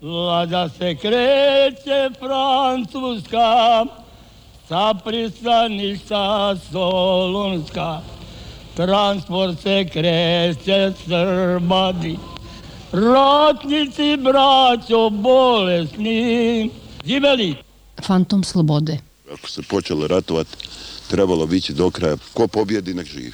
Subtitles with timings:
[0.00, 3.84] Vlada se kreće Francuska,
[4.68, 8.00] sa pristaništa Solunska.
[8.76, 12.18] Transport se kreće Srbadi,
[12.92, 16.70] ratnici braćo bolesni.
[17.04, 17.54] Živeli!
[18.02, 18.98] Fantom slobode.
[19.32, 20.56] Ako se počelo ratovati,
[21.10, 22.16] trebalo bići do kraja.
[22.34, 23.32] Ko pobjedi, nek živi.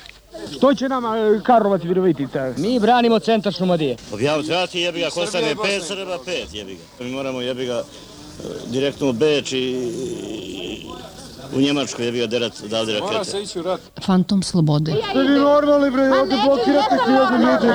[0.53, 2.53] Što će nama e, Karlovac Virovitica?
[2.57, 3.97] Mi branimo centar Šumadije.
[4.13, 7.05] Objaviti rati jebi ga, ko stane pet Srba, pet jebi ga.
[7.05, 7.83] Mi moramo jebi ga e,
[8.71, 9.77] direktno u Beč i
[11.57, 13.13] u Njemačku jebi ga derat dalje rakete.
[13.13, 13.81] Mora se ići u rat.
[14.07, 14.93] Fantom slobode.
[15.11, 17.69] Ste vi normalni bre, ovdje blokirate kijedno mjeđe.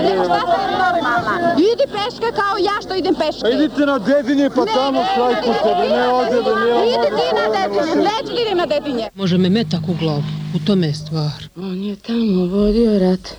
[1.72, 3.48] Idi peške kao ja što idem peške.
[3.48, 7.96] A idite na dedinje pa tamo štrajkujte, ne ovdje da nije Idi ti na dedinje,
[7.96, 9.10] neću idem na dedinje.
[9.16, 10.24] Može me metak u glavu,
[10.56, 11.50] u tome je stvar.
[11.56, 13.30] On je tamo vodio rat.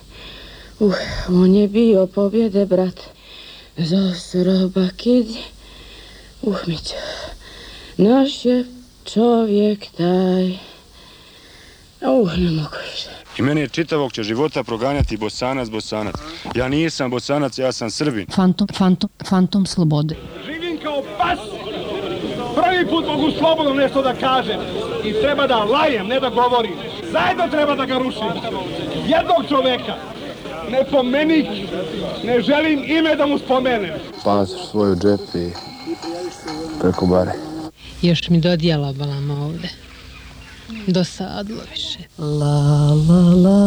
[0.79, 0.93] Uh,
[1.29, 2.99] on je bio pobjede, brat.
[3.77, 5.27] Za Srba kid.
[6.41, 6.95] Uh, Mića.
[7.97, 8.65] Naš je
[9.05, 10.45] čovjek taj.
[12.01, 13.09] Uh, ne mogu više.
[13.37, 16.15] I meni je čitavog će života proganjati bosanac, bosanac.
[16.55, 18.27] Ja nisam bosanac, ja sam srbin.
[18.35, 20.15] Fantom, fantom, fantom slobode.
[20.45, 21.39] Živim kao pas.
[22.55, 24.59] Prvi put mogu slobodno nešto da kažem.
[25.03, 26.73] I treba da lajem, ne da govorim.
[27.11, 28.27] Zajedno treba da ga rušim.
[29.07, 29.95] Jednog čoveka.
[30.69, 31.47] Ne pomenik.
[32.23, 33.91] Ne želim ime da mu spomenem.
[34.23, 35.49] Pasoš svoju džep i
[36.81, 37.50] preko bare.
[38.01, 39.69] Još mi dodjela balama ovde.
[40.87, 41.99] Dosadlo više.
[42.17, 43.57] La la la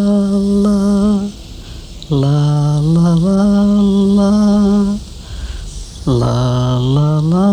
[0.65, 1.29] la.
[2.11, 3.65] La la la
[4.17, 4.97] la.
[6.07, 7.51] La la la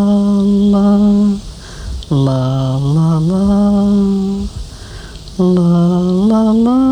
[0.72, 0.88] la.
[2.10, 3.72] La la la.
[5.38, 6.91] La la la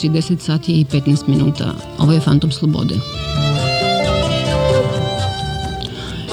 [0.00, 1.74] slušalci, 10 sati i 15 minuta.
[1.98, 2.94] Ovo je Fantom slobode.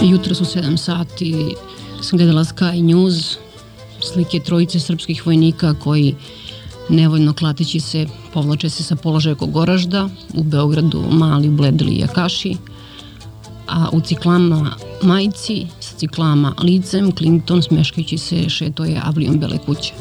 [0.02, 1.56] Jutro su 7 sati,
[2.02, 3.38] sam gledala Sky News,
[4.02, 6.16] slike trojice srpskih vojnika koji
[6.90, 12.56] nevoljno klateći se povlače se sa položaja Kogoražda, u Beogradu Mali, Bledeli i Akaši,
[13.68, 19.94] a u ciklama majici sa ciklama licem Clinton smeškajući se šetoje avlijom Bele kuće.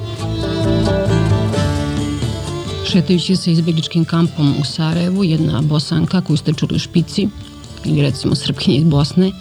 [2.92, 7.28] Šetajući se izbjegličkim kampom u Sarajevu, jedna bosanka koju ste čuli u špici,
[7.84, 9.32] ili recimo srpkinje iz Bosne,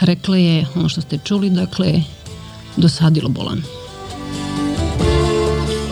[0.00, 2.02] rekla je ono što ste čuli, dakle,
[2.76, 3.62] dosadilo bolan.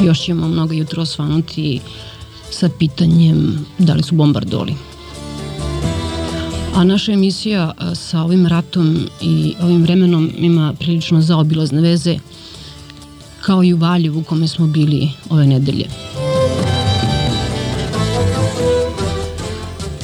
[0.01, 1.81] Još ćemo mnogo jutro osvanuti
[2.51, 4.75] sa pitanjem da li su bombardoli.
[6.75, 12.19] A naša emisija sa ovim ratom i ovim vremenom ima prilično zaobilazne veze
[13.41, 15.87] kao i u Valjevu u kome smo bili ove nedelje.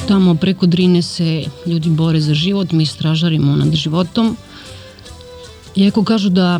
[0.07, 4.37] Tamo preko Drine se ljudi bore za život, mi stražarimo nad životom.
[5.75, 6.59] Iako kažu da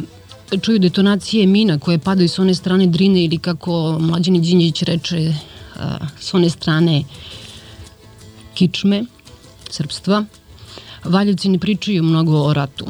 [0.62, 5.34] čuju detonacije mina koje padaju s one strane Drine ili kako mlađani Đinđić reče
[6.20, 7.04] s one strane
[8.54, 9.06] kičme,
[9.70, 10.25] srpstva,
[11.04, 12.86] Valjevci ne pričaju mnogo o ratu.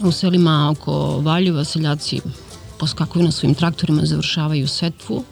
[0.00, 2.20] U selima oko Valjeva seljaci
[2.78, 5.24] poskakuju na svojim traktorima, završavaju setvu,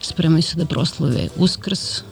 [0.00, 2.02] spremaju se da proslave uskrs,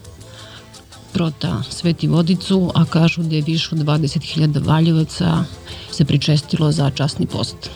[1.12, 5.44] prota Sveti Vodicu, a kažu da je više od 20.000 valjevaca
[5.90, 7.70] se pričestilo za časni post.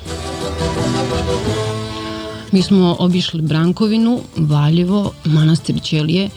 [2.52, 6.30] Mi smo obišli Brankovinu, Valjevo, manastir Ćelije,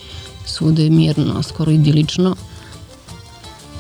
[0.46, 2.36] svuda je mirno, skoro idilično.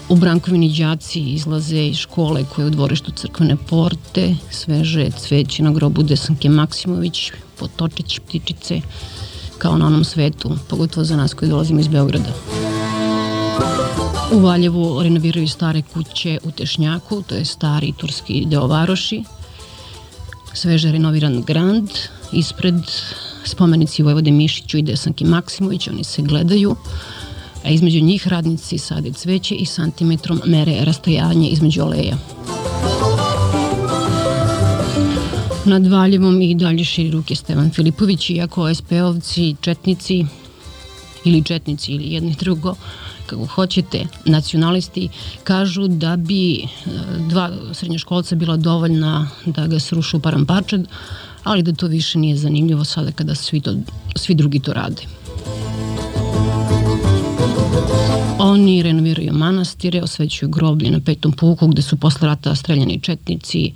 [0.09, 5.71] U Brankovini đaci izlaze iz škole koje je u dvorištu crkvene porte, sveže cveće na
[5.71, 8.81] grobu Desanke Maksimović, potočić ptičice,
[9.57, 12.29] kao na onom svetu, pogotovo za nas koji dolazimo iz Beograda.
[14.33, 19.23] U Valjevu renoviraju stare kuće u Tešnjaku, to je stari turski deo Varoši.
[20.53, 21.89] Sveže renoviran Grand,
[22.31, 22.75] ispred
[23.45, 26.75] spomenici Vojvode Mišiću i Desanki Maksimović, oni se gledaju,
[27.63, 32.17] a između njih radnici sade cveće i santimetrom mere rastojanje između aleja.
[35.65, 40.25] Nad Valjevom i dalje širi ruke Stevan Filipović, iako OSP-ovci, četnici
[41.25, 42.75] ili četnici ili jedni drugo,
[43.25, 45.09] kako hoćete, nacionalisti
[45.43, 46.65] kažu da bi e,
[47.27, 50.87] dva srednjoškolca bila dovoljna da ga srušu u paramparčad,
[51.43, 53.75] ali da to više nije zanimljivo sada kada svi, to,
[54.15, 55.01] svi drugi to rade.
[58.39, 63.71] Oni renoviraju manastire, osvećuju groblje na petom puku gde su posle rata streljani četnici,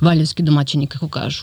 [0.00, 1.42] valjevski domaćini kako kažu.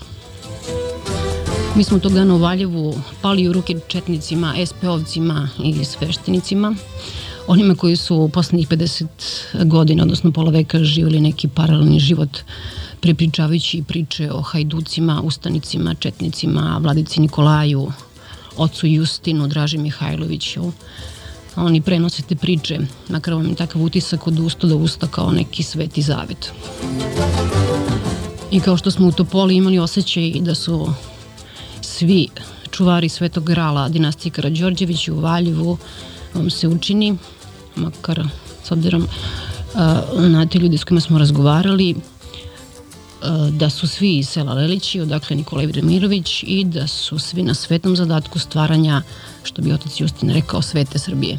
[1.76, 6.76] Mi smo tog dana u Valjevu pali u ruke četnicima, SP-ovcima i sveštenicima,
[7.48, 9.06] onima koji su u poslednjih 50
[9.66, 12.38] godina, odnosno pola veka, živjeli neki paralelni život
[13.02, 17.92] prepričavajući priče o hajducima, ustanicima, četnicima, vladici Nikolaju,
[18.58, 20.72] ocu Justinu, Draži Mihajloviću.
[21.56, 22.80] Oni prenose te priče,
[23.10, 26.52] makar vam je takav utisak od usta do usta kao neki sveti zavet.
[28.52, 30.94] I kao što smo u Topoli imali osjećaj da su
[32.00, 32.28] svi
[32.72, 35.78] čuvari Svetog grala dinastije Karadžorđević u Valjevu
[36.34, 37.18] vam se učini,
[37.76, 38.28] makar
[38.64, 39.08] s obzirom
[40.18, 41.96] na te ljude s kojima smo razgovarali,
[43.52, 47.96] da su svi iz sela Lelići, odakle Nikolaj Vremirović i da su svi na svetom
[47.96, 49.02] zadatku stvaranja,
[49.44, 51.38] što bi otac Justin rekao, svete Srbije.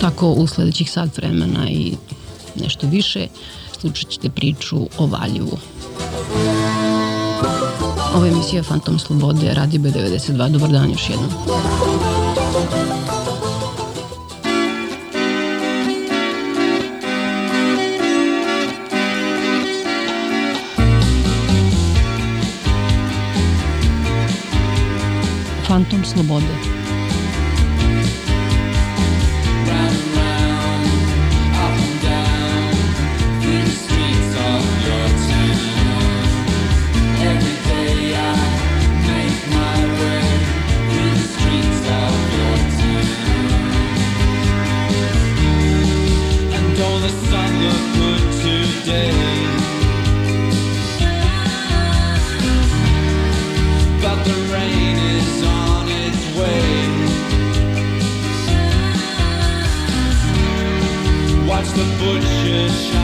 [0.00, 1.96] Tako u sledećih sat vremena i
[2.60, 3.26] nešto više
[3.80, 5.58] slučat ćete priču o Valjevu.
[8.14, 10.48] Ovo je emisija Fantom Slobode, Radio B92.
[10.48, 11.30] Dobar dan još jednom.
[25.66, 26.73] Fantom Slobode.
[61.74, 63.03] тобою ще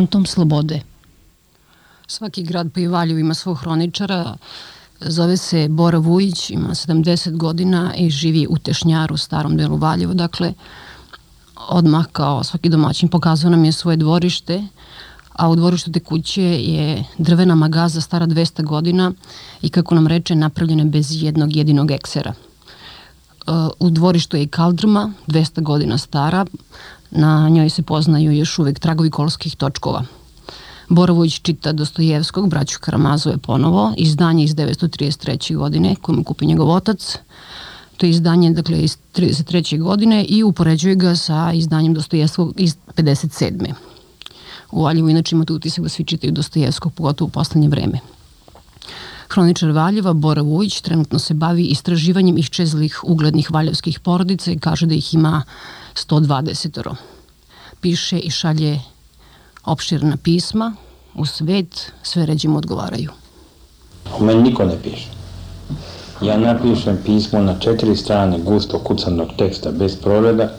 [0.00, 0.80] Fantom slobode.
[2.06, 4.36] Svaki grad pa i Valjev ima svog hroničara,
[5.00, 10.52] zove se Bora Vujić, ima 70 godina i živi u Tešnjaru, starom delu Valjevo, dakle
[11.68, 14.64] odmah kao svaki domaćin pokazao nam je svoje dvorište,
[15.32, 19.12] a u dvorištu te kuće je drvena magaza stara 200 godina
[19.62, 22.34] i kako nam reče napravljena bez jednog jedinog eksera.
[23.78, 26.46] U dvorištu je i kaldrma, 200 godina stara,
[27.10, 30.04] na njoj se poznaju još uvek tragovi kolskih točkova.
[30.88, 35.56] Borovović čita Dostojevskog, braću Karamazove ponovo, izdanje iz 933.
[35.56, 37.16] godine koje kupi njegov otac.
[37.96, 39.82] To je izdanje dakle, iz 33.
[39.82, 43.72] godine i upoređuje ga sa izdanjem Dostojevskog iz 57.
[44.72, 48.00] U Valjevu inače imate utisak da svi čitaju Dostojevskog, pogotovo u poslednje vreme.
[49.28, 54.94] Hroničar Valjeva, Bora Vujić, trenutno se bavi istraživanjem iščezlih uglednih valjevskih porodica i kaže da
[54.94, 55.42] ih ima
[55.94, 56.94] 120
[57.80, 58.80] Piše i šalje
[59.64, 60.74] opširna pisma
[61.14, 63.10] u svet, sve ređimo odgovaraju.
[64.20, 65.08] U meni niko ne piše.
[66.22, 70.52] Ja napišem pismo na četiri strane gusto kucanog teksta bez proreda,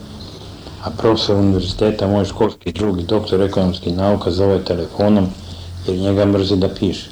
[0.83, 5.27] a profesor univerziteta, moj školski drugi doktor ekonomskih nauka zove telefonom
[5.87, 7.09] jer njega mrzi da piše.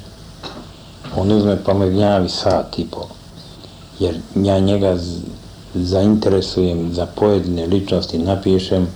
[1.16, 3.08] On uzme pa me gnjavi sat i po,
[3.98, 4.96] jer ja njega
[5.74, 8.86] zainteresujem za pojedine ličnosti, napišem,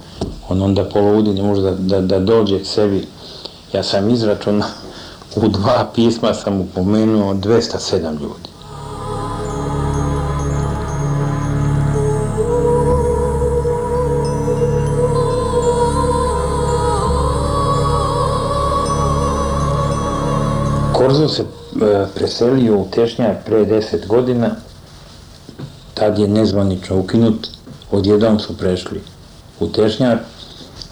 [0.49, 3.07] on onda poludi, ne može da, da, da dođe k sebi.
[3.73, 4.69] Ja sam izračunao,
[5.43, 8.55] u dva pisma sam upomenuo 207 ljudi.
[20.93, 24.51] Korzo se e, preselio u Tešnjar pre 10 godina,
[25.95, 27.49] tad je nezvanično ukinut,
[27.91, 29.01] odjednom su prešli
[29.61, 30.19] u Tešnjar,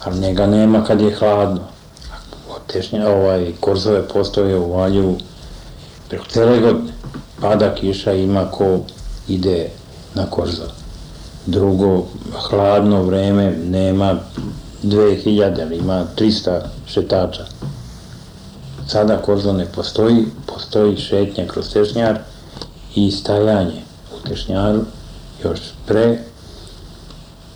[0.03, 1.61] ali njega nema kad je hladno.
[2.67, 5.17] Tešnja, ovaj, Korzove postoje u Valjevu
[6.09, 6.93] preko cele godine.
[7.41, 8.79] Pada kiša, ima ko
[9.27, 9.69] ide
[10.15, 10.67] na Korzov.
[11.45, 14.15] Drugo, hladno vreme, nema
[14.83, 17.45] 2000, ali ima 300 šetača.
[18.87, 22.19] Sada Korzo ne postoji, postoji šetnja kroz Tešnjar
[22.95, 23.92] i stajanje
[24.23, 24.81] u Tešnjaru
[25.43, 26.17] još pre,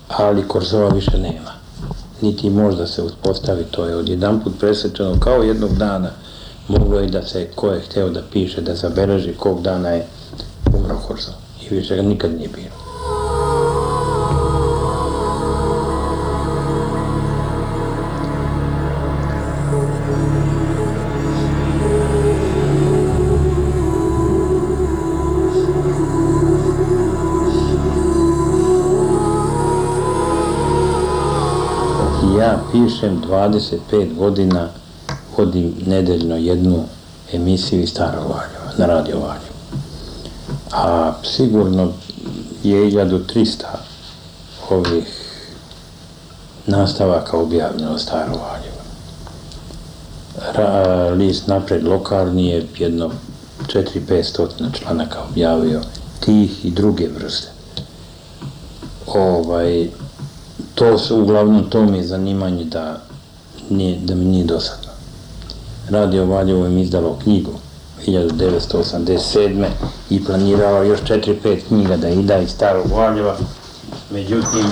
[0.08, 1.52] ali Korzova više nema.
[2.20, 6.10] Niti možda se uspostavi, to je odjedan put presečeno, kao jednog dana
[6.68, 10.06] moglo je da se, ko je hteo da piše, da zabeleži kog dana je
[10.74, 11.36] umro Korzova.
[11.62, 12.87] I više ga nikad nije bilo.
[32.78, 34.68] Pišem 25 godina,
[35.36, 36.84] vodim nedeljno jednu
[37.32, 39.58] emisiju iz Starog Valjeva, na Radio Valjevo.
[40.72, 41.92] A sigurno
[42.62, 43.64] je 1300
[44.70, 45.06] ovih
[46.66, 48.78] nastavaka objavljeno Staro Valjevo.
[50.52, 53.10] Ra, list napred lokalni je jedno
[53.66, 55.80] 4-500 članaka objavio
[56.20, 57.48] tih i druge vrste.
[59.06, 59.88] Ovaj,
[60.78, 63.00] to su, uglavnom to mi je zanimanje da,
[63.70, 64.88] nije, da mi nije dosadno.
[65.90, 67.52] Radio Valjevo im izdalo knjigu
[68.06, 69.66] 1987.
[70.10, 73.36] i planirao još 4-5 knjiga da ida iz starog Valjeva.
[74.10, 74.64] Međutim,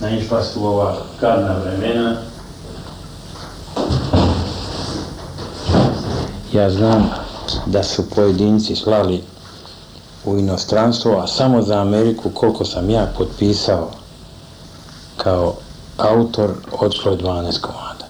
[0.00, 2.16] naišla su ova kadna vremena.
[6.52, 7.10] Ja znam
[7.66, 9.22] da su pojedinci slali
[10.24, 13.90] u inostranstvo, a samo za Ameriku koliko sam ja potpisao
[15.28, 15.54] kao
[15.96, 18.06] autor odšlo je 12 komada.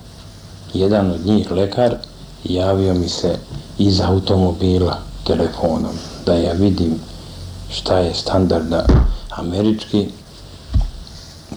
[0.74, 1.96] Jedan od njih, lekar,
[2.44, 3.38] javio mi se
[3.78, 5.96] iz automobila telefonom
[6.26, 7.00] da ja vidim
[7.70, 8.86] šta je standarda
[9.30, 10.08] američki.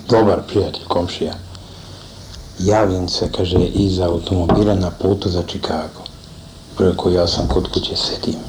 [0.10, 1.34] Dobar prijatelj, komšija.
[2.60, 6.04] Javim se, kaže, iz automobila na putu za Čikago.
[6.78, 8.40] Preko ja sam kod kuće sedim.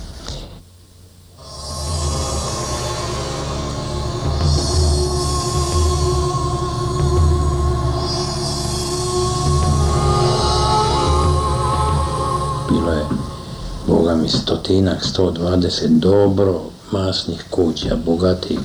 [14.22, 16.60] Mi stotinak, 120 dobro
[16.90, 18.58] masnih kuća, bogatih,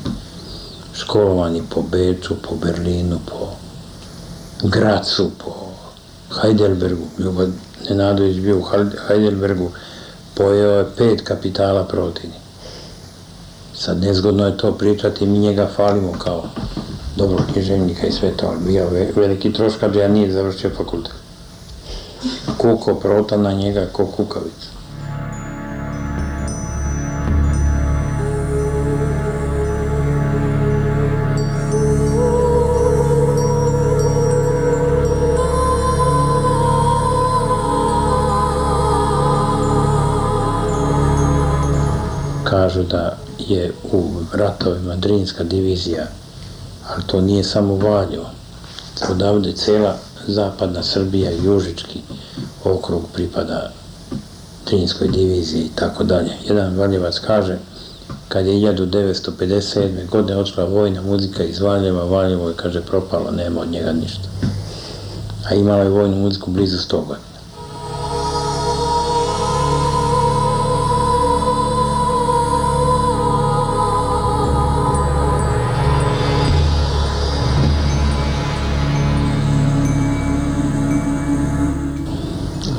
[0.94, 3.48] školovani po Beču, po Berlinu, po
[4.68, 5.54] Gracu, po
[6.42, 7.04] Heidelbergu.
[7.18, 7.48] Ljubav
[7.90, 8.66] Nenadović bio u
[9.08, 9.72] Heidelbergu,
[10.36, 12.36] pojeo je pet kapitala protivni.
[13.74, 16.44] Sad nezgodno je to pričati, mi njega falimo kao
[17.16, 21.14] dobro književnika i sve to, ali bio veliki troškar, ja nije završio fakultet.
[22.58, 24.77] kuko prota na njega ko kukavica.
[42.78, 46.08] Kažu da je u ratovima Drinska divizija,
[46.90, 48.30] ali to nije samo Valjevo.
[49.10, 52.00] Odavde cela zapadna Srbija Južički
[52.64, 53.72] okrug pripada
[54.66, 56.32] Drinskoj diviziji i tako dalje.
[56.48, 57.58] Jedan Valjevac kaže,
[58.28, 60.10] kad je 1957.
[60.10, 64.30] godine odšla vojna muzika iz Valjeva, Valjevo je, kaže, propalo, nema od njega ništa.
[65.50, 67.37] A imala je vojnu muziku blizu 100 godina.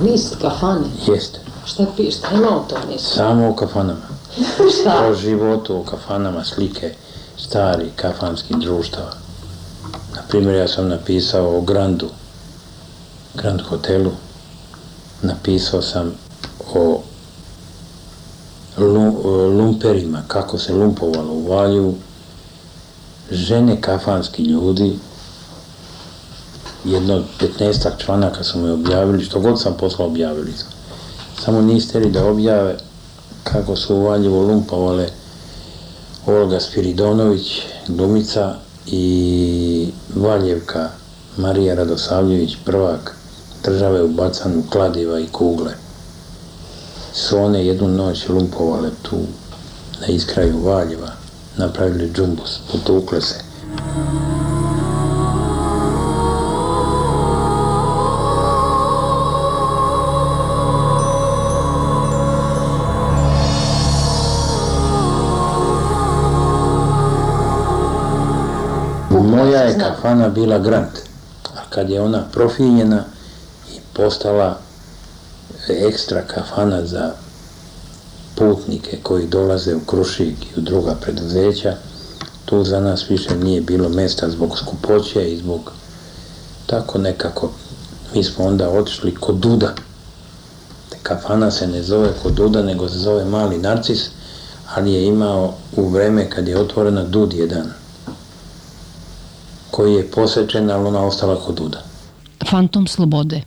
[0.02, 0.87] List kafane.
[1.07, 1.40] Jeste.
[1.67, 2.19] Šta piše?
[2.19, 3.09] Šta ima o tom listu?
[3.09, 4.09] Samo u kafanama.
[4.81, 5.07] Šta?
[5.11, 6.95] O životu u kafanama slike
[7.37, 9.12] stari kafanskih društava.
[10.14, 12.09] Na primjer, ja sam napisao o Grandu,
[13.35, 14.11] Grand hotelu.
[15.23, 16.14] Napisao sam
[16.75, 17.00] o
[18.81, 21.95] o lumperima, kako se lumpovalo u Valju,
[23.31, 24.99] žene kafanski ljudi,
[26.85, 27.25] jedno od
[27.61, 30.64] 15 članaka su me objavili, što god sam poslao objavili su.
[31.44, 32.78] Samo niste li da objave
[33.44, 35.08] kako su u Valjevu lumpovale
[36.26, 38.54] Olga Spiridonović, glumica
[38.87, 40.88] i Valjevka
[41.37, 43.14] Marija Radosavljević, prvak
[43.64, 45.73] države u bacanju kladiva i kugle.
[47.12, 49.16] Su one jednu noć lumpovale tu
[50.00, 51.12] na iskraju Valjeva,
[51.56, 53.48] napravili džumbus, potukle se.
[69.49, 70.99] Moja je kafana bila Grant,
[71.56, 73.04] a kad je ona profinjena
[73.75, 74.58] i postala
[75.69, 77.13] ekstra kafana za
[78.34, 81.76] putnike koji dolaze u Krušik i u druga preduzeća,
[82.45, 85.73] tu za nas više nije bilo mesta zbog skupoće i zbog
[86.67, 87.50] tako nekako.
[88.15, 89.75] Mi smo onda otišli kod Duda.
[91.02, 94.11] Kafana se ne zove kod Duda, nego se zove Mali Narcis,
[94.75, 97.73] ali je imao u vreme kad je otvorena Dud jedan
[99.71, 101.83] koji je posečen, ali ona ostala kod Duda.
[102.50, 103.43] Fantom slobode.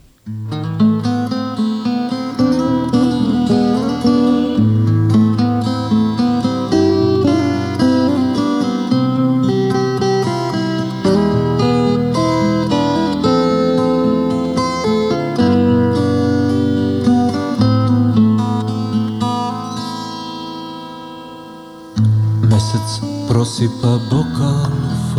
[22.50, 24.71] Mesec prosipa bokal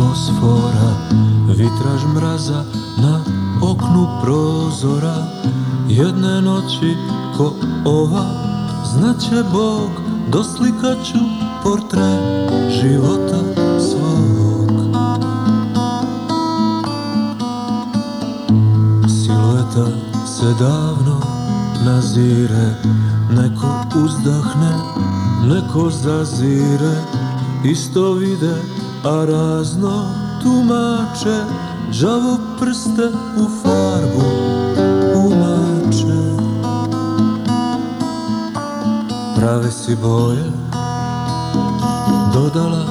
[0.03, 0.89] fosfora
[1.47, 2.63] Vitraž mraza
[2.97, 3.19] na
[3.61, 5.15] oknu prozora.
[5.87, 6.95] Jedne noći
[7.37, 7.53] ko
[7.85, 8.25] ova
[8.85, 9.89] Znaće Bog
[10.31, 11.19] Doslikaću
[11.63, 13.39] portret života
[13.79, 14.71] svog.
[19.07, 19.87] Silueta
[20.25, 21.21] se davno
[21.85, 22.75] nazire
[23.29, 23.67] Neko
[24.05, 24.73] uzdahne,
[25.47, 26.95] neko zazire.
[27.63, 28.55] Isto vide,
[29.03, 30.05] a razno
[30.43, 31.43] tumače
[32.01, 34.25] Đavo prste u farbu
[35.15, 36.43] umače
[39.35, 40.51] Prave si boje
[42.33, 42.85] Dodala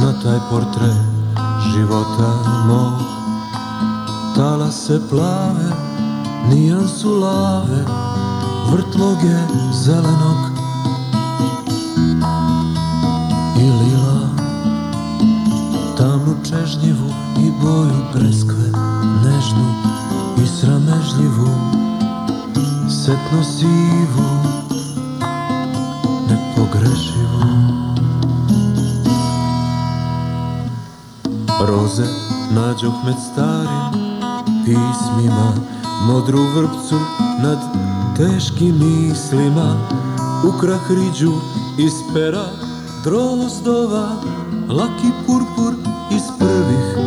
[0.00, 1.14] na taj portret
[1.72, 2.30] života
[2.66, 3.00] mog.
[4.36, 5.70] Tala se plave,
[6.50, 7.84] nijansu lave
[8.72, 9.38] Vrtloge
[9.72, 10.53] zelenog
[16.84, 19.74] сумніву і бою безквенежну
[20.44, 21.48] і срамежливу,
[22.88, 24.24] сетно сіву,
[26.28, 27.44] непогрешиву.
[31.60, 32.06] Розе
[32.54, 33.98] надьохмет старі
[34.64, 35.54] письміма,
[36.06, 36.98] modru vrpcu
[37.42, 37.58] nad
[38.16, 39.76] teškim mislima
[40.44, 41.32] U krahriđu
[41.78, 42.44] iz pera
[43.04, 44.08] drozdova
[44.68, 45.43] лаки pur
[46.54, 47.06] prvih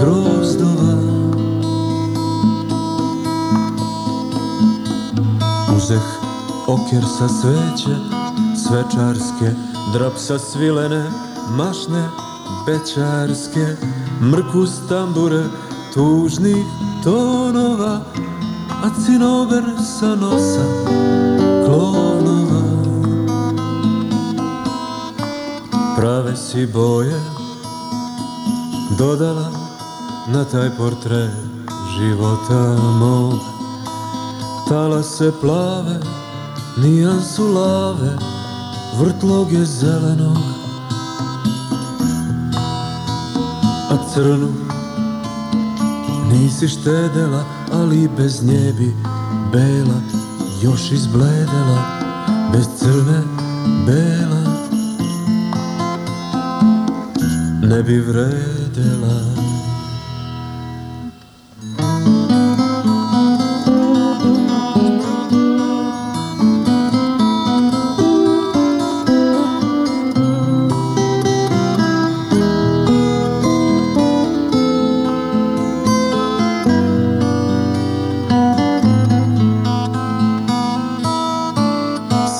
[0.00, 0.92] grozdova.
[5.76, 6.06] Uzeh
[6.66, 7.96] okjer sa sveće
[8.66, 9.50] svečarske
[9.92, 11.10] Drapsa svilene,
[11.50, 12.08] mašne,
[12.66, 13.66] bećarske
[14.20, 15.44] Mrkus tambure
[15.94, 16.64] tužnih
[17.04, 18.00] tonova
[18.82, 19.64] a cinober
[19.98, 20.66] sa nosa
[21.64, 22.62] klovnova.
[25.96, 27.35] Prave si boje
[28.98, 29.50] dodala
[30.28, 31.30] na taj portret
[31.98, 33.38] života mog
[34.68, 36.00] Talase plave,
[36.76, 38.18] nijansu lave,
[38.98, 40.38] vrtloge zelenog
[43.90, 44.48] A crnu
[46.32, 48.96] nisi štedela, ali bez nje bi
[49.52, 50.00] bela
[50.62, 51.82] još izbledela,
[52.52, 53.22] bez crne
[53.86, 54.56] bela
[57.62, 58.55] ne bi vredela.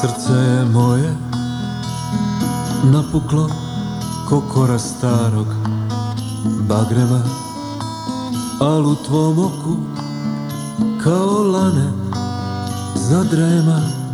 [0.00, 1.14] Srce je moje
[2.92, 3.48] napuklo
[4.28, 5.65] ko kora starog
[6.68, 7.22] bagrema
[8.60, 9.76] Al u tvom oku
[11.04, 11.92] kao lane
[12.94, 14.05] zadrema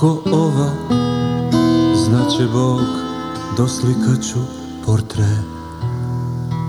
[0.00, 0.70] ko ova
[1.94, 2.80] Znaće Bog
[3.56, 4.38] doslikaću
[4.86, 5.44] portret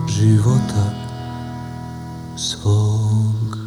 [0.07, 0.91] života
[2.37, 3.57] svog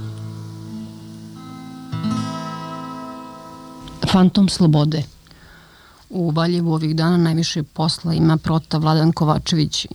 [4.12, 5.02] Fantom slobode.
[6.10, 9.86] U Valjevu ovih dana najviše posla ima prota Vladan Kovačević.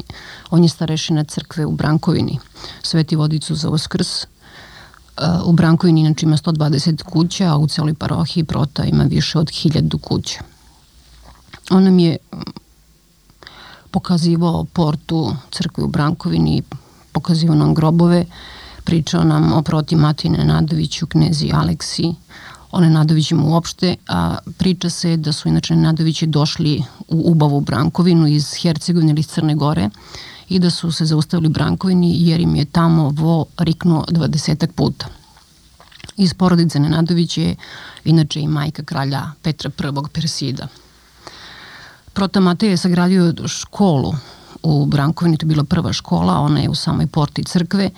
[0.49, 2.39] On je starešina crkve u Brankovini.
[2.84, 4.25] Sveti vodicu za uskrs.
[5.45, 9.99] U Brankovini inače ima 120 kuća, a u celoj parohiji prota ima više od 1000
[10.01, 10.39] kuća.
[11.69, 12.38] On nam je mm,
[13.91, 16.62] pokazivao portu crkve u Brankovini,
[17.12, 18.25] pokazivao nam grobove,
[18.84, 22.13] pričao nam o proti Matine Nadoviću, knezi Aleksi,
[22.71, 28.53] o Nenadovićima uopšte, a priča se da su inače Nenadovići došli u Ubavu Brankovinu iz
[28.62, 29.89] Hercegovine ili Crne Gore
[30.49, 35.05] i da su se zaustavili Brankovini jer im je tamo vo riknuo dvadesetak puta.
[36.17, 37.55] Iz porodice Nenadović je
[38.05, 40.13] inače i majka kralja Petra I.
[40.13, 40.67] Persida.
[42.13, 44.15] Prota Matej je sagradio školu
[44.63, 47.89] u Brankovini, to je bila prva škola, ona je u samoj porti crkve,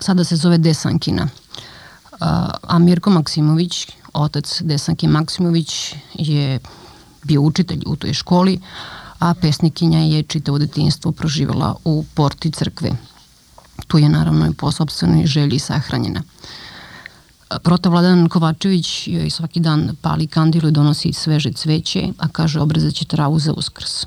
[0.00, 1.28] sada se zove Desankina.
[2.62, 6.58] A Mirko Maksimović, otac Desanke Maksimović, je
[7.22, 8.60] bio učitelj u toj školi,
[9.18, 12.90] a pesnikinja je čitavo detinstvo proživjela u porti crkve.
[13.86, 16.22] Tu je naravno i po sobstvenoj želji sahranjena.
[17.62, 23.04] Prota Vladan Kovačević joj svaki dan pali kandilu i donosi sveže cveće, a kaže obrazaće
[23.04, 24.06] travu za uskrs.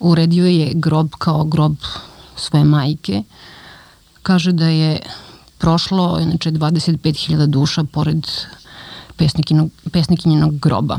[0.00, 1.76] Uredio je grob kao grob
[2.36, 3.22] svoje majke.
[4.22, 5.00] Kaže da je
[5.58, 8.26] prošlo inače 25.000 duša pored
[9.92, 10.98] pesnikinjenog groba.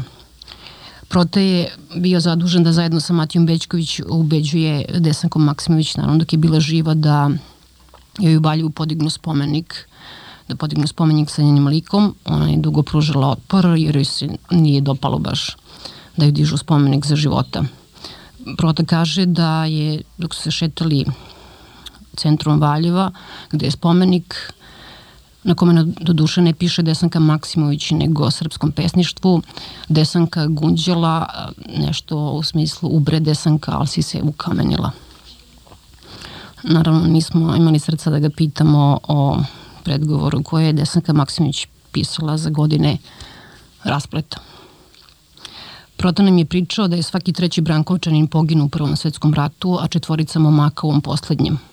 [1.14, 6.38] Prote je bio zadužen da zajedno sa Matijom Bećković ubeđuje Desanko Maksimović, naravno dok je
[6.38, 7.30] bila živa, da
[8.20, 9.90] joj u Baljevu podignu spomenik
[10.48, 12.16] da podignu spomenik sa njenim likom.
[12.26, 15.56] Ona je dugo pružila otpor jer joj se nije dopalo baš
[16.18, 17.64] da joj dižu spomenik za života.
[18.58, 21.06] Prota kaže da je, dok su se šetali
[22.18, 23.12] centrom Valjeva,
[23.52, 24.54] gde je spomenik
[25.44, 29.42] na kome do duše ne piše Desanka Maksimović, nego o srpskom pesništvu,
[29.90, 31.28] Desanka gunđela,
[31.78, 34.92] nešto u smislu ubre Desanka, ali si se ukamenila.
[36.64, 39.38] Naravno, nismo imali srca da ga pitamo o
[39.84, 42.98] predgovoru koje je Desanka Maksimović pisala za godine
[43.84, 44.38] raspleta.
[45.98, 49.88] Proto nam je pričao da je svaki treći Brankovčanin poginu u Prvom svetskom ratu, a
[49.88, 51.60] četvorica momaka u ovom poslednjem–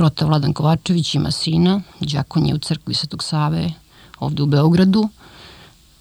[0.00, 3.72] Prota Vladan Kovačević ima sina, džakon je u crkvi Svetog Save
[4.20, 5.08] ovde u Beogradu.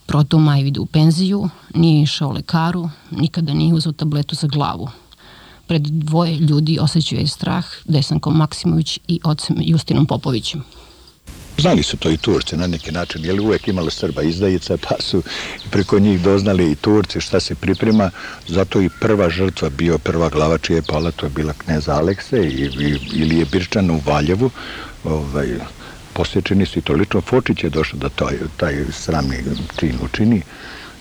[0.05, 4.87] Proto u maj ide u penziju, nije išao lekaru, nikada nije uzao tabletu za glavu.
[5.67, 10.63] Pred dvoje ljudi osjećaju je strah, Desankom Maksimović i ocem Justinom Popovićem.
[11.59, 15.23] Znali su to i Turci na neki način, jer uvek imalo Srba izdajica, pa su
[15.69, 18.11] preko njih doznali i Turci šta se priprema,
[18.47, 22.37] zato i prva žrtva bio prva glava čija je pala, to je bila kneza Alekse
[22.37, 24.49] i, i, ili je Birčana u Valjevu,
[25.03, 25.47] ovaj,
[26.13, 27.21] posjećeni su i to lično.
[27.21, 29.37] Fočić je došao da taj, taj sramni
[29.79, 30.41] čin učini.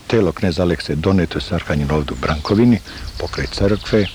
[0.07, 2.79] Telo kneza Alekse doneto je Sarhanjin ovdje u Brankovini,
[3.19, 4.05] pokraj crkve,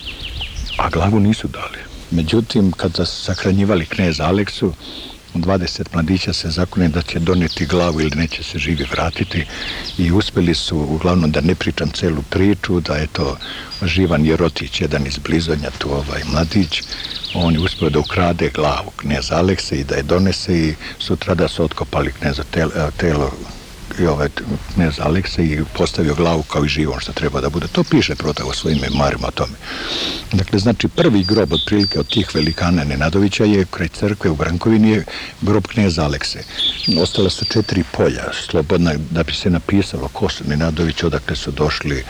[0.76, 1.78] a glavu nisu dali.
[2.10, 4.72] Međutim, kada sahranjivali kneza Aleksu,
[5.34, 9.44] 20 mladića se zakone da će doneti glavu ili neće se živi vratiti
[9.98, 13.36] i uspeli su uglavnom da ne pričam celu priču, da je to
[13.82, 16.82] Živan Jerotić, jedan iz blizonja tu ovaj mladić,
[17.34, 21.48] on je uspio da ukrade glavu knjeza Alekse i da je donese i sutra da
[21.48, 23.30] su otkopali knjeza telo, telo
[23.98, 24.28] i ovaj
[24.74, 27.66] knjez Alekse i postavio glavu kao i živom što treba da bude.
[27.72, 29.52] To piše protav u svojim memoarima o tome.
[30.32, 35.04] Dakle, znači prvi grob otprilike od tih velikana Nenadovića je kraj crkve u Brankovini je
[35.40, 36.44] grob knjeza Alekse.
[37.00, 42.04] Ostala su četiri polja slobodna da bi se napisalo ko su Nenadović, odakle su došli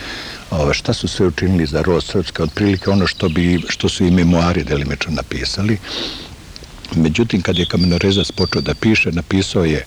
[0.50, 4.10] ove, šta su sve učinili za rod Srpske, otprilike ono što, bi, što su i
[4.10, 5.78] memoari delimično napisali.
[6.94, 9.84] Međutim, kad je kamenorezac počeo da piše, napisao je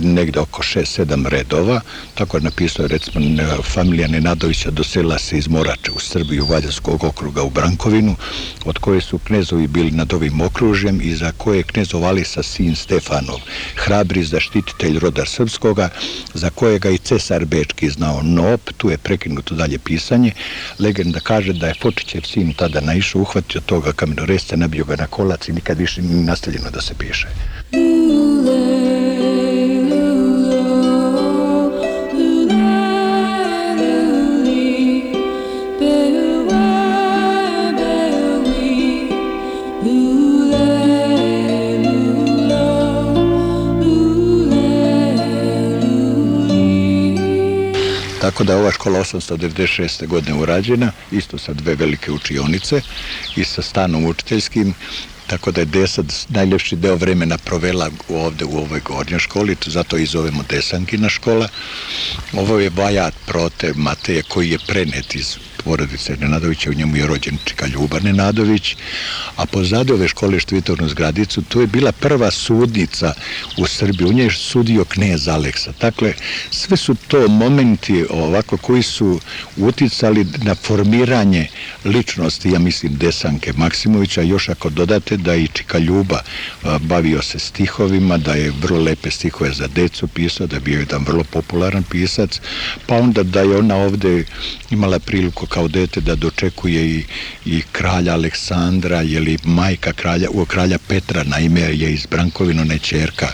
[0.00, 1.80] negde oko 6-7 redova,
[2.14, 3.20] tako je napisao recimo
[3.62, 8.16] familija Nenadovića dosela se iz Morače u Srbiju, Valjavskog okruga u Brankovinu,
[8.64, 12.76] od koje su knezovi bili nad ovim okružjem i za koje je knezov Alisa sin
[12.76, 13.40] Stefanov,
[13.76, 15.88] hrabri zaštititelj roda srpskoga,
[16.34, 20.32] za kojega i cesar Bečki znao Nop, tu je prekinuto dalje pisanje.
[20.78, 25.48] Legenda kaže da je Fočićev sin tada naišao, uhvatio toga kamenoresca, nabio ga na kolac
[25.48, 27.28] i nikad više nastavljeno da se piše.
[48.22, 50.06] Tako da je ova škola 896.
[50.06, 52.80] godine urađena, isto sa dve velike učionice
[53.36, 54.74] i sa stanom učiteljskim,
[55.26, 60.06] tako da je Desad najljepši deo vremena provela ovde u ovoj gornjoj školi, zato i
[60.06, 61.48] zovemo Desankina škola.
[62.32, 67.38] Ovo je Vajat Prote Mateje koji je prenet iz porodice Nenadovića, u njemu je rođen
[67.44, 68.76] Čika Ljuba Nenadović,
[69.36, 73.14] a pozade ove škole onu zgradicu, tu je bila prva sudnica
[73.56, 75.72] u Srbiji, u njej je sudio knez Aleksa.
[75.80, 76.14] Dakle,
[76.50, 79.20] sve su to momenti ovako koji su
[79.56, 81.46] uticali na formiranje
[81.84, 86.20] ličnosti, ja mislim, Desanke Maksimovića, još ako dodate da i Čika Ljuba
[86.80, 91.04] bavio se stihovima, da je vrlo lepe stihove za decu pisao, da je bio jedan
[91.04, 92.40] vrlo popularan pisac,
[92.86, 94.24] pa onda da je ona ovde
[94.70, 97.04] imala priliku kao dete da dočekuje i,
[97.46, 103.28] i kralja Aleksandra, jeli majka kralja, u kralja Petra, naime je iz Brankovina, ne čerka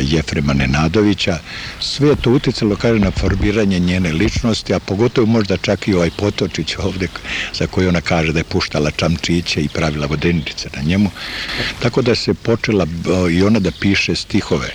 [0.00, 1.38] Jefrema Nenadovića.
[1.80, 6.10] Sve je to uticalo, kaže, na formiranje njene ličnosti, a pogotovo možda čak i ovaj
[6.16, 7.08] Potočić ovde,
[7.54, 11.10] za koji ona kaže da je puštala čamčiće i pravila vodeničice na njemu.
[11.82, 12.86] Tako da se počela
[13.30, 14.70] i ona da piše stihove.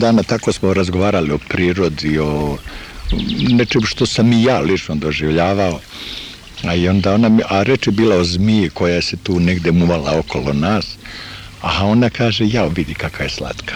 [0.00, 2.56] Dana tako smo razgovarali o prirodi, o
[3.50, 5.80] nečem što sam i ja lično doživljavao.
[6.64, 10.18] A i onda ona, a reč je bila o zmiji koja se tu negde muvala
[10.18, 10.96] okolo nas,
[11.60, 13.74] a ona kaže, ja vidi kakva je slatka.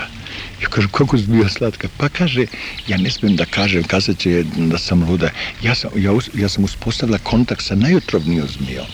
[0.65, 1.89] Ja kažem, kako si bio slatka?
[1.97, 2.47] Pa kaže,
[2.87, 5.31] ja ne smijem da kažem, kazat će da sam luda.
[5.63, 8.87] Ja sam, ja, ja sam uspostavila kontakt sa najotrovnijom zmijom.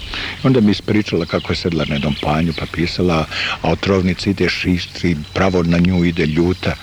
[0.43, 3.27] Onda mi ispričala kako je sedla na jednom panju, pa pisala,
[3.63, 6.75] a otrovnica ide šištri, pravo na nju ide ljuta.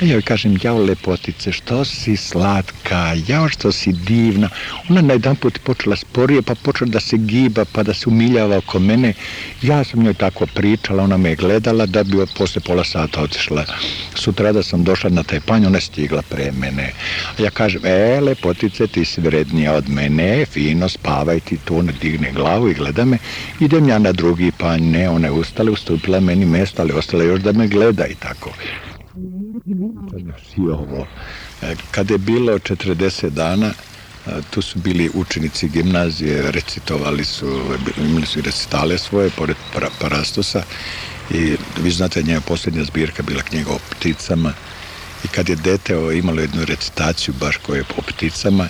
[0.00, 4.48] A ja joj kažem, jao lepotice, što si slatka, jao što si divna.
[4.88, 8.56] Ona na jedan put počela sporije, pa počela da se giba, pa da se umiljava
[8.56, 9.14] oko mene.
[9.62, 13.64] Ja sam njoj tako pričala, ona me je gledala, da bi posle pola sata otišla
[14.34, 16.92] sutra da sam došla na taj panj, ona stigla pre mene.
[17.38, 22.32] Ja kažem, e, lepotice, ti si vrednija od mene, fino, spavaj ti tu, ne digne
[22.32, 23.18] glavu i gleda me.
[23.60, 27.40] Idem ja na drugi panj, ne, ona je ustala, ustupila meni mesto, ali ostala još
[27.40, 28.50] da me gleda i tako.
[30.56, 31.06] I ovo.
[31.90, 33.70] Kada je bilo 40 dana,
[34.50, 37.60] tu su bili učenici gimnazije, recitovali su,
[37.98, 39.56] imali su recitale svoje, pored
[40.00, 40.62] parastosa,
[41.30, 44.52] i vi znate njena posljednja zbirka bila knjiga o pticama
[45.24, 48.68] i kad je dete imalo jednu recitaciju baš koje je o pticama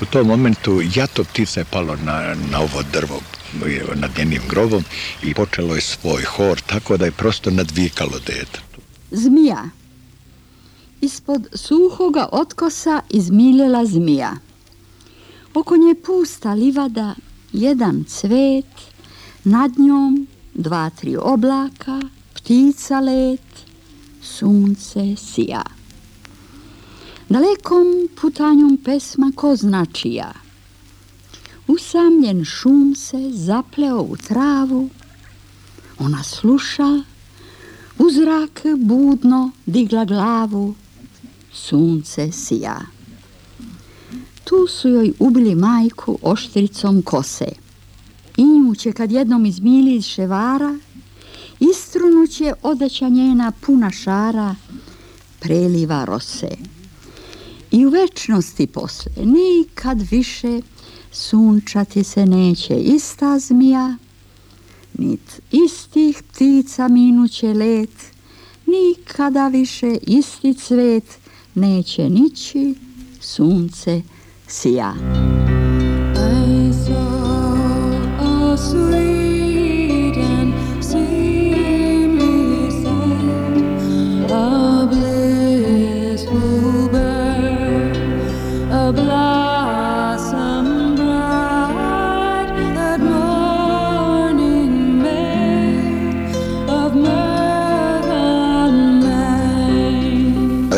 [0.00, 3.20] u tom momentu jato ptica je palo na, na ovo drvo
[3.94, 4.84] nad njenim grobom
[5.22, 8.60] i počelo je svoj hor tako da je prosto nadvikalo dete.
[9.10, 9.64] Zmija.
[11.00, 14.32] Ispod suhoga otkosa izmiljela zmija.
[15.54, 17.14] Oko nje pusta livada,
[17.52, 18.64] jedan cvet,
[19.44, 22.00] nad njom dva, tri oblaka,
[22.34, 23.66] ptica let,
[24.22, 25.62] sunce sija.
[27.28, 30.32] Dalekom putanjom pesma ko značija.
[31.66, 34.88] Usamljen šum se zapleo u travu,
[35.98, 37.02] ona sluša,
[37.98, 40.74] u zrak budno digla glavu,
[41.52, 42.80] sunce sija.
[44.44, 47.63] Tu su joj ubili majku oštricom kose.
[48.36, 50.78] I nju će kad jednom izmili iz ševara,
[51.60, 54.54] istrunuće odeća njena puna šara,
[55.40, 56.48] preliva rose.
[57.70, 60.60] I u večnosti posle nikad više
[61.12, 63.96] sunčati se neće ista zmija,
[64.98, 68.14] nit istih ptica minuće let,
[68.66, 71.18] nikada više isti cvet
[71.54, 72.74] neće nići
[73.20, 74.02] sunce
[74.46, 74.94] sija.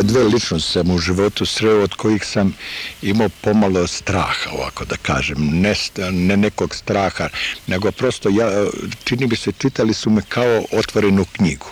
[0.02, 2.56] Dve ličnosti sam u životu sreo od kojih sam
[3.02, 5.36] imao pomalo straha, ovako da kažem.
[5.38, 5.74] Ne,
[6.12, 7.28] ne nekog straha,
[7.66, 8.66] nego prosto, ja,
[9.04, 11.66] čini mi se, čitali su me kao otvorenu knjigu.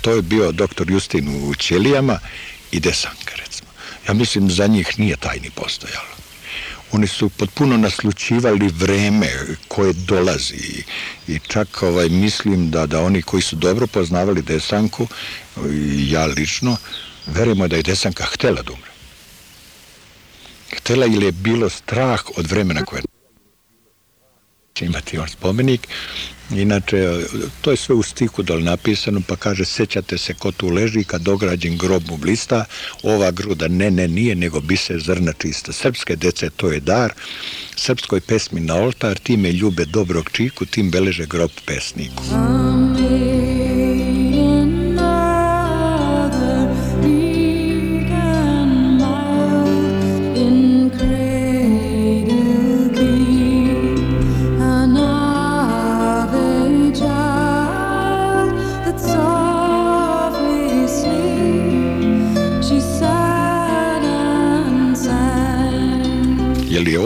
[0.00, 2.18] To je bio doktor Justin u Ćelijama
[2.72, 3.70] i Desanka, recimo.
[4.08, 6.14] Ja mislim, za njih nije tajni postojalo.
[6.92, 9.28] Oni su potpuno naslučivali vreme
[9.68, 10.84] koje dolazi
[11.28, 15.06] i, čak ovaj, mislim da, da oni koji su dobro poznavali Desanku,
[16.08, 16.76] ja lično,
[17.26, 18.90] verujemo da je Desanka htela da umre.
[20.76, 23.02] Htela ili je bilo strah od vremena koje
[24.74, 25.88] će imati on spomenik.
[26.50, 27.24] Inače,
[27.60, 31.22] to je sve u stihu dole napisano, pa kaže, sećate se ko tu leži, kad
[31.22, 32.64] dograđen grob mu blista,
[33.02, 35.72] ova gruda ne, ne, nije, nego bise zrna čista.
[35.72, 37.12] Srpske dece, to je dar,
[37.76, 42.22] srpskoj pesmi na oltar, time ljube dobrog čiku, tim beleže grob pesniku.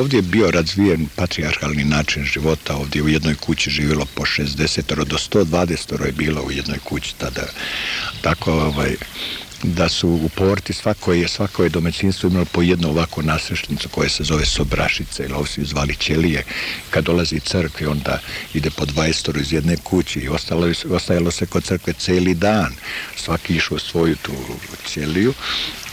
[0.08, 5.04] Jer je ovdje bio razvijen patrijarhalni način života, ovdje u jednoj kući živjelo po 60
[5.04, 7.46] do 120 je bilo u jednoj kući tada.
[8.20, 8.96] Tako ovaj,
[9.62, 14.08] da su u porti svako je, svako je domaćinstvo imalo po jednu ovakvu nasrešnicu koja
[14.08, 16.44] se zove sobrašica ili ju zvali ćelije.
[16.90, 18.20] Kad dolazi crkve onda
[18.54, 22.74] ide po 20 iz jedne kuće i ostalo, ostajalo se kod crkve celi dan.
[23.16, 24.32] Svaki išao svoju tu
[24.86, 25.34] ćeliju,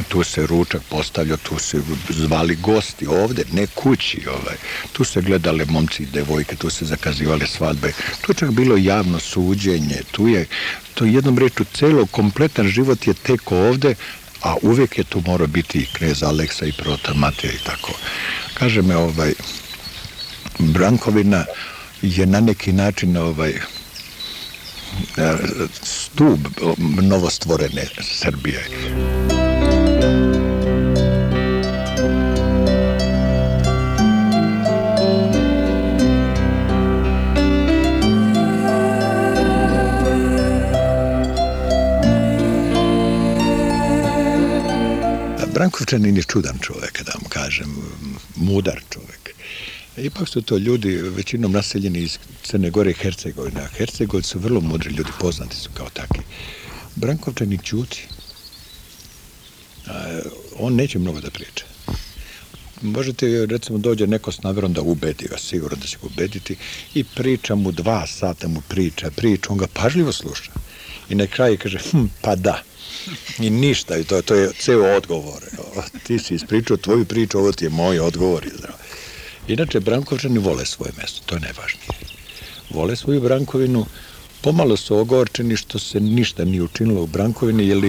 [0.08, 4.21] tu se ručak postavljao, tu se zvali gosti ovde, ne kući.
[4.27, 4.55] Ovaj.
[4.93, 7.93] Tu se gledale momci i devojke, tu se zakazivale svadbe.
[8.21, 10.47] Tu čak bilo javno suđenje, tu je
[10.93, 13.95] to jednom reču celo kompletan život je tek ovde,
[14.41, 17.91] a uvijek je tu morao biti i knez Aleksa i prota Matija i tako.
[18.53, 19.34] Kaže me ovaj
[20.60, 21.45] Brankovina
[22.01, 23.53] je na neki način ovaj
[25.84, 26.39] stub
[27.01, 28.65] novostvorene Srbije.
[45.55, 47.75] Brankovčanin je čudan čovjek, da vam kažem,
[48.36, 49.29] mudar čovjek.
[49.97, 54.62] Ipak su to ljudi većinom naseljeni iz Crne Gore i Hercegovine, a Hercegovci su vrlo
[54.62, 56.23] mudri ljudi, poznati su kao takvi.
[56.95, 58.08] Brankovčanin ćuti.
[60.59, 61.65] On neće mnogo da priča.
[62.81, 66.55] Možete, recimo, dođe neko s namerom da ubedi vas, sigurno da će ga ubediti,
[66.93, 70.51] i priča mu dva sata, mu priča, priča, on ga pažljivo sluša.
[71.09, 72.63] I na kraju kaže, hm, pa da.
[73.39, 75.43] I ništa, i to, to je ceo odgovor.
[76.03, 78.45] Ti si ispričao tvoju priču, ovo ti je moj odgovor.
[79.47, 81.88] Inače, Brankovčani vole svoje mesto, to je najvažnije.
[82.69, 83.86] Vole svoju Brankovinu,
[84.45, 87.83] pomalo su ogorčeni što se ništa nije učinilo u Brankovini, jer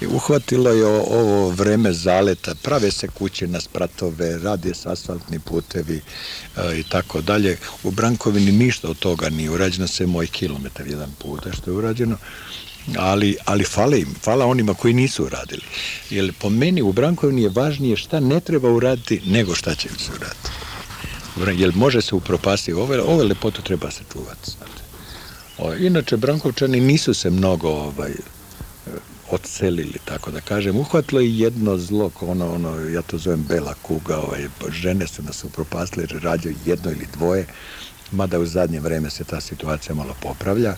[0.00, 5.96] je uhvatilo je ovo vreme zaleta, prave se kuće na spratove, rade se asfaltni putevi
[5.96, 7.58] e, i tako dalje.
[7.82, 12.16] U Brankovini ništa od toga nije urađeno, sve moj kilometar jedan puta što je urađeno,
[12.96, 15.62] ali, ali fale im, fala onima koji nisu uradili.
[16.10, 20.12] Jer po meni u Brankovini je važnije šta ne treba uraditi nego šta će se
[20.16, 21.62] uraditi.
[21.62, 24.79] jer može se upropasti, ove, ove lepotu treba se čuvati.
[25.78, 28.12] Inače, Brankovčani nisu se mnogo ovaj,
[29.30, 30.76] odselili, tako da kažem.
[30.76, 35.44] Uhvatilo je jedno zlo, ono, ono, ja to zovem bela kuga, ovaj, žene su nas
[35.44, 37.46] upropastile, rađaju jedno ili dvoje,
[38.10, 40.76] mada u zadnje vreme se ta situacija malo popravlja.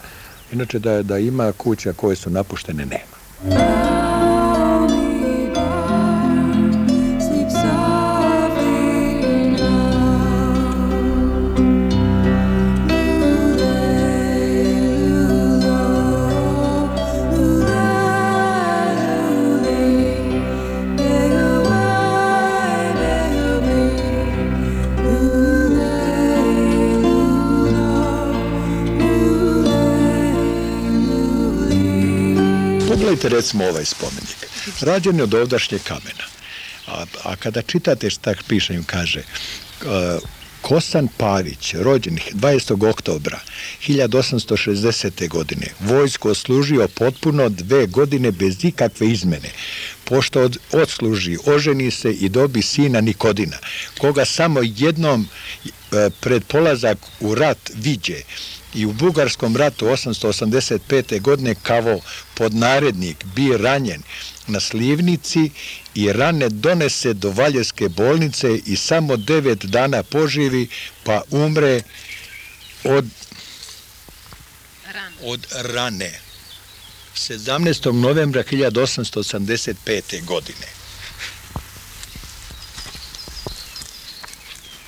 [0.53, 4.12] Inače, da, da ima kuća koje su napuštene, nema.
[33.43, 34.39] Recimo ovaj spomenik.
[34.81, 36.27] Rađen je od ovdašnje kamena.
[36.87, 39.25] A, a kada čitate šta piše kaže e,
[40.61, 42.89] Kosan Pavić, rođen 20.
[42.91, 43.41] oktobra
[43.89, 45.29] 1860.
[45.29, 49.51] godine, vojsko oslužio potpuno dve godine bez ikakve izmene.
[50.05, 53.57] Pošto od, odsluži, oženi se i dobi sina Nikodina,
[53.99, 58.23] koga samo jednom e, pred polazak u rat viđe
[58.75, 61.21] i u Bugarskom ratu 885.
[61.21, 62.01] godine kao
[62.35, 64.03] podnarednik bi ranjen
[64.47, 65.51] na slivnici
[65.95, 70.69] i rane donese do Valjeske bolnice i samo devet dana poživi
[71.05, 71.83] pa umre
[72.85, 73.05] od
[75.23, 76.21] od rane
[77.17, 77.93] 17.
[77.93, 80.25] novembra 1885.
[80.25, 80.67] godine.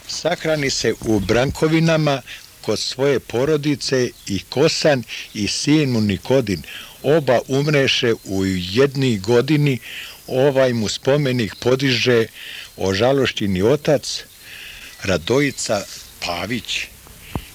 [0.09, 2.23] Sahrani se u Brankovinama
[2.61, 5.03] kod svoje porodice i Kosan
[5.35, 6.63] i sin mu Nikodin.
[7.05, 9.79] Oba umreše u jedni godini,
[10.27, 12.27] ovaj mu spomenik podiže
[12.77, 14.25] ožalošćini otac,
[15.03, 15.85] Radojica
[16.27, 16.87] Pavić,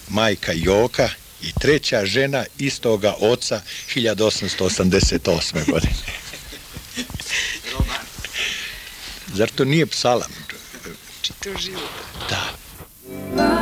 [0.09, 1.09] majka Joka
[1.41, 3.61] i treća žena istoga oca
[3.95, 5.71] 1888.
[5.71, 5.93] godine.
[9.33, 10.31] Zar to nije psalam?
[11.21, 11.89] Čitav život.
[12.29, 13.58] Da.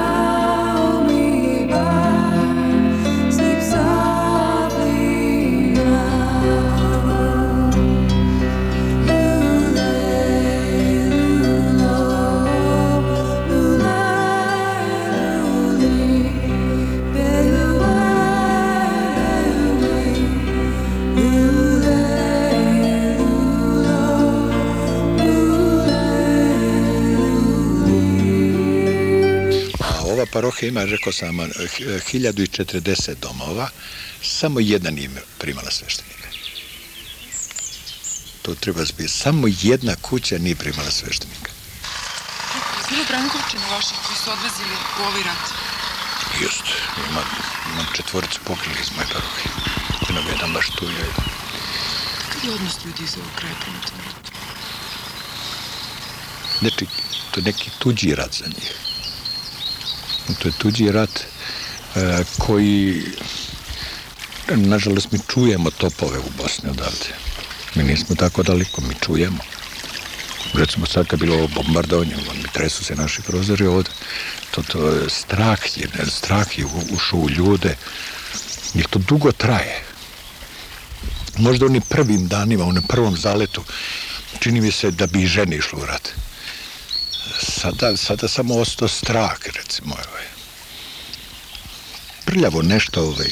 [30.27, 33.69] Parohija ima, rekao sam, vam, h- 1040 domova,
[34.23, 36.27] samo jedna nije primala sveštenika.
[38.41, 39.09] To treba zbiti.
[39.13, 41.51] Samo jedna kuća nije primala sveštenika.
[42.89, 45.43] Bilo Brankovčana vaših koji su odvezili u ovaj rat.
[46.41, 46.63] Just,
[47.09, 47.25] imam,
[47.73, 49.51] imam četvoricu pokrili iz moje parohije.
[50.09, 51.05] Imam jedan baš tu je.
[52.33, 54.31] Kad je odnos ljudi iz ovog kraja prema tom ratu?
[56.59, 56.85] Znači,
[57.31, 58.71] to je neki tuđi rat za njih.
[60.35, 63.03] To je tuđi rat e, koji,
[64.55, 67.09] nažalost, mi čujemo topove u Bosni odavde.
[67.75, 69.37] Mi nismo tako daleko, mi čujemo.
[70.53, 73.89] Recimo sad kad bilo bombardovanje, mi tresu se naši prozori ovde.
[74.51, 77.75] To, to je strah je, strah je ušao u ljude.
[78.73, 79.83] Jer to dugo traje.
[81.37, 83.63] Možda u onim prvim danima, u prvom zaletu,
[84.39, 86.13] čini mi se da bi i žene išlo u rat
[87.39, 89.95] sada, sada samo ostao strah, recimo.
[92.37, 93.31] Prljavo nešto, ovaj.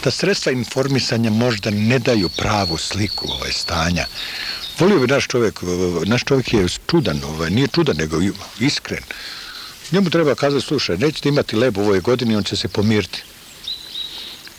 [0.00, 4.06] Ta sredstva informisanja možda ne daju pravu sliku ovaj, stanja.
[4.78, 5.60] Volio bi naš čovjek,
[6.06, 8.16] naš čovjek je čudan, ovaj, nije čudan, nego
[8.60, 9.02] iskren.
[9.92, 13.22] Njemu treba kazati, slušaj, nećete imati leb u ovoj godini, on će se pomiriti.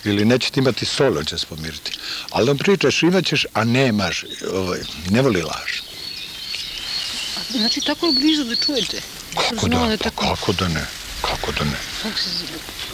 [0.04, 1.92] Ili nećete imati sol, on će se pomiriti.
[2.30, 4.24] Ali on pričaš, imat ćeš, a nemaš,
[4.54, 5.80] ovaj, ne voli laž.
[7.50, 9.02] Znači, tako je blizu da čujete.
[9.34, 10.86] Kako Znala da, je pa tako, kako da ne?
[11.22, 11.78] Kako da ne?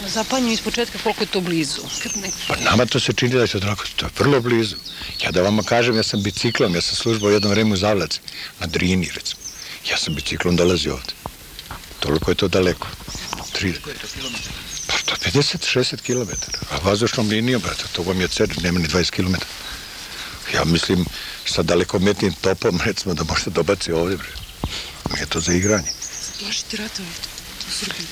[0.08, 1.80] zapanju iz početka koliko je to blizu.
[2.02, 2.30] Kad ne...
[2.48, 4.76] Pa nama to se čini da je to tako, to je vrlo blizu.
[5.24, 8.20] Ja da vama kažem, ja sam biciklom, ja sam službao jedno vreme u Zavlaci,
[8.60, 9.40] na Drini, recimo.
[9.90, 11.12] Ja sam biciklom dolazio ovde.
[12.00, 12.88] Toliko je to daleko.
[13.52, 13.74] Tri...
[14.86, 16.30] Pa to je 50-60 km.
[16.70, 19.34] A vazdušnom linijom, brate, to vam je cer, nema ni 20 km.
[20.54, 21.06] Ja mislim,
[21.46, 24.28] sa dalekometnim topom, recimo, da možete dobaci ovde, bre.
[25.14, 25.88] Nije to za igranje.
[26.38, 27.31] Plašite ratova u
[27.72, 28.06] Srbiji.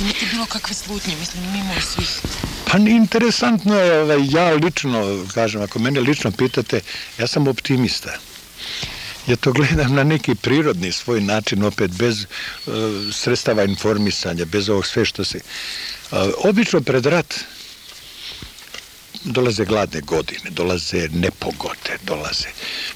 [0.00, 2.20] Imate bilo kakve slutnje, mislim, mimo svih.
[2.66, 6.80] Pa interesantno je, ovaj, ja lično, kažem, ako mene lično pitate,
[7.18, 8.12] ja sam optimista.
[9.26, 12.74] Ja to gledam na neki prirodni svoj način, opet bez uh,
[13.12, 15.40] sredstava informisanja, bez ovog sve što se...
[16.10, 17.34] Uh, obično pred rat
[19.24, 22.48] dolaze gladne godine, dolaze nepogode, dolaze.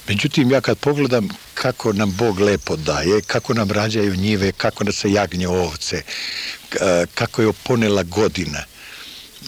[0.08, 4.96] Međutim, ja kad pogledam kako nam Bog lepo daje, kako nam rađaju njive, kako nas
[4.96, 6.02] se jagnje ovce,
[7.14, 8.64] kako je oponela godina,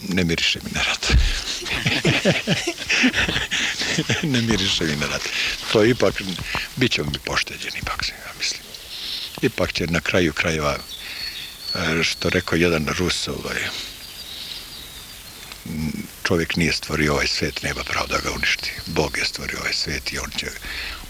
[0.08, 1.12] ne miriše mi na rat.
[4.32, 5.22] ne miriše mi na rat.
[5.72, 6.22] To ipak,
[6.76, 8.62] bit ćemo mi pošteđeni, ipak, ja mislim.
[9.42, 10.76] Ipak će na kraju krajeva,
[11.74, 13.56] e, što rekao jedan Rus, ovaj,
[16.22, 18.72] čovjek nije stvorio ovaj svet, nema pravo da ga uništi.
[18.86, 20.46] Bog je stvorio ovaj svet i on će,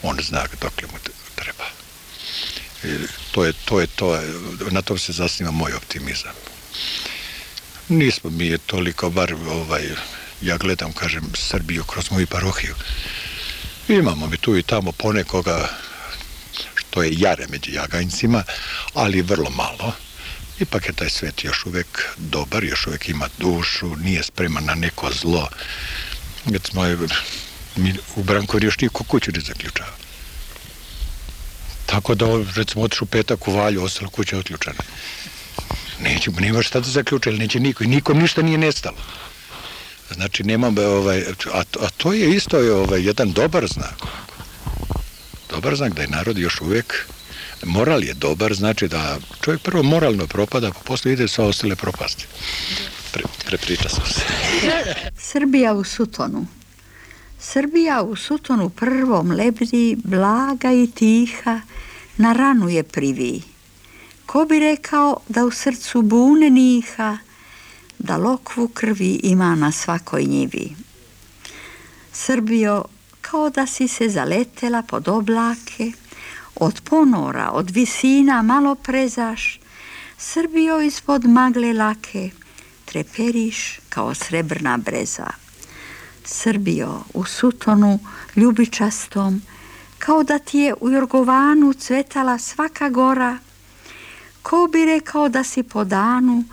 [0.03, 0.97] on zna dokle mu
[1.35, 1.65] treba.
[2.83, 4.21] I to je, to je to,
[4.71, 6.33] na tom se zasniva moj optimizam.
[7.89, 9.89] Nismo mi je toliko, bar ovaj,
[10.41, 12.75] ja gledam, kažem, Srbiju kroz moju parohiju.
[13.87, 15.69] Imamo mi tu i tamo ponekoga
[16.75, 18.43] što je jare među jaganjcima,
[18.93, 19.93] ali vrlo malo.
[20.59, 25.11] Ipak je taj svet još uvek dobar, još uvek ima dušu, nije spreman na neko
[25.21, 25.49] zlo.
[26.45, 26.85] Recimo,
[27.75, 29.91] mi u Brankovi još niko kuću ne zaključava.
[31.85, 34.83] Tako da, recimo, otišu petak u Valju, ostala kuća otključana.
[35.99, 37.83] Neće, nema šta da zaključa, ili neće niko.
[37.83, 38.97] Nikom ništa nije nestalo.
[40.13, 43.95] Znači, nemam, ovaj, a, a to je isto ovaj, jedan dobar znak.
[45.49, 47.05] Dobar znak da je narod još uvek
[47.65, 52.25] moral je dobar, znači da čovjek prvo moralno propada, pa posle ide sa ostale propasti.
[53.11, 54.21] Pre, prepriča sam se.
[55.17, 56.45] Srbija u Sutonu.
[57.39, 61.61] Srbija u Sutonu prvom lebdi, blaga i tiha,
[62.17, 63.41] na ranu je privi.
[64.25, 67.17] Ko bi rekao da u srcu bune niha,
[67.99, 70.75] da lokvu krvi ima na svakoj njivi.
[72.13, 72.83] Srbijo,
[73.21, 75.91] kao da si se zaletela pod oblake,
[76.59, 79.59] od ponora, od visina malo prezaš,
[80.17, 82.29] Srbijo ispod magle lake,
[82.85, 85.27] treperiš kao srebrna breza.
[86.25, 87.99] Srbijo u sutonu
[88.35, 89.41] ljubičastom,
[89.99, 93.37] kao da ti je u Jorgovanu cvetala svaka gora,
[94.41, 96.43] ko bi rekao da si po danu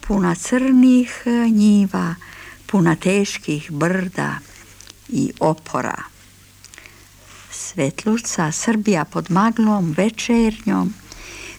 [0.00, 2.14] puna crnih njiva,
[2.66, 4.38] puna teških brda
[5.08, 6.02] i opora.
[7.50, 10.94] Svetluca Srbija pod maglom večernjom,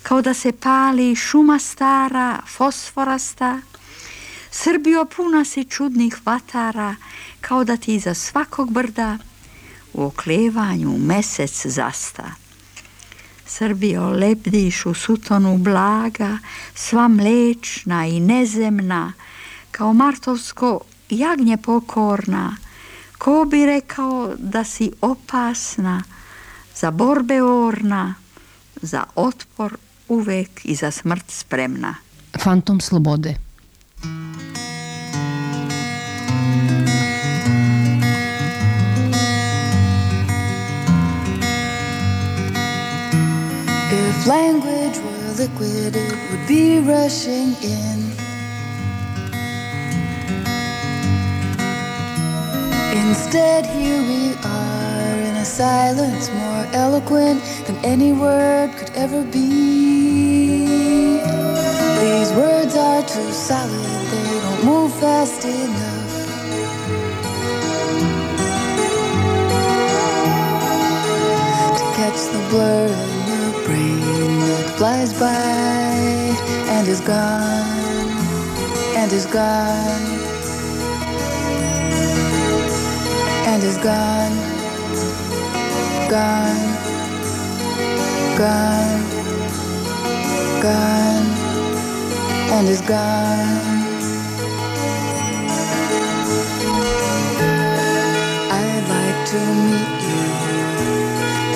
[0.04, 3.62] kao da se pali šuma stara, fosforasta,
[4.52, 6.96] Srbijo puna si čudnih vatara,
[7.42, 9.18] kao da ti iza svakog brda
[9.94, 12.32] u oklevanju mesec zasta.
[13.46, 16.38] Srbijo lebdiš u sutonu blaga,
[16.76, 19.14] sva mlečna i nezemna,
[19.72, 20.80] kao martovsko
[21.10, 22.58] jagnje pokorna,
[23.22, 26.04] ko bi rekao da si opasna,
[26.76, 28.16] za borbe orna,
[28.82, 31.96] za otpor uvek i za smrt spremna.
[32.44, 33.36] Fantom slobode.
[43.92, 48.11] If language were liquid, it would be rushing in.
[52.94, 60.68] Instead, here we are in a silence more eloquent than any word could ever be.
[62.02, 66.02] These words are too solid, they don't move fast enough.
[71.78, 75.32] to catch the blur in the brain that flies by
[76.76, 78.18] and is gone
[78.98, 80.31] and is gone
[83.52, 84.36] and is gone.
[86.10, 86.64] Gone.
[88.38, 89.02] Gone.
[90.62, 91.28] Gone.
[92.56, 93.90] And is gone.
[98.60, 100.24] I'd like to meet you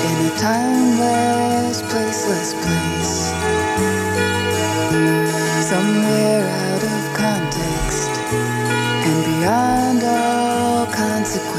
[0.08, 3.05] in a timeless, placeless place.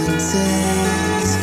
[0.08, 1.36] Let's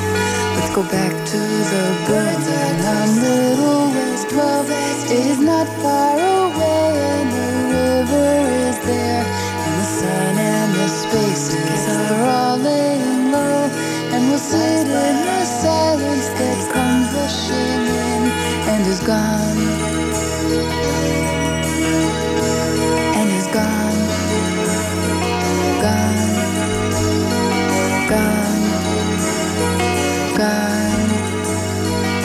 [0.74, 4.70] go back to the burning on Little West 12
[5.12, 8.32] is not far away, and the river
[8.70, 9.26] is there,
[9.66, 13.70] and the sun and the spaces are all laying low,
[14.14, 18.32] and we'll sit in the silence that comes rushing in
[18.72, 19.83] and is gone,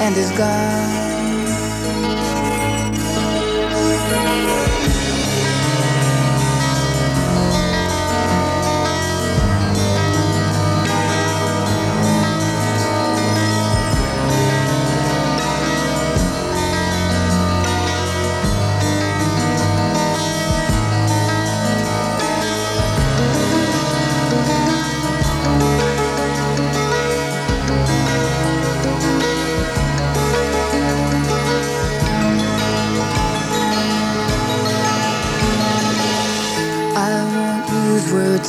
[0.08, 0.97] hand is gone.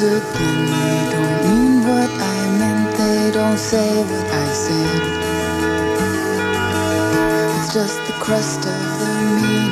[0.02, 0.26] Use words.
[0.34, 2.98] They don't mean what I meant.
[2.98, 5.02] They don't say what I said.
[7.58, 9.72] It's just the crust of the meaning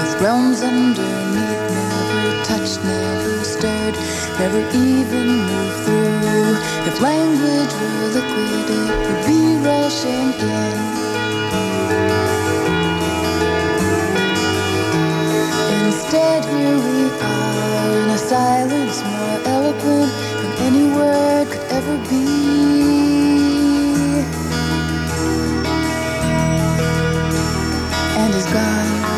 [0.00, 1.62] with realms underneath.
[1.78, 3.96] Never touched, never stirred,
[4.38, 6.56] never even moved through.
[6.88, 10.98] If language were liquid, it would be rushing in.
[15.84, 19.47] Instead, here we are in a silence more
[19.88, 22.24] eloquent than any word could ever be.
[28.20, 29.17] And is gone,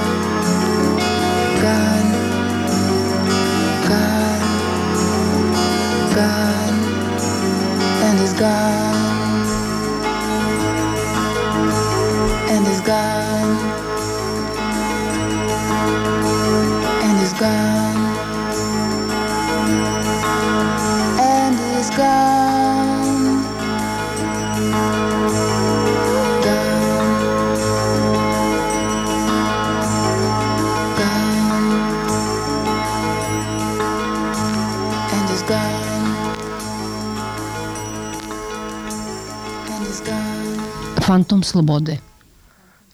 [41.41, 41.99] Fantom slobode.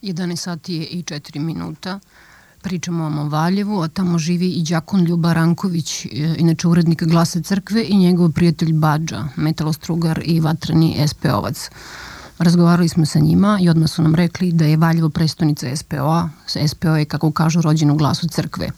[0.03, 2.01] 11 sati je i 4 minuta.
[2.63, 7.85] Pričamo o Valjevu, a tamo živi i Đakon Ljuba Ranković, e, inače urednik Glasa crkve
[7.89, 11.71] i njegov prijatelj Badža, metalostrugar i vatreni SP-ovac.
[12.39, 16.29] Razgovarali smo sa njima i odmah su nam rekli da je Valjevo prestonica SPO-a.
[16.69, 18.71] SPO je, kako kažu, rođen u glasu crkve.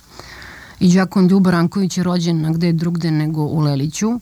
[0.81, 4.21] I Đakon Ljuba Ranković je rođen na gde drugde nego u Leliću,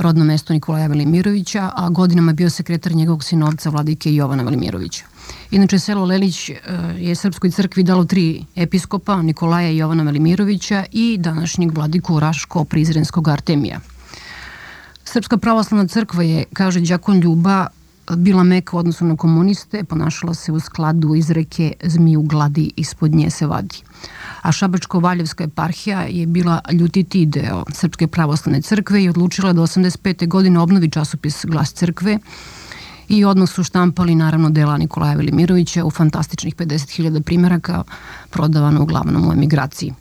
[0.00, 5.04] rodno mesto Nikolaja Velimirovića, a godinama bio sekretar njegovog sinovca vladike Jovana Velimirovića.
[5.50, 6.56] Inače, selo Lelić e,
[6.98, 13.80] je Srpskoj crkvi dalo tri episkopa, Nikolaja i Jovana Velimirovića i današnjeg vladiku Raško-Prizrenskog Artemija.
[15.04, 17.66] Srpska pravoslavna crkva je, kaže Đakon Ljuba,
[18.16, 23.30] bila meka u odnosu na komuniste, ponašala se u skladu izreke zmiju gladi ispod nje
[23.30, 23.82] se vadi.
[24.42, 30.28] A Šabačko-Valjevska eparhija je bila ljutiti deo Srpske pravoslavne crkve i odlučila da 85.
[30.28, 32.18] godine obnovi časopis Glas crkve
[33.08, 37.82] i odmah su štampali naravno dela Nikolaja Velimirovića u fantastičnih 50.000 primjeraka
[38.30, 39.94] prodavano uglavnom u emigraciji.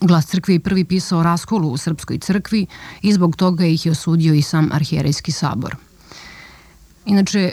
[0.00, 2.66] Glas crkve je prvi pisao raskolu u Srpskoj crkvi
[3.02, 5.76] i zbog toga ih je osudio i sam arhijerejski sabor.
[7.06, 7.52] Inače, e,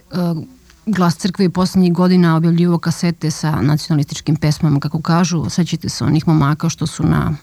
[0.85, 6.27] Glas crkve je poslednjih godina objavljivo kasete sa nacionalističkim pesmama, kako kažu, sećate se onih
[6.27, 7.35] momaka što su na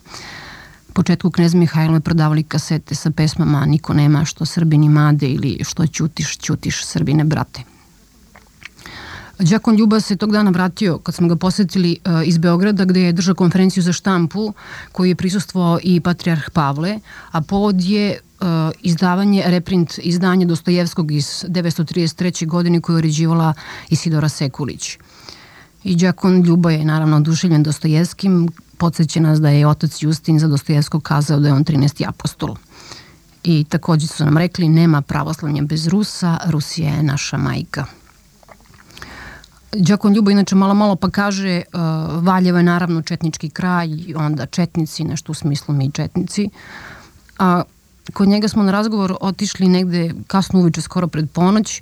[0.93, 6.37] početku knez Mihajlove prodavali kasete sa pesmama Niko nema što Srbini made ili što ćutiš,
[6.37, 7.61] ćutiš Srbine brate.
[9.39, 13.13] Đakon Ljuba se tog dana vratio kad smo ga posetili uh, iz Beograda gde je
[13.13, 14.53] držao konferenciju za štampu
[14.91, 16.99] koju je prisustvovao i patrijarh Pavle,
[17.31, 18.19] a povod je
[18.81, 22.47] izdavanje, reprint izdanje Dostojevskog iz 933.
[22.47, 23.53] godine koju je uređivala
[23.89, 24.97] Isidora Sekulić.
[25.83, 31.03] I Đakon Ljuba je naravno oduševljen Dostojevskim, podsjeća nas da je otac Justin za Dostojevskog
[31.03, 32.07] kazao da je on 13.
[32.07, 32.55] apostol.
[33.43, 37.85] I takođe su nam rekli nema pravoslavlja bez Rusa, Rusija je naša majka.
[39.71, 41.79] Đakon Ljubo inače malo malo pa kaže uh,
[42.23, 46.49] Valjevo je naravno četnički kraj, onda četnici, nešto u smislu mi četnici.
[47.39, 47.63] A
[48.13, 51.81] kod njega smo na razgovor otišli negde kasno uveče, skoro pred ponoć,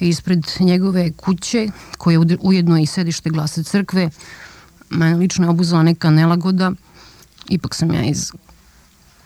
[0.00, 1.68] ispred njegove kuće,
[1.98, 4.10] koja je ujedno i sedište glasa crkve.
[4.90, 6.72] Mene lično je obuzala neka nelagoda.
[7.48, 8.32] Ipak sam ja iz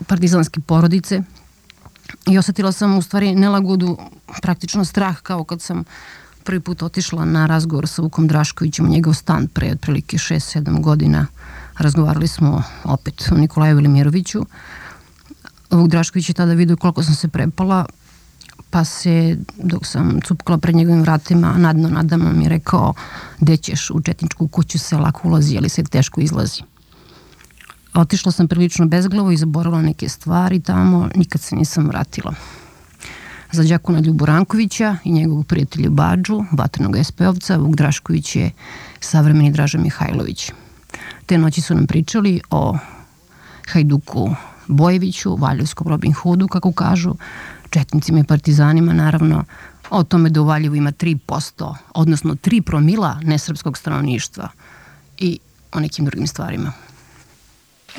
[0.07, 1.23] partizanske porodice.
[2.27, 3.99] I osetila sam u stvari nelagodu,
[4.43, 5.85] praktično strah, kao kad sam
[6.45, 11.27] prvi put otišla na razgovor sa Vukom Draškovićem u njegov stan pre otprilike 6-7 godina.
[11.79, 14.47] Razgovarali smo opet o Nikolaju Velimiroviću.
[15.71, 17.87] Vuk Drašković je tada vidio koliko sam se prepala,
[18.71, 22.95] pa se, dok sam cupkala pred njegovim vratima, nadno nadama mi rekao,
[23.41, 26.63] gde ćeš u četničku kuću se lako ulazi, ali se teško izlazi.
[27.95, 32.35] Otišla sam prilično bezglavo i zaboravila neke stvari tamo, nikad se nisam vratila.
[33.53, 38.51] Za Đakuna Ljubu Rankovića i njegovog prijatelja Bađu, vatrenog SP-ovca, Vuk Drašković je
[39.01, 40.51] savremeni Draža Mihajlović.
[41.27, 42.79] Te noći su nam pričali o
[43.69, 44.35] Hajduku
[44.67, 47.15] Bojeviću, Valjevskom Robin Hoodu, kako kažu,
[47.71, 49.45] četnicima i partizanima, naravno,
[49.91, 54.49] o tome da u Valjevu ima 3%, odnosno 3 promila nesrpskog stanovništva
[55.19, 55.39] i
[55.73, 56.73] o nekim drugim stvarima.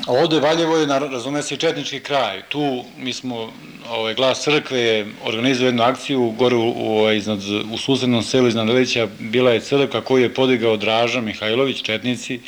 [0.06, 2.42] A ovde Valjevo je, razume se, četnički kraj.
[2.48, 3.52] Tu mi smo,
[3.88, 7.38] ovaj, glas crkve je organizuje jednu akciju gore u, u, ovaj, iznad,
[7.72, 12.40] u susednom selu iznad Leća bila je crkva koju je podigao Draža Mihajlović, četnici,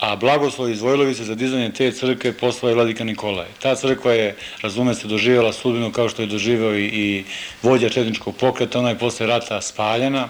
[0.00, 3.46] a blagoslov iz Vojlovice za dizanje te crkve poslao je vladika Nikolaj.
[3.62, 7.24] Ta crkva je, razume se, doživjela sudbinu kao što je doživeo i,
[7.62, 10.28] vođa četničkog pokreta, ona je posle rata spaljena,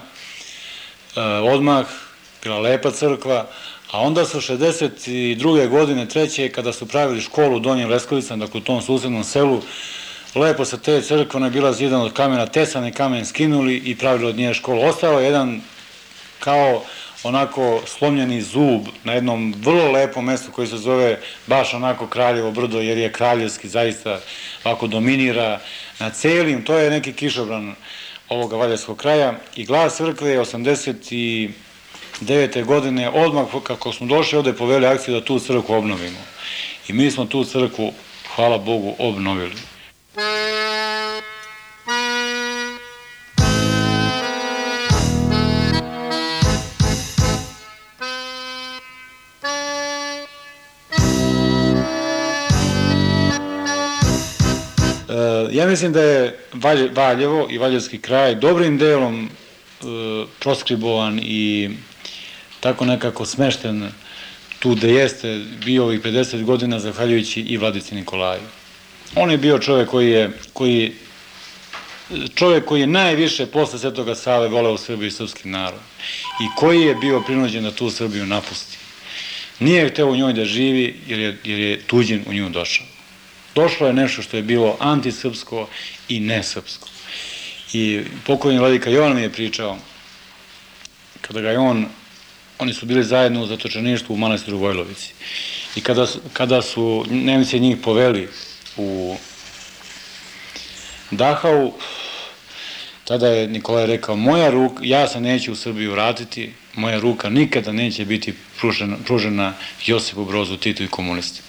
[1.15, 1.85] e, odmah,
[2.43, 3.47] bila lepa crkva,
[3.91, 5.67] A onda su 62.
[5.67, 9.61] godine, treće, kada su pravili školu u Donjem Leskovicama, dakle u tom susednom selu,
[10.35, 14.35] lepo se te crkva je bila zidan od kamena, tesani kamen skinuli i pravili od
[14.35, 14.81] nje školu.
[14.81, 15.61] Ostao je jedan
[16.39, 16.83] kao
[17.23, 22.81] onako slomljeni zub na jednom vrlo lepom mestu koji se zove baš onako Kraljevo brdo,
[22.81, 24.19] jer je kraljevski zaista
[24.63, 25.59] ovako dominira
[25.99, 27.75] na celim, to je neki kišobran
[28.29, 31.49] ovoga valjevskog kraja i glas crkve je 80 i
[32.21, 32.65] 2009.
[32.65, 36.19] godine, odmah kako smo došli ovde poveli akciju da tu crkvu obnovimo.
[36.87, 37.93] I mi smo tu crkvu,
[38.35, 39.55] hvala Bogu, obnovili.
[40.17, 40.76] E,
[55.57, 56.39] ja mislim da je
[56.95, 59.85] Valjevo i Valjevski kraj dobrim delom e,
[60.39, 61.69] proskribovan i
[62.59, 63.91] tako nekako smešten
[64.59, 68.41] tu gde jeste bio ovih 50 godina zahvaljujući i Vladici Nikolaju.
[69.15, 70.93] On je bio čovek koji je, koji,
[72.35, 75.79] čovek koji je najviše posle Svetoga Save voleo Srbiju i srpski narod
[76.41, 78.77] i koji je bio prinuđen da tu Srbiju napusti.
[79.59, 82.86] Nije hteo u njoj da živi jer je, jer je tuđin u nju došao.
[83.57, 85.67] Došlo je nešto što je bilo antisrpsko
[86.09, 86.87] i nesrpsko.
[87.73, 89.77] I pokojni vladika Jovan mi je pričao,
[91.21, 91.85] kada ga je on
[92.59, 95.13] oni su bili zajedno u zatočeništvu u manastiru Vojlovici.
[95.75, 98.29] I kada, kada su Nemci njih poveli
[98.77, 99.15] u
[101.11, 101.73] Dahau,
[103.03, 107.71] tada je Nikolaj rekao, moja ruka, ja se neću u Srbiju vratiti, moja ruka nikada
[107.71, 109.53] neće biti pružena, pružena
[109.85, 111.47] Josipu Brozu, Titu i komunistima.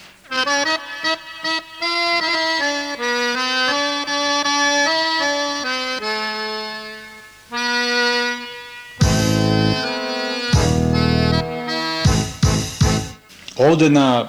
[13.58, 14.28] Ovde na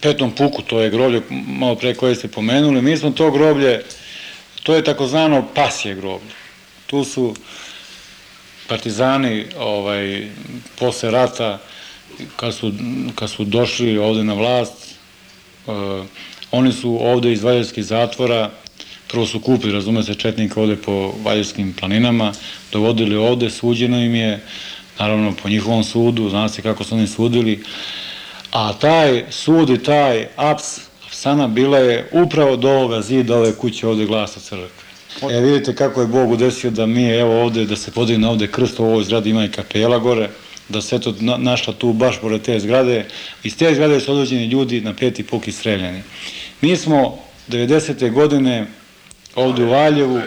[0.00, 3.84] petom puku, to je groblje malo pre koje ste pomenuli, mi smo to groblje,
[4.62, 6.32] to je takozvano pasje groblje.
[6.86, 7.34] Tu su
[8.68, 10.28] partizani ovaj,
[10.78, 11.58] posle rata,
[12.36, 12.72] kad su,
[13.14, 14.72] kad su došli ovde na vlast,
[15.66, 15.74] uh,
[16.50, 18.50] oni su ovde iz Valjevskih zatvora,
[19.08, 22.32] prvo su kupili, razume se, četnika ovde po Valjevskim planinama,
[22.72, 24.40] dovodili ovde, suđeno im je,
[24.98, 27.62] naravno po njihovom sudu, zna se kako su oni sudili,
[28.52, 30.80] a taj sud i taj aps
[31.10, 34.86] sana bila je upravo do ovoga zida ove kuće ovde glasa crkve.
[35.30, 38.80] E vidite kako je Bog udesio da mi evo ovde, da se podigne ovde krst
[38.80, 40.28] u ovoj zgradi ima i kapela gore,
[40.68, 43.06] da se to na, našla tu baš pored te zgrade.
[43.42, 46.02] Iz te zgrade su odvođeni ljudi na peti puk i streljani.
[46.60, 47.18] Mi smo
[47.48, 48.12] 90.
[48.12, 48.66] godine
[49.34, 50.22] ovde u Valjevu e,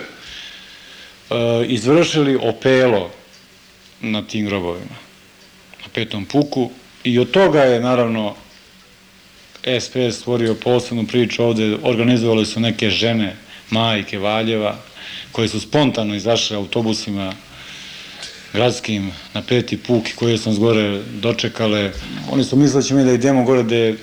[1.67, 3.11] izvršili opelo
[4.01, 4.95] na tim grobovima.
[5.82, 6.72] Na petom puku
[7.03, 8.35] I od toga je, naravno,
[9.79, 13.35] SPS stvorio posebnu priču ovde, organizovali su neke žene,
[13.69, 14.75] majke Valjeva,
[15.31, 17.33] koje su spontano izašle autobusima
[18.53, 21.91] gradskim na peti puk i koje su nas gore dočekale.
[22.31, 23.95] Oni su da će mi da idemo gore gde,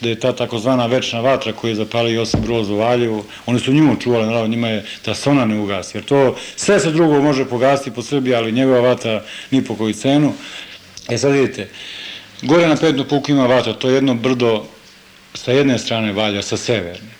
[0.00, 3.24] gde je ta takozvana večna vatra koju je zapalio Josip Broz u Valjevu.
[3.46, 6.80] Oni su nju čuvali, naravno njima je da se ona ne ugasi, jer to sve
[6.80, 10.32] se drugo može pogasiti po Srbiji, ali njegova vatra ni po koju cenu.
[11.08, 11.68] E sad vidite,
[12.42, 14.64] Gore na Petnu puku ima vatra, to je jedno brdo
[15.34, 17.10] sa jedne strane Valja, sa severne.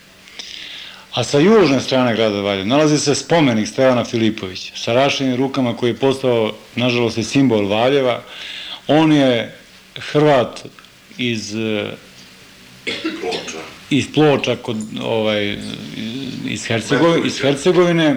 [1.14, 5.90] A sa južne strane grada Valja nalazi se spomenik Stevana Filipovića sa rašenim rukama koji
[5.90, 8.22] je postao, nažalost, i simbol Valjeva.
[8.86, 9.54] On je
[9.96, 10.60] Hrvat
[11.18, 11.52] iz
[13.20, 13.58] Ploča.
[13.90, 15.56] iz Ploča kod, ovaj,
[16.48, 18.16] iz, Hercegovine, iz Hercegovine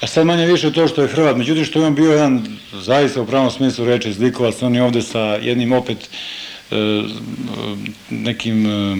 [0.00, 3.22] A sad manje više to što je Hrvat, međutim što je on bio jedan zaista
[3.22, 5.98] u pravom smislu reči zlikovac, on je ovde sa jednim opet
[6.70, 6.76] e,
[8.10, 8.96] nekim e,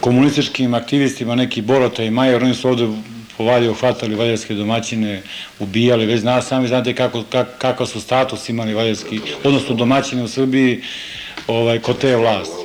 [0.00, 2.88] komunističkim aktivistima, neki Borota i Majer, oni su ovde
[3.36, 5.22] po Valjevu hvatali valjevske domaćine,
[5.58, 10.28] ubijali, već zna, sami znate kako, kak, kakav su status imali valjevski, odnosno domaćine u
[10.28, 10.82] Srbiji
[11.46, 12.63] ovaj, kod te vlasti.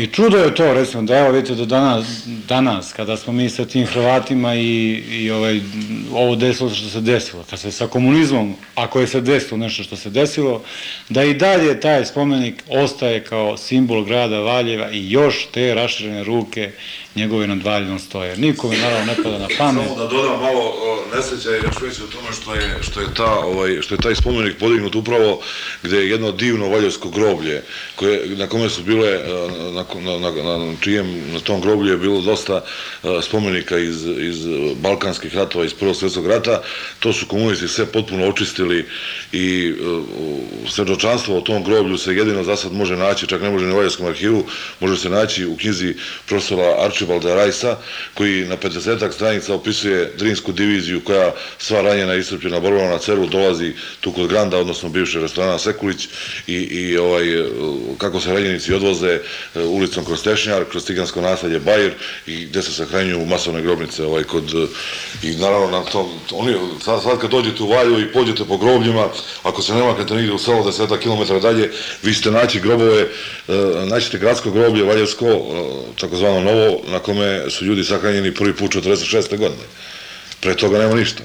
[0.00, 2.06] I čudo je to, recimo, da evo vidite do danas,
[2.48, 5.60] danas kada smo mi sa tim Hrvatima i, i ovaj,
[6.12, 9.96] ovo desilo što se desilo, kad se sa komunizmom, ako je se desilo nešto što
[9.96, 10.62] se desilo,
[11.08, 16.70] da i dalje taj spomenik ostaje kao simbol grada Valjeva i još te raširene ruke
[17.14, 18.36] njegove nad Valjevom stoje.
[18.36, 19.84] Nikome naravno ne pada na pamet.
[19.86, 20.74] Samo da dodam malo
[21.16, 24.14] nesreća je još veće o tome što je, što je, ta, ovaj, što je taj
[24.14, 25.40] spomenik podignut upravo
[25.82, 27.62] gde je jedno divno valjevsko groblje
[27.96, 29.20] koje, na kome su bile, e,
[29.72, 32.54] na, na, na, na čijem, na tom groblju je bilo dosta
[33.02, 34.38] e, spomenika iz, iz
[34.82, 36.62] balkanskih ratova, iz Prvog svjetskog rata,
[37.00, 38.86] to su komunisti sve potpuno očistili
[39.32, 40.04] i uh,
[40.68, 43.76] svedočanstvo o tom groblju se jedino za sad može naći, čak ne može ni u
[43.76, 44.44] Valjevskom arhivu,
[44.80, 45.94] može se naći u knjizi
[46.26, 47.76] profesora Arčibalda Rajsa,
[48.14, 53.26] koji na 50 stranica opisuje Drinsku diviziju koja sva ranjena i iscrpljena borbama na Ceru
[53.26, 56.08] dolazi tu kod Granda, odnosno bivše restorana Sekulić
[56.46, 57.24] i, i ovaj,
[57.98, 59.20] kako se ranjenici odvoze
[59.54, 61.92] ulicom kroz Tešnjar, kroz cigansko nasadje Bajir
[62.26, 64.52] i gde se sahranjuju masovne grobnice ovaj, kod,
[65.22, 69.08] i naravno na tom, oni, sad, sad kad dođete u Valju i pođete po grobljima,
[69.42, 71.70] ako se ne maknete nigde u selo 10 km dalje,
[72.02, 73.06] vi ćete naći grobove,
[73.86, 75.26] naćete gradsko groblje Valjevsko,
[76.00, 79.36] takozvano novo, na kome su ljudi sahranjeni prvi put 46.
[79.36, 79.62] godine.
[80.40, 81.22] Pre toga nema ništa.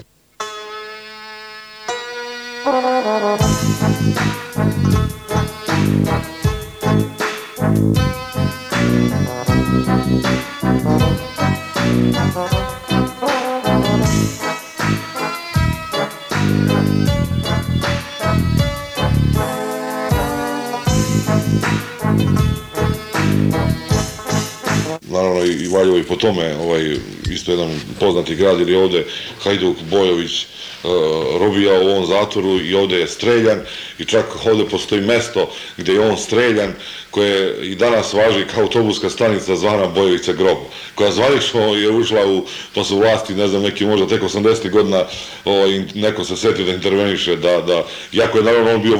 [25.09, 26.97] Naravno i Valjevo i po tome, ovaj,
[27.29, 29.05] isto jedan poznati grad, ili ovde
[29.43, 30.91] Hajduk Bojović uh,
[31.39, 33.61] robija u ovom zatvoru i ovde je streljan
[33.99, 36.73] i čak ovde postoji mesto gde je on streljan
[37.15, 40.57] koje i danas važi kao autobuska stanica zvana Bojovića grob,
[40.95, 44.69] koja zvanično je ušla u, to su vlasti, ne znam, neki možda tek 80.
[44.69, 45.05] godina,
[45.45, 48.97] o, i neko se setio da interveniše, da, da, jako je naravno on bio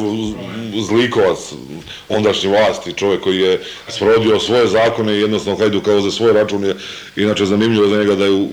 [0.87, 1.39] zlikovac
[2.09, 6.63] ondašnje vlasti, čovjek koji je sprovodio svoje zakone i jednostavno hajdu kao za svoj račun
[6.63, 6.75] je,
[7.15, 8.43] inače zanimljivo za njega da je u,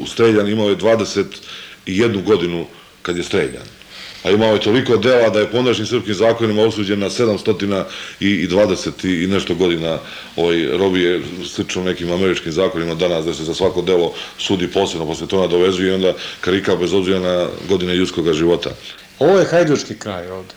[0.00, 2.66] u, streljan imao je 21 godinu
[3.02, 3.79] kad je streljan
[4.22, 9.26] a imao je toliko dela da je po ondašnjim srpskim zakonima osuđen na 720 i
[9.26, 9.98] nešto godina
[10.36, 11.20] ovaj, robije
[11.54, 15.90] slično nekim američkim zakonima danas da se za svako delo sudi posebno, posle to nadovezuje
[15.90, 18.70] i onda karika bez obzira na godine ljudskog života.
[19.18, 20.54] Ovo je hajdučki kraj ovde.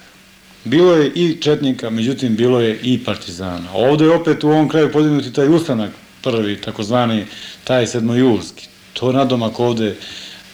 [0.63, 3.73] Bilo je i četnika, međutim bilo je i partizana.
[3.73, 5.91] Ovde je opet u ovom kraju podignuti taj ustanak
[6.21, 7.25] prvi, takozvani
[7.63, 8.67] taj sedmojulski.
[8.93, 9.95] To nadomak ovde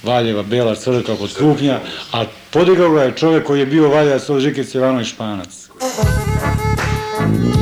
[0.03, 1.79] Valjeva, Bela crkva kod Krupnja,
[2.11, 5.69] a podigao ga je čovek koji je bio Valja Solžikic Ivanović Španac.
[7.53, 7.58] su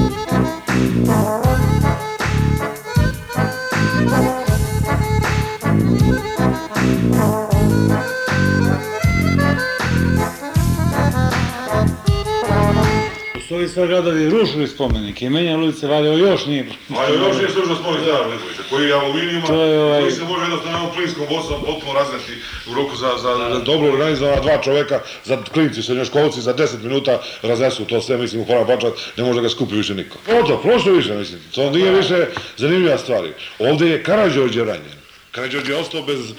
[13.57, 16.65] ovi sve gradovi rušili spomenike i menjali ulice Valjevo još nije.
[16.89, 20.01] Valjevo još nije služno spomenik Stara Lipovića, koji je aluminijuma, je ovaj...
[20.01, 22.33] koji se može jednostavno plinskom bosom potpuno razneti
[22.71, 27.21] u roku za, za, za dobro organizovana dva čoveka, za klinci, srednjoškolci, za 10 minuta
[27.41, 30.17] raznesu to sve, mislim, u pola bačat, ne može ga skupi više niko.
[30.43, 32.27] Oto, prošlo više, mislim, to nije više
[32.57, 33.33] zanimljiva stvari.
[33.59, 34.96] Ovde je Karadžođe ranjen.
[35.37, 36.33] Karadžođe je ostao bez e,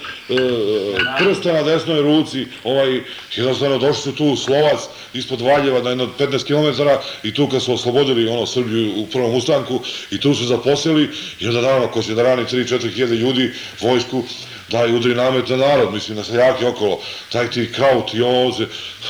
[1.19, 3.01] prsta na desnoj ruci, ovaj,
[3.37, 4.81] jednostavno došli su tu Slovac
[5.15, 6.83] ispod Valjeva na jedno 15 km
[7.23, 9.81] i tu kad su oslobodili ono Srbiju u prvom ustanku
[10.11, 14.25] i tu su zaposlili i onda naravno ko će da rani 3-4 hiljade ljudi vojsku
[14.69, 17.01] daj udri namet na narod, mislim, na seljake okolo,
[17.33, 18.67] taj ti kraut i ovo se,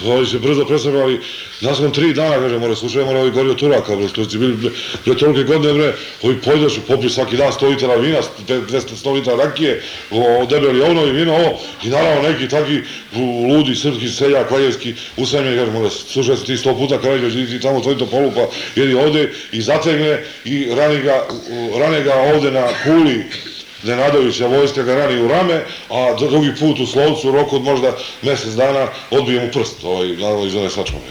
[0.06, 1.20] ovi se brzo presabali,
[1.60, 4.56] nakon tri dana, kaže, mora slušaj, mora ovi gori od Turaka, bre, što će bili,
[5.04, 9.82] bre, tolike godine, bre, ovi pojdešu, popiju svaki dan 100 litara vina, 200 litara rakije,
[10.10, 12.80] o, debeli ovnovi vino, ovo, i naravno neki taki
[13.50, 17.80] ludi srpski seljak, valjevski, usamljen, kaže, mora, slušaj se ti sto puta, kaže, ti tamo
[17.80, 18.46] tvoj to polupa,
[18.76, 21.26] jedi ovde i zategne i rani ga,
[21.78, 23.24] rane ga ovde na kuli,
[23.82, 27.96] Nenadovića vojska ga rani u rame, a drugi put u Slovcu, u roku od možda
[28.22, 31.04] mesec dana, odbije mu prst, ovaj, naravno iz one sačmane.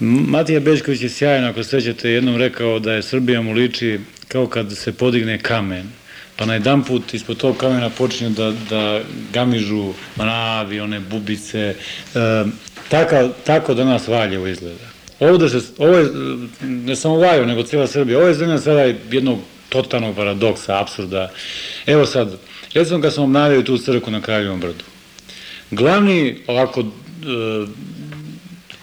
[0.00, 4.76] Matija Bećković je sjajan, ako sećate, jednom rekao da je Srbija mu liči kao kad
[4.76, 5.99] se podigne kamen
[6.40, 9.00] pa na jedan put ispod tog kamena počinju da, da
[9.32, 11.74] gamižu mravi, one bubice.
[12.14, 12.44] E,
[12.88, 14.88] taka, tako danas Valjevo izgleda.
[15.18, 16.08] Ovde se, ovo je,
[16.60, 18.80] ne samo Valjevo, nego cijela Srbija, ovo je zemlja sada
[19.10, 19.38] jednog
[19.68, 21.30] totalnog paradoksa, absurda.
[21.86, 22.38] Evo sad,
[22.74, 24.84] recimo kad sam obnavio tu crku na Kraljevom brdu,
[25.70, 26.84] glavni, ovako, e,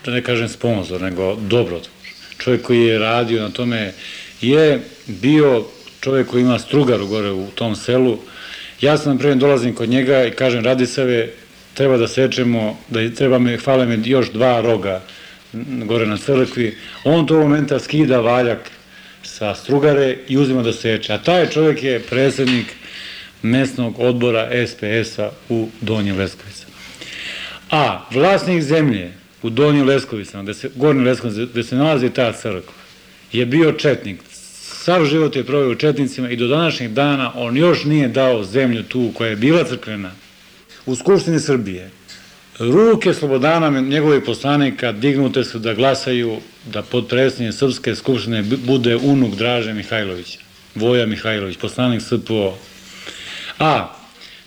[0.04, 1.92] da ne kažem sponsor, nego dobrotvor,
[2.38, 3.92] čovjek koji je radio na tome,
[4.40, 5.64] je bio
[6.00, 8.18] čovjek koji ima strugaru gore u tom selu.
[8.80, 11.28] Ja sam prije dolazim kod njega i kažem, Radisave,
[11.74, 15.02] treba da sečemo, da treba me, hvale me još dva roga
[15.84, 16.76] gore na crkvi.
[17.04, 18.70] On to momenta skida valjak
[19.22, 21.12] sa strugare i uzima da seče.
[21.12, 22.66] A taj čovjek je predsednik
[23.42, 26.74] mesnog odbora SPS-a u Donjim Leskovicama.
[27.70, 32.74] A vlasnik zemlje u Donjim Leskovicama, gde se, Gornjim Leskovicama, gde se nalazi ta crkva,
[33.32, 34.20] je bio četnik.
[34.88, 38.82] Sav život je provio u četnicima i do današnjeg dana on još nije dao zemlju
[38.82, 40.10] tu koja je bila crkvena.
[40.86, 41.90] U Skupštini Srbije
[42.58, 46.36] ruke Slobodana, njegovih poslanika, dignute su da glasaju
[46.72, 50.38] da podpredsjednje Srpske skupštine bude unuk Draže Mihajlovića,
[50.74, 52.58] Voja Mihajlović, poslanik SPO.
[53.58, 53.94] A,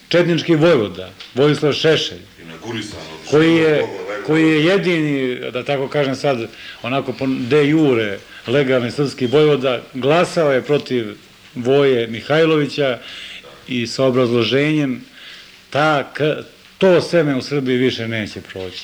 [0.09, 2.25] Četnički vojvoda, Vojislav Šešelj,
[3.29, 3.85] koji je,
[4.25, 6.47] koji je jedini, da tako kažem sad,
[6.81, 7.13] onako
[7.49, 11.15] de jure, legalni srpski vojvoda, glasao je protiv
[11.55, 12.99] Voje Mihajlovića
[13.67, 15.05] i sa obrazloženjem
[15.69, 16.11] ta,
[16.77, 18.83] to seme u Srbiji više neće proći.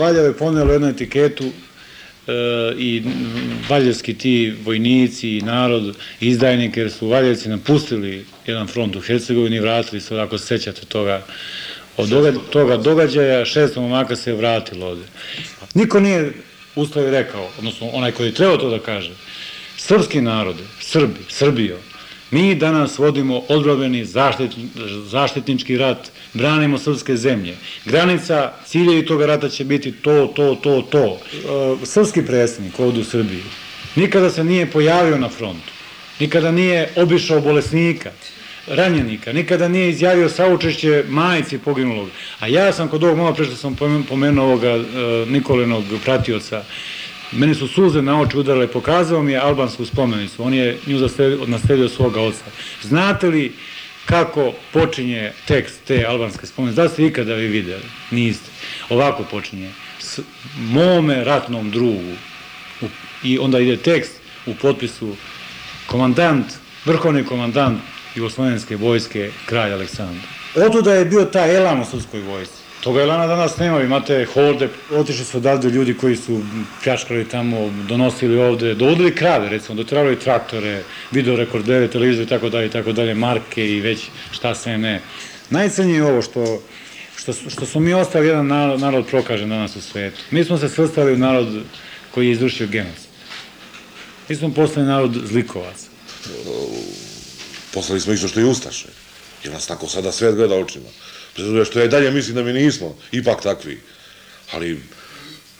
[0.00, 1.52] Valjevo je ponelo jednu etiketu e,
[2.78, 3.02] i
[3.68, 9.60] valjevski ti vojnici i narod izdajnike, jer su valjevci napustili jedan front u Hercegovini i
[9.60, 11.22] vratili se, ako se sećate toga,
[11.96, 12.10] od
[12.50, 15.04] toga događaja, šest momaka se je vratilo ovde.
[15.74, 16.32] Niko nije
[16.76, 19.10] ustavi rekao, odnosno onaj koji je trebao to da kaže,
[19.76, 21.76] srpski narode, Srbi, Srbijo,
[22.30, 24.50] mi danas vodimo odbrobeni zaštit,
[25.04, 27.56] zaštitnički rat, branimo srpske zemlje.
[27.84, 31.04] Granica, ciljevi toga rata će biti to, to, to, to.
[31.04, 33.42] E, srpski predstavnik ovde u Srbiji
[33.96, 35.72] nikada se nije pojavio na frontu,
[36.20, 38.10] nikada nije obišao bolesnika,
[38.66, 42.08] ranjenika, nikada nije izjavio saučešće majici poginulog.
[42.40, 43.76] A ja sam kod ovog malo pre što sam
[44.08, 44.82] pomenuo ovoga e,
[45.28, 46.64] Nikolinog pratioca,
[47.32, 50.98] meni su suze na oči udarale, pokazao mi je albansku spomenicu, on je nju
[51.46, 52.44] nasledio svoga oca.
[52.82, 53.52] Znate li
[54.06, 56.82] kako počinje tekst te albanske spomenice?
[56.82, 57.82] Da ste ikada vi videli?
[58.10, 58.50] Niste.
[58.88, 59.70] Ovako počinje.
[59.98, 60.20] S
[60.56, 62.14] mome ratnom drugu.
[63.22, 64.12] I onda ide tekst
[64.46, 65.16] u potpisu
[65.86, 66.46] komandant,
[66.84, 67.80] vrhovni komandant
[68.14, 70.24] Jugoslovenske vojske, kralj Aleksandar.
[70.54, 72.59] Otuda je bio taj elan u srpskoj vojsci.
[72.80, 76.40] Toga elana danas nema, imate horde, otišli su odavde ljudi koji su
[76.82, 82.70] pljačkali tamo, donosili ovde, dovodili krave, recimo, dotrali traktore, videorekordere, televizore i tako dalje, i
[82.70, 85.00] tako dalje, marke i već šta sve ne.
[85.50, 86.62] Najcenije je ovo što,
[87.16, 90.20] što, što smo mi ostali jedan narod, narod prokažen danas u svetu.
[90.30, 91.62] Mi smo se svrstali u narod
[92.10, 93.10] koji je izvršio genocid.
[94.28, 95.86] Mi smo postali narod zlikovaca.
[97.74, 98.88] Poslali smo isto što i Ustaše.
[99.44, 100.88] Jer nas tako sada svet gleda očima.
[101.34, 103.80] Prezuduje što ja dalje mislim da mi nismo ipak takvi.
[104.52, 104.80] Ali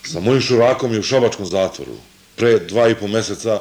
[0.04, 1.96] sa mojim šurakom je u šabačkom zatvoru.
[2.36, 3.60] Pre dva i po meseca,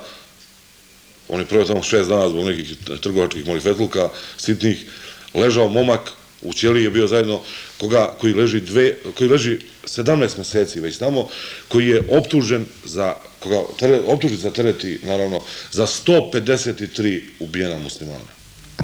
[1.28, 4.86] on je prvo tamo šest dana zbog nekih trgovačkih molifetluka, sitnih,
[5.34, 7.42] ležao momak, u ćeliji je bio zajedno
[7.80, 11.28] koga, koji leži dve, koji leži 17 meseci već tamo,
[11.68, 14.02] koji je optužen za, koga tere,
[14.38, 15.42] za tereti, naravno,
[15.72, 18.30] za 153 ubijena muslimana.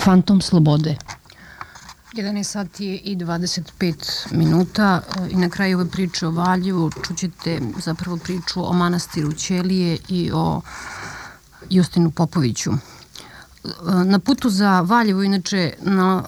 [0.04, 0.96] Fantom slobode.
[2.16, 8.70] 11 sati i 25 minuta i na kraju ove priče o Valjevu čućete zapravo priču
[8.70, 10.62] o manastiru Ćelije i o
[11.70, 12.72] Justinu Popoviću.
[14.06, 16.24] Na putu za Valjevo inače na,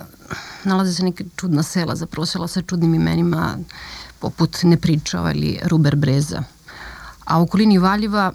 [0.63, 3.57] nalaze se neke čudna sela, zapravo sela sa čudnim imenima
[4.19, 6.43] poput Nepričava ili Ruber Breza.
[7.25, 8.33] A u okolini Valjeva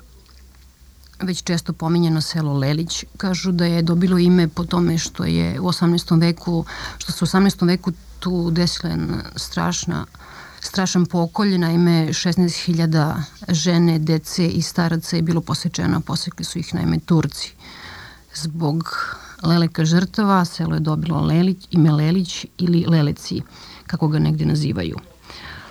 [1.23, 5.65] već često pominjeno selo Lelić, kažu da je dobilo ime po tome što je u
[5.65, 6.21] 18.
[6.21, 6.65] veku,
[6.99, 7.67] što se u 18.
[7.67, 8.97] veku tu desila
[9.37, 10.07] strašna
[10.63, 16.99] strašan pokolj, naime 16.000 žene, dece i staraca je bilo posečeno, posekli su ih naime
[16.99, 17.53] Turci.
[18.35, 18.85] Zbog
[19.43, 23.43] leleka žrtava selo je dobilo Lelić, ime Lelić ili Leleci,
[23.87, 24.97] kako ga negde nazivaju.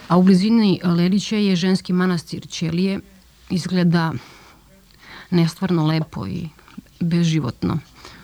[0.07, 2.99] A u blizini Lelića je ženski manastir Ćelije,
[3.49, 4.13] izgleda
[5.31, 6.49] nestvarno lepo i
[6.99, 7.77] bezživotno,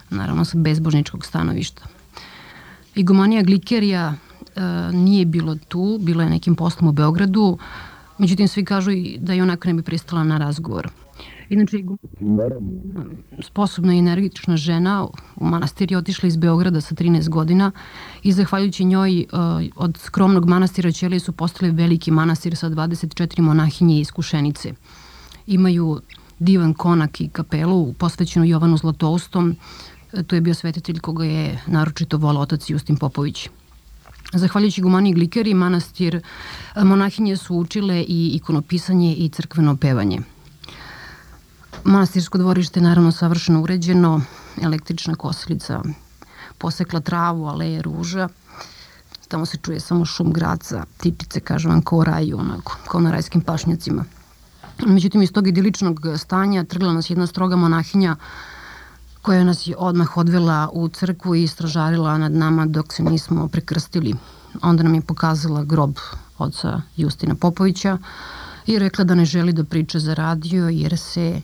[0.10, 1.82] naravno sa bezbožničkog stanovišta.
[2.96, 4.62] Igumanija Glikerija e,
[4.94, 7.58] nije bilo tu, bila je nekim poslom u Beogradu,
[8.18, 10.90] međutim svi kažu i da je onako ne bi pristala na razgovor.
[11.50, 11.78] Inače,
[13.42, 17.72] sposobna i energična žena u manastir je otišla iz Beograda sa 13 godina
[18.24, 19.40] i zahvaljujući njoj uh,
[19.76, 24.74] od skromnog manastira Ćelije su postali veliki manastir sa 24 monahinje i iskušenice.
[25.48, 26.02] Imaju
[26.40, 29.56] divan konak i kapelu posvećenu Jovanu Zlatoustom.
[30.14, 33.50] E, to je bio svetitelj koga je naročito volao otac Justin Popović.
[34.34, 36.16] Zahvaljujući Gumani Glikeri, manastir,
[36.76, 40.20] e, monahinje su učile i ikonopisanje i crkveno pevanje.
[41.84, 44.22] Manastirsko dvorište je naravno savršeno uređeno,
[44.62, 45.82] električna kosilica
[46.58, 48.30] posekla travu, aleje ruža,
[49.28, 53.42] tamo se čuje samo šum graca, tipice, kažem vam, kao raju, onako, kao na rajskim
[53.42, 54.06] pašnjacima.
[54.86, 58.16] Međutim, iz tog idiličnog stanja trgla nas jedna stroga monahinja
[59.22, 64.16] koja nas je odmah odvela u crkvu i stražarila nad nama dok se nismo prekrstili.
[64.62, 65.96] Onda nam je pokazala grob
[66.38, 67.98] oca Justina Popovića
[68.66, 71.42] i rekla da ne želi da priča za radio jer se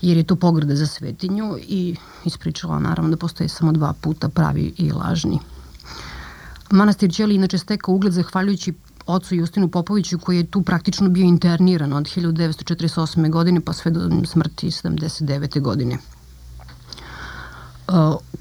[0.00, 4.74] jer je to pograda za svetinju i ispričala naravno da postoje samo dva puta pravi
[4.78, 5.38] i lažni.
[6.70, 8.72] Manastir Ćeli inače stekao ugled zahvaljujući
[9.06, 13.30] ocu Justinu Popoviću koji je tu praktično bio interniran od 1948.
[13.30, 15.60] godine pa sve do smrti 79.
[15.60, 15.98] godine.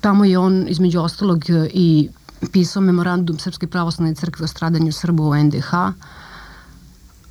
[0.01, 2.09] Tamo je on između ostalog i
[2.51, 5.73] pisao memorandum Srpske pravoslavne crkve o stradanju Srba u NDH,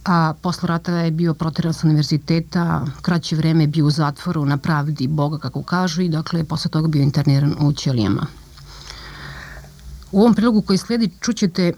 [0.04, 4.56] a posle rata je bio proteran sa univerziteta, kraće vreme je bio u zatvoru na
[4.56, 8.26] pravdi Boga, kako kažu, i dakle posle toga bio interniran u Ćelijama.
[10.12, 11.72] U ovom prilogu koji sledi čućete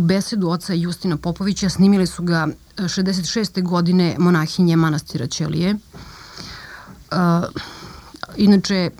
[0.00, 3.62] besedu oca Justina Popovića, snimile su ga 66.
[3.62, 5.74] godine monahinje manastira Ćelije.
[5.74, 7.18] Uh,
[8.36, 8.90] inače,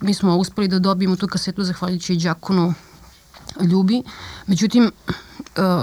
[0.00, 2.74] mi smo uspeli da dobijemo tu kasetu zahvaljujući Đakonu
[3.60, 4.02] Ljubi.
[4.46, 5.82] Međutim, uh,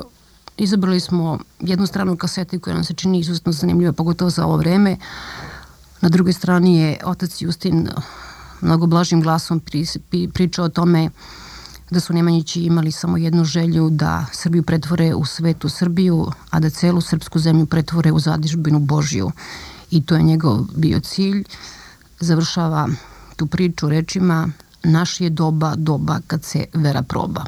[0.57, 4.97] izabrali smo jednu stranu kasete koja nam se čini izuzetno zanimljiva, pogotovo za ovo vreme.
[6.01, 7.89] Na drugoj strani je otac Justin
[8.61, 11.09] mnogo blažim glasom pri, pri, pričao o tome
[11.91, 16.69] da su Nemanjići imali samo jednu želju da Srbiju pretvore u svetu Srbiju, a da
[16.69, 19.31] celu srpsku zemlju pretvore u zadižbinu Božiju.
[19.91, 21.43] I to je njegov bio cilj.
[22.19, 22.87] Završava
[23.35, 24.49] tu priču rečima
[24.83, 27.45] naš je doba, doba kad se vera proba.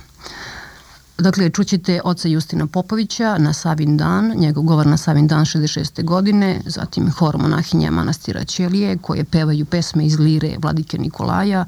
[1.17, 6.03] Dakle, čućete oca Justina Popovića na Savin dan, njegov govor na Savin dan 66.
[6.03, 11.65] godine, zatim hor monahinja manastira Ćelije, koje pevaju pesme iz lire Vladike Nikolaja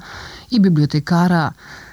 [0.50, 1.52] i bibliotekara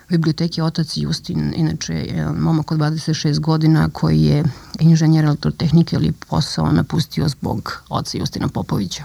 [0.09, 4.43] biblioteke otac Justin, inače je momak od 26 godina koji je
[4.79, 9.03] inženjer elektrotehnike ili posao napustio zbog oca Justina Popovića.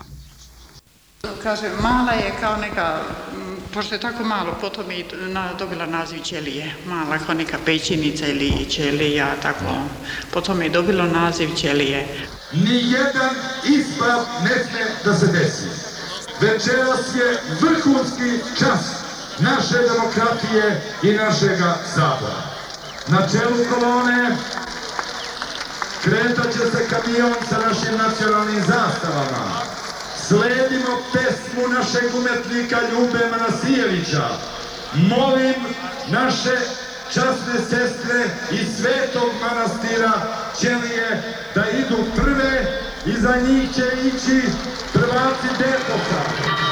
[1.43, 3.01] Kaže, mala je kao neka,
[3.75, 6.75] pošto je tako malo, potom je na, dobila naziv Ćelije.
[6.87, 9.75] Mala kao neka pećinica ili Ćelija, tako.
[10.33, 12.27] Potom je dobilo naziv Ćelije.
[12.53, 13.35] Nijedan
[13.65, 15.69] isprav ne sme da se desi.
[16.41, 19.04] Večeras je vrhunski čas
[19.39, 22.43] naše demokratije i našega sabora.
[23.09, 24.37] Na čelu kolone
[26.03, 29.61] kretat će se kamion sa našim nacionalnim zastavama.
[30.29, 34.29] Sledimo pesmu našeg umetnika Ljube Manasijevića.
[34.95, 35.55] Molim
[36.09, 36.57] naše
[37.13, 40.13] časne sestre iz svetog manastira
[40.61, 41.23] Ćelije
[41.55, 44.43] da idu prve i za njih će ići
[44.93, 46.64] prvaci Deposa.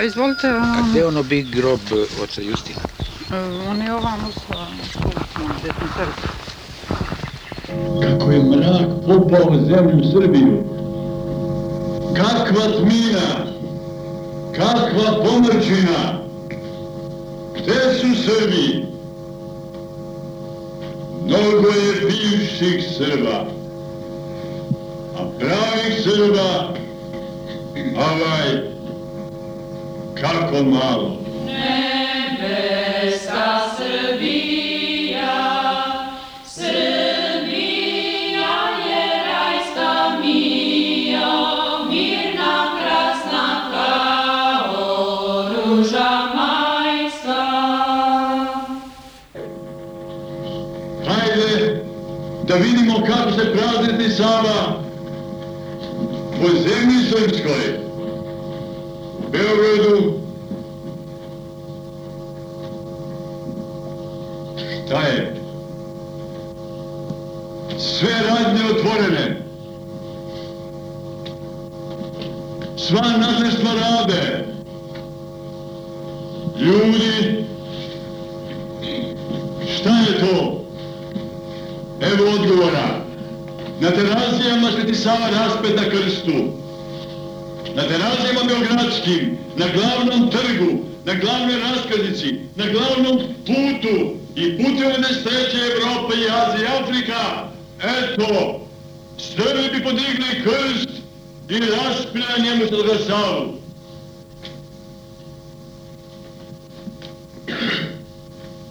[0.00, 0.46] Pa izvolite...
[0.46, 1.80] A gde ono bi grob
[2.22, 2.80] oca Justina?
[3.70, 6.28] On je ovamo sa školom, desno srce.
[8.02, 10.64] Kako je mrak popao na zemlju Srbiju.
[12.16, 13.28] Kakva tmina,
[14.56, 16.20] kakva pomrčina.
[17.54, 18.86] Gde su Srbi?
[21.24, 23.46] Mnogo je bivših Srba,
[25.18, 26.74] a pravih Srba,
[27.96, 28.79] ovaj,
[30.14, 31.16] kako malo.
[31.46, 33.00] Nebeska
[33.76, 35.36] Srbija,
[36.46, 37.50] Srbija
[38.86, 41.30] je rajska mija,
[41.90, 47.42] mirna, krasna kao ruža majska.
[51.06, 51.82] Hajde
[52.48, 54.80] da vidimo kako se praznici Sava
[56.40, 57.79] po zemlji srpskoj,
[59.40, 60.20] Beogradu,
[64.86, 65.34] šta je?
[67.78, 69.36] Sve radnje otvorene.
[72.76, 74.44] Sva nadleštva rade.
[76.58, 77.44] Ljudi,
[79.76, 80.64] šta je to?
[82.00, 83.04] Evo odgovora.
[83.80, 86.59] Na terazijama Sveti Sava raspet na krstu.
[87.74, 95.58] Na terazijama Beogradskim, na glavnom trgu, na glavnoj raskaznici, na glavnom putu i puteve nesreće
[95.58, 97.48] Evrope i Azije i Afrika.
[97.82, 98.60] Eto,
[99.18, 100.90] Srbi bi podigli krst
[101.48, 103.54] i raspili na njemu Svetoga Savu.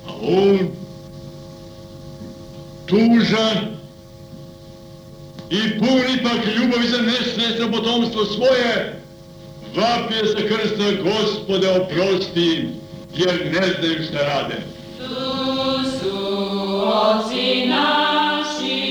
[0.07, 0.59] A on,
[2.85, 3.78] tužan,
[5.49, 9.01] i pun ipak ljubavi za nesretno potomstvo svoje,
[9.76, 12.69] vapije sa krsta gospode oprosti,
[13.15, 14.55] jer ne znaju šta rade.
[14.97, 15.03] Tu
[15.99, 16.17] su
[16.85, 18.89] oci naši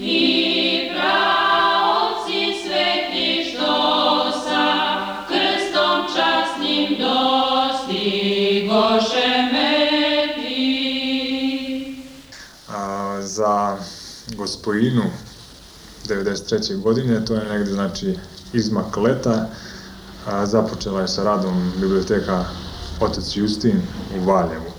[0.00, 3.72] i praoci sveti što
[4.30, 4.66] sa
[5.28, 8.08] krstom časnim dostigoše
[9.52, 10.58] meti.
[12.68, 13.76] A, za
[14.36, 15.02] gospojinu
[16.08, 16.80] 93.
[16.80, 18.18] godine, to je negde znači
[18.52, 19.48] izmak leta,
[20.26, 22.44] a, započela je sa radom biblioteka
[23.00, 23.82] Otac Justin
[24.16, 24.72] u Valjevu.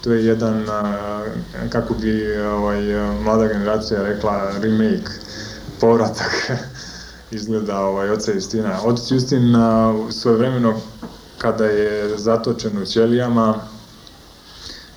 [0.00, 1.24] To je jedan, a,
[1.70, 2.82] kako bi ovaj,
[3.24, 5.10] mlada generacija rekla, remake,
[5.80, 6.50] povratak
[7.30, 8.78] izgleda ovaj, oca Justina.
[8.84, 10.80] Otac Justin a, svoje vremeno
[11.38, 13.54] kada je zatočen u ćelijama,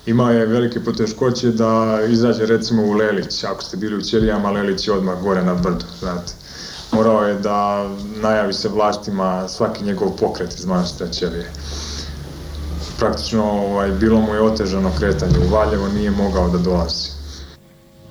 [0.06, 4.88] imao je velike poteškoće da izađe recimo u Lelić, ako ste bili u Ćelijama, Lelić
[4.88, 6.32] je odmah gore na brdu, znate.
[6.92, 7.88] Morao je da
[8.22, 11.50] najavi se vlastima svaki njegov pokret iz manastira Ćelije.
[12.98, 17.08] Praktično ovaj, bilo mu je otežano kretanje u Valjevo, nije mogao da dolazi.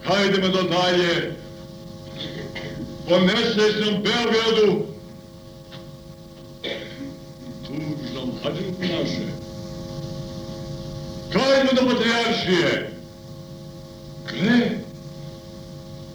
[0.06, 1.36] Hajdemo do dalje.
[3.10, 4.86] Po nesrećnom Beogradu,
[7.68, 9.41] tužnom hađenku naše.
[11.32, 12.92] Трайно на Патриаршие!
[14.28, 14.84] Кле!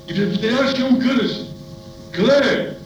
[0.08, 1.46] И на Патриаршия кръст!
[2.12, 2.76] Кле!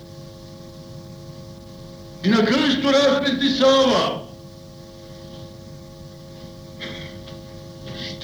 [2.25, 4.21] И на Кръсто разпит и Сава!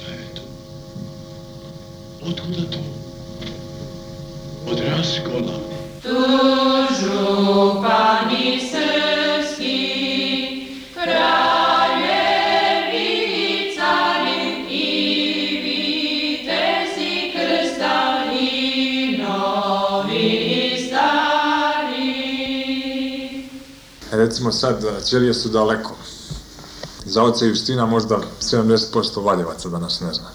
[0.08, 0.42] е это?
[2.22, 2.78] Откуда то?
[4.66, 5.60] От Раскона.
[6.02, 7.95] Toujours pas.
[24.26, 25.94] Recimo sad, Ćelije su daleko.
[27.04, 30.30] Za oca Justina možda 70% Valjevaca danas ne zna.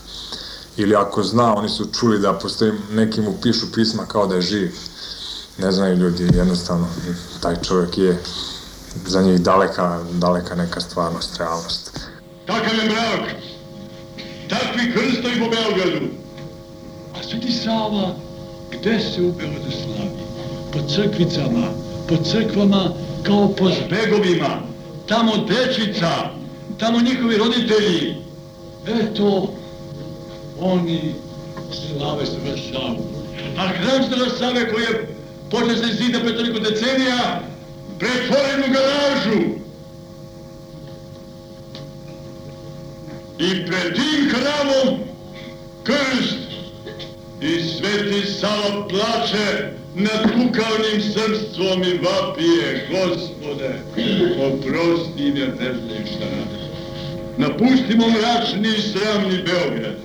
[0.78, 4.42] Ili ako zna, oni su čuli da postoji, neki mu pišu pisma kao da je
[4.42, 4.72] živ.
[5.58, 6.88] Ne znaju ljudi, jednostavno,
[7.42, 8.24] taj čovjek je
[9.08, 12.00] za njih daleka, daleka neka stvarnost, realnost.
[12.48, 13.36] Takav je mrak.
[14.50, 16.08] Takvi krstovi po Beogradu.
[17.16, 18.16] A Sveti Sava,
[18.72, 20.12] gde se u Beogradu slavi?
[20.74, 21.68] Po crkvicama,
[22.10, 24.62] po crkvama kao po zbegovima.
[25.08, 26.30] Tamo dečica,
[26.78, 28.16] tamo njihovi roditelji.
[28.88, 29.54] Eto,
[30.60, 31.14] oni
[31.72, 33.04] slave Svetoga Savu.
[33.58, 35.16] A hram Svetoga Save koji je
[35.52, 37.42] počeo se zida pre toliko decenija,
[38.00, 39.42] pretvoren u garažu.
[43.40, 45.00] I pred tim hramom
[45.84, 46.38] krst
[47.42, 53.82] i Sveti Sava plače nad kukavnim srstvom i vapije, gospode,
[54.48, 56.62] oprosti ne znaju šta rade.
[57.38, 59.96] Napustimo mračni i sramni Beograd.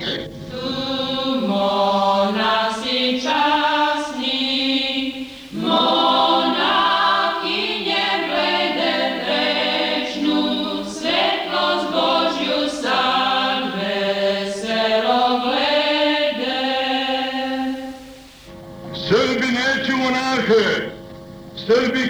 [0.50, 3.95] Tu monasi časni,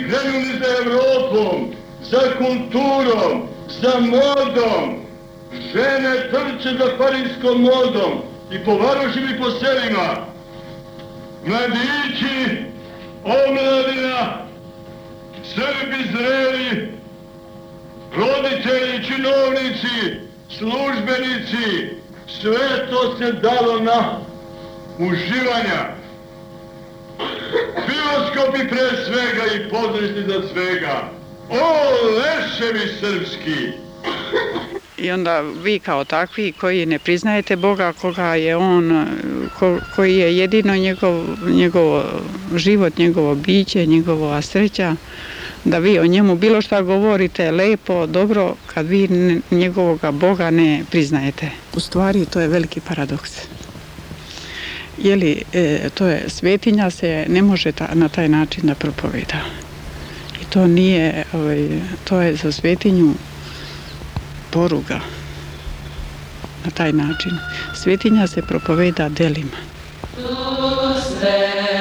[0.08, 1.70] krenuli za Evropom,
[2.02, 5.06] za kulturom, za modom.
[5.52, 10.26] Žene trče za parijskom modom i po varošima i po selima.
[11.44, 12.64] Mladići,
[13.24, 14.46] omladina,
[15.54, 16.92] Srbi zreli,
[18.16, 20.20] roditelji, činovnici,
[20.58, 21.96] službenici,
[22.40, 24.18] sve to se dalo na
[24.98, 25.95] uživanja.
[27.18, 31.10] Bio bioskopi pre svega i pozorišni za svega.
[31.50, 31.66] O,
[32.18, 33.86] leševi srpski!
[34.98, 39.06] I onda vi kao takvi koji ne priznajete Boga koga je on,
[39.58, 42.02] ko, koji je jedino njegov, njegov
[42.54, 44.96] život, njegovo biće, njegova sreća,
[45.64, 49.08] da vi o njemu bilo šta govorite lepo, dobro, kad vi
[49.50, 51.50] njegovoga Boga ne priznajete.
[51.74, 53.32] U stvari to je veliki paradoks.
[54.98, 59.40] Jeli, e, to je, svetinja se ne može ta, na taj način da propoveda.
[60.42, 61.68] I to nije, ovaj,
[62.04, 63.14] to je za svetinju
[64.50, 65.00] poruga
[66.64, 67.32] na taj način.
[67.74, 69.56] Svetinja se propoveda delima.
[70.16, 70.22] Tu
[71.08, 71.75] svečanik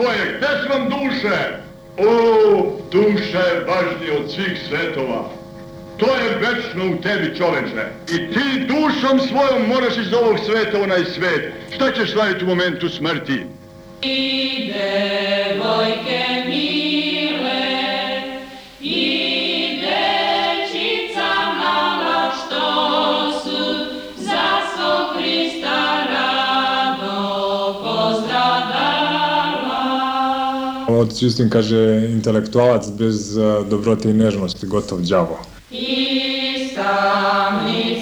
[0.00, 1.38] duše svoje, gde su vam duše?
[1.98, 5.30] O, duša je od svih svetova.
[5.96, 7.86] To je večno u tebi, čoveče.
[8.08, 11.52] I ti dušom svojom moraš iz ovog sveta onaj svet.
[11.74, 13.46] Šta ćeš raditi u momentu smrti?
[14.02, 16.39] I devojke
[31.20, 35.38] Justin kaže, intelektualac bez a, dobrote i nežnosti, gotov đavo.
[35.70, 37.99] Iz tamnice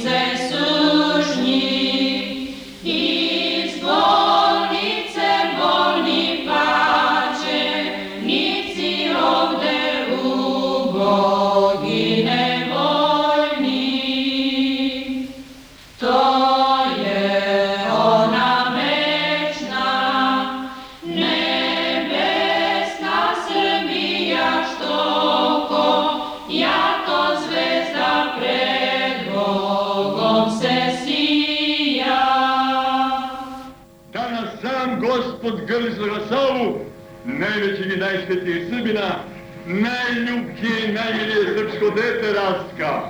[39.09, 39.29] Srbina,
[39.67, 43.03] najljubkije i najmilije srpsko dete Rastka.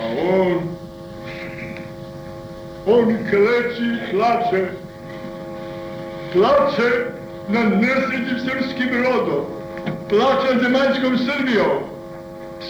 [0.00, 0.76] A on,
[2.86, 4.66] on kleči i plače,
[6.32, 6.90] plače
[7.48, 9.44] nad nesrećim srpskim rodom,
[10.08, 11.78] plače nad zemaljskom Srbijom.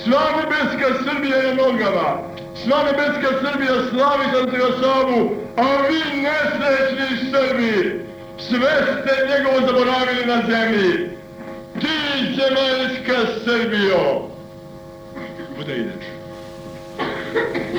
[0.04, 2.18] Sva nebeska Srbija je nogama,
[2.64, 8.04] sva nebeska Srbija slavi za Savu, a vi nesrećni Srbi,
[8.38, 11.13] sve ste njegovo zaboravili na zemlji.
[11.80, 11.88] Ti
[12.36, 14.28] zemaljska Srbijo,
[15.56, 16.04] kuda ideš?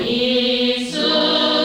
[0.08, 1.55] Isuse,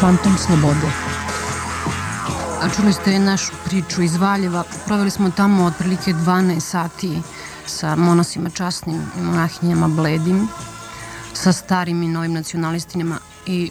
[0.00, 0.86] fantom slobode.
[2.62, 4.64] A čuli ste našu priču iz Valjeva.
[4.86, 7.22] Proveli smo tamo otprilike 12 sati
[7.66, 10.48] sa monasima časnim i monahinjama bledim,
[11.34, 13.70] sa starim i novim nacionalistinjama i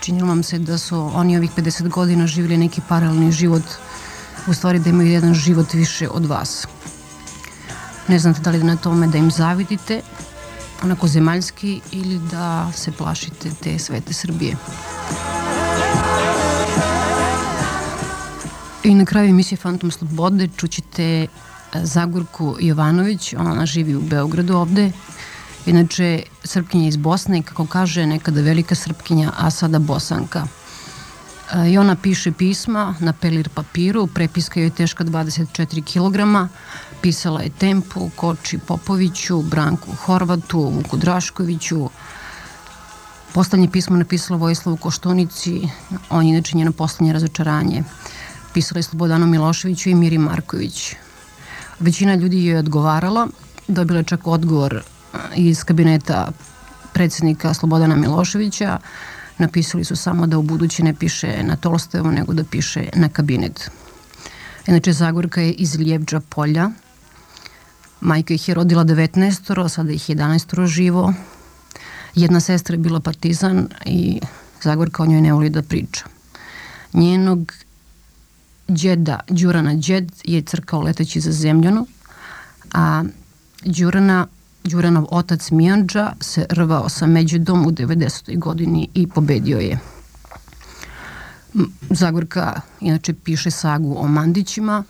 [0.00, 3.64] činilo nam se da su oni ovih 50 godina živjeli neki paralelni život,
[4.46, 6.66] u stvari da imaju jedan život više od vas.
[8.08, 10.00] Ne znate da li na tome da im zavidite,
[10.82, 14.56] onako zemaljski, ili da se plašite te svete Srbije.
[18.86, 21.28] I na kraju emisije Fantom Slobode čućete e,
[21.74, 24.92] Zagorku Jovanović, ona živi u Beogradu ovde,
[25.66, 30.46] inače Srpkinja iz Bosne kako kaže nekada velika Srpkinja, a sada Bosanka.
[31.54, 36.50] E, I ona piše pisma na pelir papiru, prepiska joj je teška 24 kg,
[37.02, 41.90] pisala je Tempu, Koči Popoviću, Branku Horvatu, Vuku Draškoviću,
[43.34, 45.68] Poslednje pismo napisala Vojislavu Koštunici,
[46.10, 47.80] on je inače njeno poslednje razočaranje.
[47.80, 48.15] Uh,
[48.56, 50.94] je Slobodanu Miloševiću i Miri Marković.
[51.80, 53.28] Većina ljudi je odgovarala,
[53.68, 56.28] dobila čak odgovor e, iz kabineta
[56.92, 58.78] predsednika Slobodana Miloševića,
[59.38, 63.70] napisali su samo da u budući ne piše na Tolstojevu, nego da piše na kabinet.
[64.66, 66.70] Inače, Zagorka je iz Ljevđa polja.
[68.00, 71.14] Majka ih je rodila 19, a sada ih je 11 živo.
[72.14, 74.20] Jedna sestra je bila partizan i
[74.62, 76.04] Zagorka o njoj ne voli da priča.
[76.92, 77.52] Njenog
[78.68, 81.86] džeda, Đurana džed, je crkao leteći za zemljanu,
[82.72, 83.04] a
[83.64, 84.26] Đurana,
[84.64, 88.38] Đuranov otac Mijanđa se rvao sa Međedom u 90.
[88.38, 89.78] godini i pobedio je.
[91.90, 94.84] Zagorka inače piše sagu o Mandićima,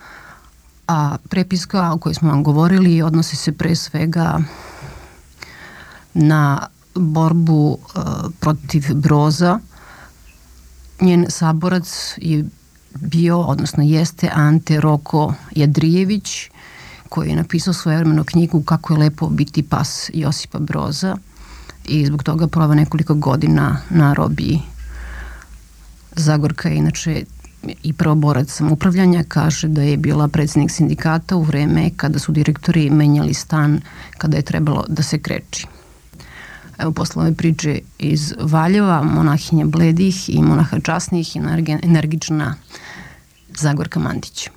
[0.89, 4.39] a prepiska o kojoj smo vam govorili odnosi se pre svega
[6.15, 8.03] na borbu uh,
[8.41, 9.59] protiv broza.
[11.01, 12.45] Njen saborac je
[13.01, 16.51] bio, odnosno jeste Ante Roko Jadrijević,
[17.09, 21.17] koji je napisao svojevremeno knjigu Kako je lepo biti pas Josipa Broza
[21.85, 24.61] i zbog toga prova nekoliko godina na robiji.
[26.17, 27.25] Zagorka je inače
[27.83, 33.35] i prvoborac samoupravljanja kaže da je bila predsednik sindikata u vreme kada su direktori menjali
[33.35, 33.81] stan
[34.19, 35.67] kada je trebalo da se kreči.
[36.79, 41.41] Evo posle ove priče iz Valjeva, monahinja bledih i monaha časnih i
[41.83, 42.55] energična
[43.49, 44.49] Zagorka Mandić.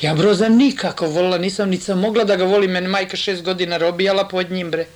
[0.00, 3.76] Ja Broza nikako volila, nisam ni sam mogla da ga volim, mene majka šest godina
[3.76, 4.86] robijala pod njim bre.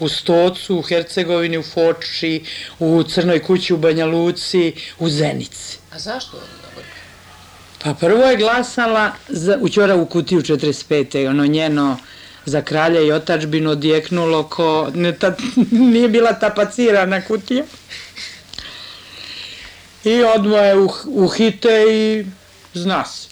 [0.00, 2.44] U Stocu, u Hercegovini, u Foči,
[2.78, 5.78] u Crnoj kući u Banja Luci, u Zenici.
[5.92, 6.40] A zašto?
[7.84, 11.28] Pa prvo je glasala za, u Ćora u kutiju 45.
[11.28, 11.96] ono njeno
[12.48, 15.36] za kralja i otačbinu odjeknulo ko ne, ta,
[15.92, 17.64] nije bila tapacirana kutija.
[20.04, 22.24] I odmah je uh, uhite i
[22.74, 23.28] zna se.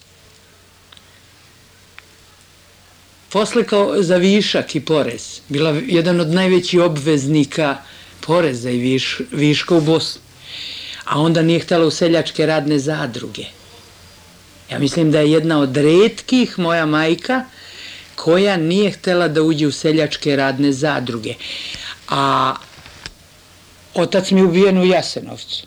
[3.32, 7.76] Posle kao za višak i porez, bila jedan od najvećih obveznika
[8.20, 10.20] poreza i viš, viška u Bosni.
[11.04, 13.44] A onda nije htela u seljačke radne zadruge.
[14.70, 17.44] Ja mislim da je jedna od redkih moja majka
[18.16, 21.34] koja nije htela da uđe u seljačke radne zadruge.
[22.08, 22.54] A
[23.94, 25.66] otac mi je ubijen u Jasenovcu.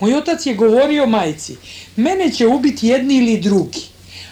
[0.00, 1.56] Moj otac je govorio majci,
[1.96, 3.82] mene će ubiti jedni ili drugi.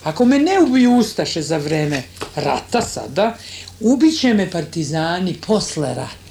[0.03, 2.03] Ako me ne ubiju Ustaše za vreme
[2.37, 3.37] rata sada,
[3.81, 6.26] ubiće me partizani posle rata.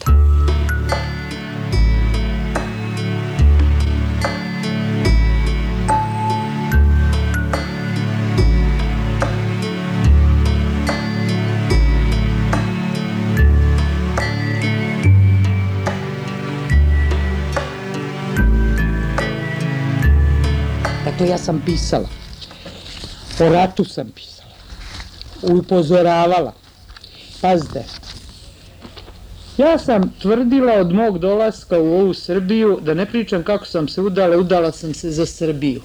[21.29, 22.07] Ja sam pisala.
[23.39, 24.51] O ratu sam pisala.
[25.41, 26.53] Upozoravala.
[27.41, 27.83] Pazite.
[29.57, 34.01] Ja sam tvrdila od mog dolaska u ovu Srbiju, da ne pričam kako sam se
[34.01, 35.81] udala, udala sam se za Srbiju.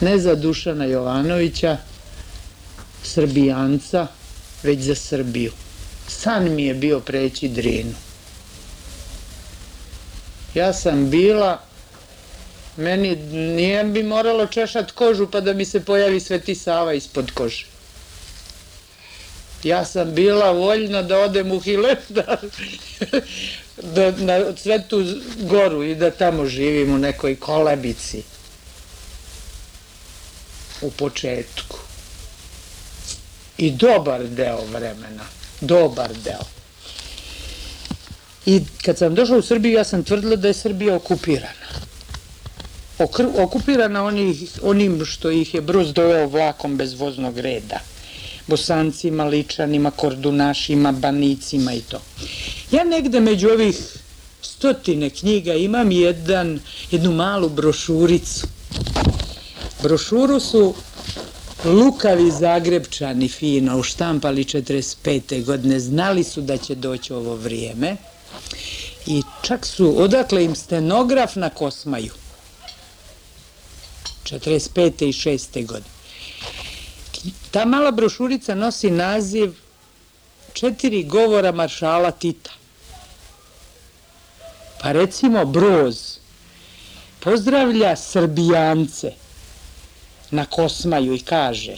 [0.00, 1.76] Ne za Dušana Jovanovića,
[3.02, 4.06] Srbijanca,
[4.62, 5.52] već za Srbiju.
[6.08, 7.94] San mi je bio preći Drinu.
[10.54, 11.60] Ja sam bila
[12.76, 17.66] Meni nije bi moralo češat kožu pa da mi se pojavi Sveti Sava ispod kože.
[19.62, 22.38] Ja sam bila voljna da odem u Hilandar,
[23.94, 25.04] da, na Svetu
[25.40, 28.22] Goru i da tamo živim u nekoj kolebici.
[30.82, 31.78] U početku.
[33.58, 35.24] I dobar deo vremena.
[35.60, 36.44] Dobar deo.
[38.46, 41.84] I kad sam došla u Srbiju, ja sam tvrdila da je Srbija okupirana
[43.38, 47.80] okupirana onih, onim što ih je Brus doveo vlakom bez voznog reda.
[48.46, 52.00] Bosancima, Ličanima, Kordunašima, Banicima i to.
[52.70, 53.76] Ja negde među ovih
[54.42, 56.60] stotine knjiga imam jedan,
[56.90, 58.46] jednu malu brošuricu.
[59.82, 60.74] Brošuru su
[61.64, 65.44] lukavi Zagrebčani fino uštampali 45.
[65.44, 67.96] godine, znali su da će doći ovo vrijeme
[69.06, 72.12] i čak su, odakle im stenograf na Kosmaju
[74.24, 75.04] 45.
[75.04, 75.66] i 6.
[75.66, 75.94] godine.
[77.50, 79.54] Ta mala brošurica nosi naziv
[80.52, 82.50] četiri govora maršala Tita.
[84.80, 86.18] Pa recimo Broz
[87.20, 89.12] pozdravlja Srbijance
[90.30, 91.76] na Kosmaju i kaže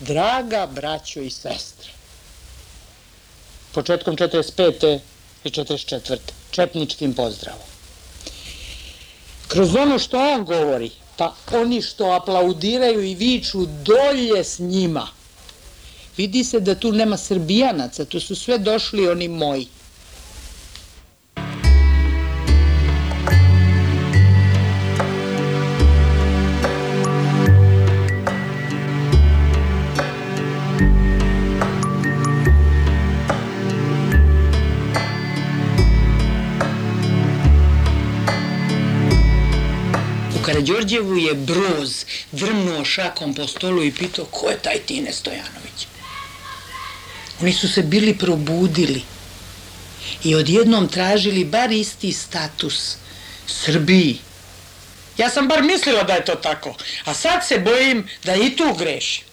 [0.00, 1.90] Draga braćo i sestre,
[3.72, 4.98] početkom 45.
[5.44, 6.18] i 44.
[6.50, 7.62] četničkim pozdravom.
[9.48, 15.08] Kroz ono što on govori, pa oni što aplaudiraju i viču dolje s njima,
[16.16, 19.68] vidi se da tu nema Srbijanaca, tu su sve došli oni moji.
[40.56, 45.86] U Karadžorđevu je Broz drmnuo šakom po stolu i pitao ko je taj Tine Stojanović.
[47.40, 49.02] Oni su se bili probudili
[50.24, 52.96] i odjednom tražili bar isti status
[53.46, 54.18] Srbiji.
[55.18, 56.74] Ja sam bar mislila da je to tako,
[57.04, 59.24] a sad se bojim da i tu grešim.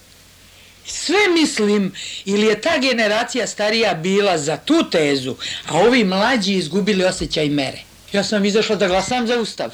[0.85, 1.93] Sve mislim,
[2.25, 5.35] ili je ta generacija starija bila za tu tezu,
[5.67, 7.81] a ovi mlađi izgubili osjećaj mere.
[8.11, 9.73] Ja sam izašla da glasam za ustav.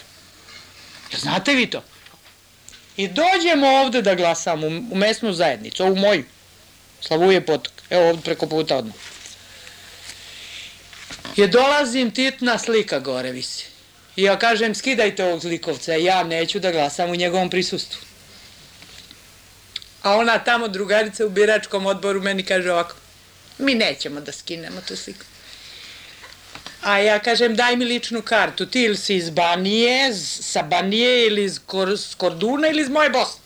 [1.11, 1.83] Ja, znate vi to?
[2.97, 6.23] I dođemo ovde da glasamo u, mesnu zajednicu, ovu moju.
[7.01, 7.73] Slavuje potok.
[7.89, 8.95] Evo ovde preko puta odmah.
[11.35, 13.65] I dolazim, titna slika gore visi.
[14.15, 17.99] I ja kažem, skidajte ovog zlikovca, ja neću da glasam u njegovom prisustvu.
[20.01, 22.95] A ona tamo drugarica u biračkom odboru meni kaže ovako,
[23.57, 25.25] mi nećemo da skinemo tu sliku.
[26.81, 31.43] A ja kažem, daj mi ličnu kartu, ti ili si iz Banije, sa Banije ili
[31.43, 31.59] iz
[32.17, 33.41] Korduna ili iz moje Bosne.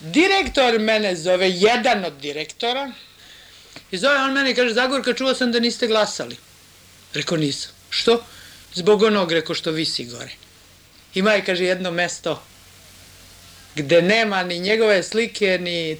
[0.00, 2.92] Direktor mene zove, jedan od direktora,
[3.90, 6.36] i zove on mene i kaže, Zagorka, čuo sam da niste glasali.
[7.14, 7.70] Rekao, nisam.
[7.90, 8.24] Što?
[8.74, 10.30] Zbog onog, rekao, što visi gore.
[11.14, 12.42] Ima je, kaže, jedno mesto
[13.78, 15.98] gde nema ni njegove slike, ni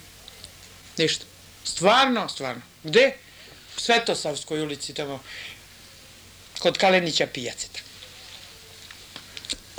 [0.98, 1.24] ništa.
[1.64, 2.62] Stvarno, stvarno.
[2.84, 3.06] Gde?
[3.08, 3.12] U
[3.78, 5.20] Svetosavskoj ulici, tamo,
[6.58, 7.68] kod Kalenića pijace.
[7.72, 7.88] tamo.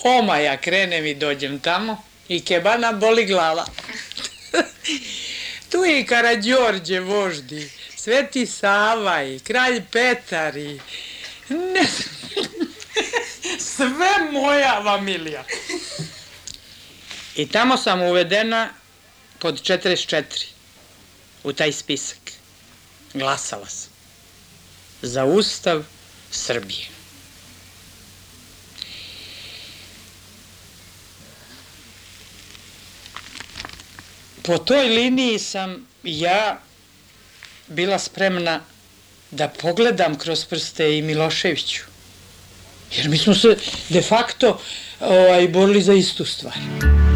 [0.04, 3.66] Oma, ja krenem i dođem tamo i kebana boli glava.
[5.72, 10.80] tu je i Karađorđe voždi, Sveti Sava i Kralj Petar i
[11.50, 11.86] ne
[13.76, 15.44] sve moja familija.
[17.36, 18.70] I tamo sam uvedena
[19.40, 20.24] pod 44
[21.44, 22.32] u taj spisak.
[23.14, 23.89] Glasala sam
[25.02, 25.84] za Ustav
[26.32, 26.88] Srbije.
[34.44, 36.62] Po toj liniji sam ja
[37.68, 38.62] bila spremna
[39.32, 41.84] da pogledam kroz prste i Miloševiću.
[42.96, 43.58] Jer mi smo se
[43.90, 44.62] de facto
[45.00, 47.09] ovaj, borili za istu stvar.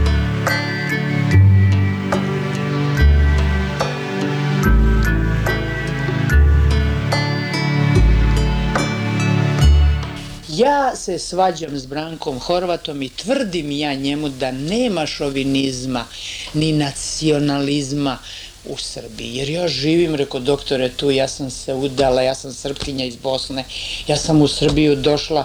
[10.57, 16.05] Ja se svađam s Brankom Horvatom i tvrdim ja njemu da nema šovinizma
[16.53, 18.17] ni nacionalizma
[18.65, 19.35] u Srbiji.
[19.35, 23.63] Jer ja živim, reko doktore, tu, ja sam se udala, ja sam srpkinja iz Bosne,
[24.07, 25.43] ja sam u Srbiju došla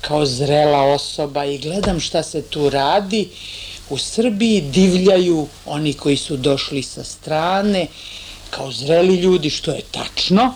[0.00, 3.28] kao zrela osoba i gledam šta se tu radi.
[3.90, 7.86] U Srbiji divljaju oni koji su došli sa strane,
[8.50, 10.54] kao zreli ljudi, što je tačno.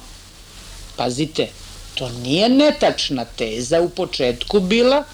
[0.97, 1.48] Pazite,
[1.94, 5.05] to nije netačna teza u početku bila,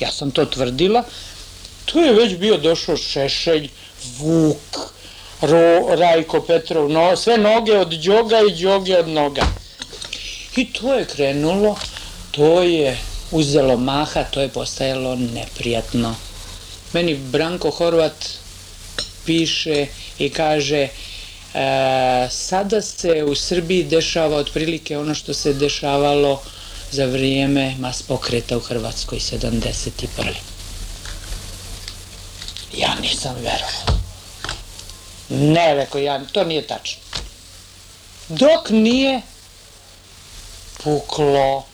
[0.00, 1.04] ja sam to tvrdila,
[1.84, 3.68] tu je već bio došao Šešelj,
[4.18, 4.78] Vuk,
[5.40, 9.46] Ro, Rajko Petrov, no, sve noge od džoga i džoge od noga.
[10.56, 11.76] I to je krenulo,
[12.30, 12.98] to je
[13.30, 16.14] uzelo maha, to je postajalo neprijatno.
[16.92, 18.28] Meni Branko Horvat
[19.24, 19.86] piše
[20.18, 20.88] i kaže
[21.54, 26.42] e, sada se u Srbiji dešava otprilike ono što se dešavalo
[26.90, 30.00] za vrijeme mas pokreta u Hrvatskoj 71.
[32.76, 34.00] Ja nisam verovao.
[35.28, 37.00] Ne, rekao ja, to nije tačno.
[38.28, 39.20] Dok nije
[40.84, 41.66] puklo.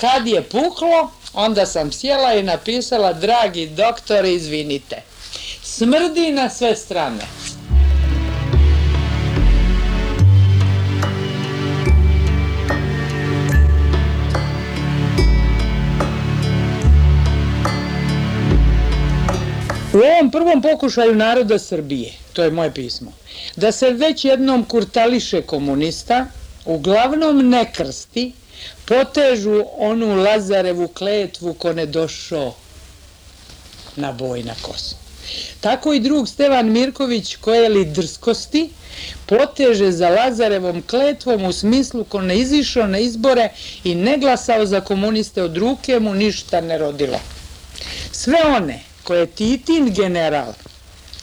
[0.00, 5.02] Kad je puklo, onda sam sjela i napisala, dragi doktore, izvinite.
[5.62, 7.24] Smrdi na sve strane.
[19.92, 23.12] U ovom prvom pokušaju naroda Srbije, to je moje pismo,
[23.56, 26.26] da se već jednom kurtališe komunista,
[26.64, 28.32] uglavnom ne krsti,
[28.84, 32.54] potežu onu Lazarevu kletvu ko ne došao
[33.96, 35.00] na boj na Kosovo.
[35.60, 38.70] Tako i drug Stevan Mirković koje li drskosti
[39.26, 43.48] poteže za Lazarevom kletvom u smislu ko ne izišao na izbore
[43.84, 47.20] i ne glasao za komuniste od ruke mu ništa ne rodilo.
[48.12, 50.52] Sve one koje Titin general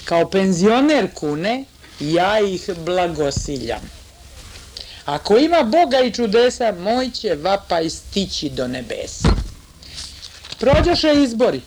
[0.05, 1.63] kao penzioner kune,
[1.99, 3.81] ja ih blagosiljam.
[5.05, 9.29] Ako ima Boga i čudesa, moj će vapaj stići do nebesa.
[10.59, 11.61] Prođoše izbori.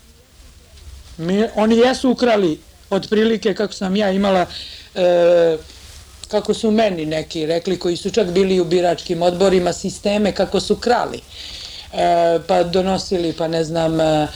[1.17, 2.61] Mi, oni jesu ukrali
[2.91, 4.47] otprilike kako sam ja imala
[4.95, 5.57] e,
[6.29, 10.77] kako su meni neki rekli koji su čak bili u biračkim odborima sisteme kako su
[10.77, 11.21] krali
[12.47, 14.27] pa donosili pa ne znam e,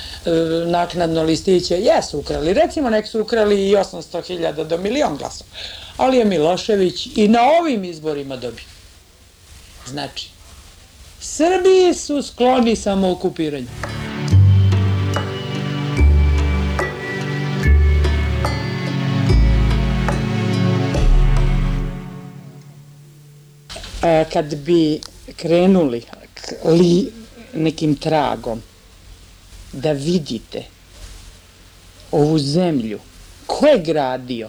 [0.67, 1.75] naknadno listiće.
[1.75, 2.55] Jesu ukrali.
[2.55, 5.51] Recimo nek su ukrali i 800.000 do milion glasova.
[5.97, 8.65] Ali je Milošević i na ovim izborima dobio.
[9.87, 10.31] Znači
[11.21, 13.69] Srbiji su skloni samookupiranju
[24.05, 25.01] E, kad bi
[25.37, 26.03] krenuli
[26.65, 27.24] li
[27.55, 28.63] nekim tragom
[29.73, 30.65] da vidite
[32.11, 32.99] ovu zemlju,
[33.47, 34.49] ko je gradio?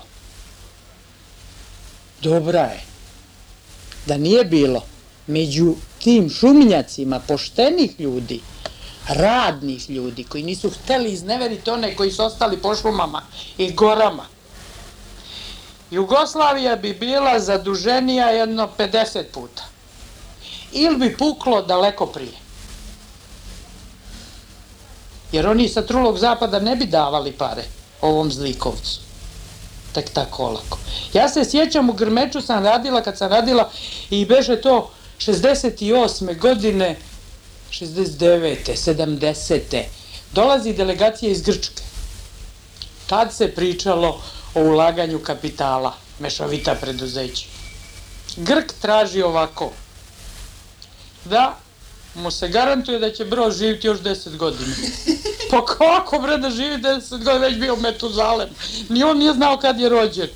[2.21, 2.81] Dobra je.
[4.05, 4.81] Da nije bilo
[5.27, 8.41] među tim šuminjacima poštenih ljudi,
[9.07, 13.21] radnih ljudi koji nisu hteli izneveriti one koji su ostali po šumama
[13.57, 14.25] i gorama,
[15.91, 19.63] Jugoslavija bi bila zaduženija jedno 50 puta.
[20.71, 22.44] Ili bi puklo daleko prije.
[25.35, 27.63] Jer oni sa trulog zapada ne bi davali pare
[28.01, 28.99] ovom zlikovcu.
[29.91, 30.77] Tak tako olako.
[31.13, 33.69] Ja se sjećam u Grmeču sam radila, kad sam radila
[34.09, 36.39] i beže to 68.
[36.39, 36.95] godine,
[37.71, 38.75] 69.
[38.75, 39.83] 70.
[40.31, 41.83] Dolazi delegacija iz Grčke.
[43.07, 44.21] Tad se pričalo
[44.53, 47.45] o ulaganju kapitala, mešovita preduzeća.
[48.37, 49.71] Grk traži ovako,
[51.25, 51.64] da
[52.15, 54.75] mu se garantuje da će Broz živjeti još 10 godina.
[55.51, 58.49] Pa kako bre da živi 10 godina, već bio Metuzalem.
[58.89, 60.29] Ni on nije znao kad je rođen.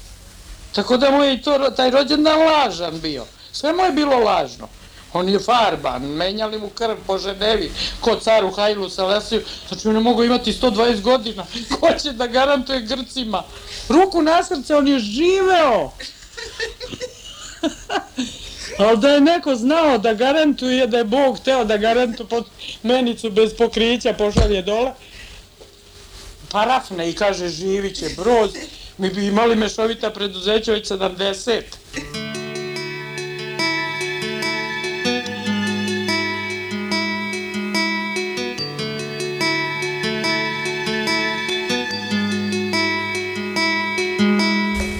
[0.76, 3.26] Tako da mu je to, taj rođendan lažan bio.
[3.52, 4.68] Sve mu je bilo lažno.
[5.14, 10.00] On je farban, menjali mu krv po Ženevi, ko caru Hajlu Salesiju, znači on ne
[10.00, 11.46] mogu imati 120 godina,
[11.80, 13.44] ko će da garantuje Grcima?
[13.90, 15.92] Ruku na srce, on je živeo!
[18.78, 22.46] Ali da je neko znao da garantuje, da je Bog teo da garantuje pod
[22.84, 24.92] menicu bez pokrića, pošalje dole,
[26.52, 28.52] parafne i kaže živit će broz,
[28.98, 31.62] mi bi imali mešovita preduzeća već 70.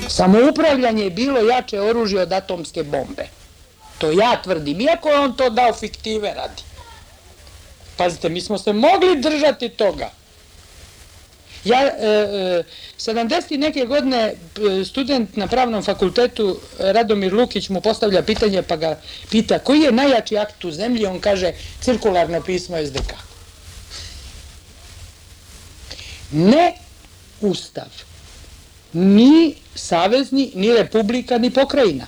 [0.08, 3.39] Samoupravljanje je bilo jače oružje od atomske bombe.
[4.00, 6.64] To ja tvrdim, iako je on to dao fiktive radi.
[7.98, 10.12] Pazite, mi smo se mogli držati toga.
[11.64, 12.08] Ja, e,
[12.60, 12.64] e,
[12.98, 13.58] 70.
[13.58, 19.00] neke godine e, student na pravnom fakultetu Radomir Lukić mu postavlja pitanje pa ga
[19.30, 23.14] pita koji je najjači akt u zemlji, on kaže cirkularno pismo SDK.
[26.32, 26.74] Ne
[27.42, 27.88] ustav,
[28.94, 32.08] ni savezni, ni republika, ni pokrajina.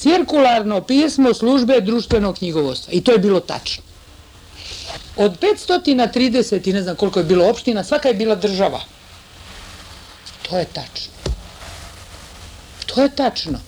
[0.00, 2.92] Cirkularno pismo službe društvenog knjigovodstva.
[2.92, 3.82] I to je bilo tačno.
[5.16, 8.80] Od 530 i ne znam koliko je bilo opština, svaka je bila država.
[10.48, 11.12] To je tačno.
[12.86, 13.60] To je tačno.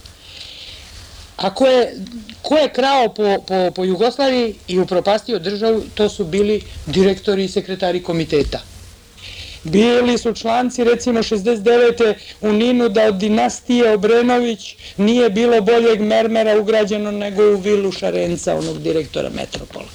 [1.36, 1.96] A ko je,
[2.42, 7.48] ko je krao po, po, po Jugoslaviji i upropastio državu, to su bili direktori i
[7.48, 8.60] sekretari komiteta.
[9.64, 12.14] Bili su članci recimo 69.
[12.40, 18.54] u Ninu da od dinastije Obrenović nije bilo boljeg mermera ugrađeno nego u vilu Šarenca,
[18.54, 19.88] onog direktora Metropola.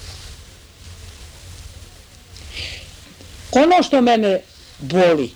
[3.52, 4.40] Ono što mene
[4.78, 5.30] boli,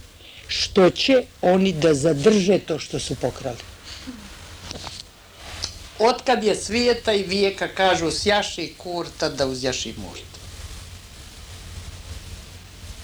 [0.46, 3.56] što će oni da zadrže to što su pokrali.
[5.98, 10.41] Otkad je svijeta i vijeka, kažu, sjaši kurta da uzjaši murta.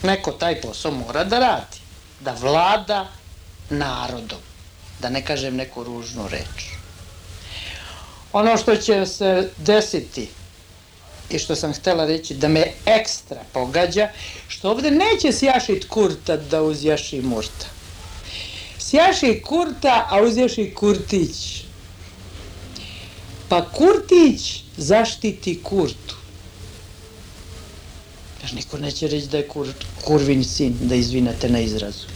[0.02, 1.80] Neko taj posao mora da radi,
[2.20, 3.08] da vlada
[3.70, 4.38] narodom,
[5.00, 6.64] da ne kažem neku ružnu reč.
[8.32, 10.28] Ono što će se desiti
[11.30, 14.08] i što sam htela reći da me ekstra pogađa,
[14.48, 17.66] što ovde neće sjašit kurta da uzjaši murta.
[18.78, 21.64] Sjaši kurta, a uzjaši kurtić.
[23.48, 26.17] Pa kurtić zaštiti kurtu.
[28.38, 29.68] Znaš, niko neće reći da je kur,
[30.04, 32.06] kurvin sin, da izvinete na izrazu.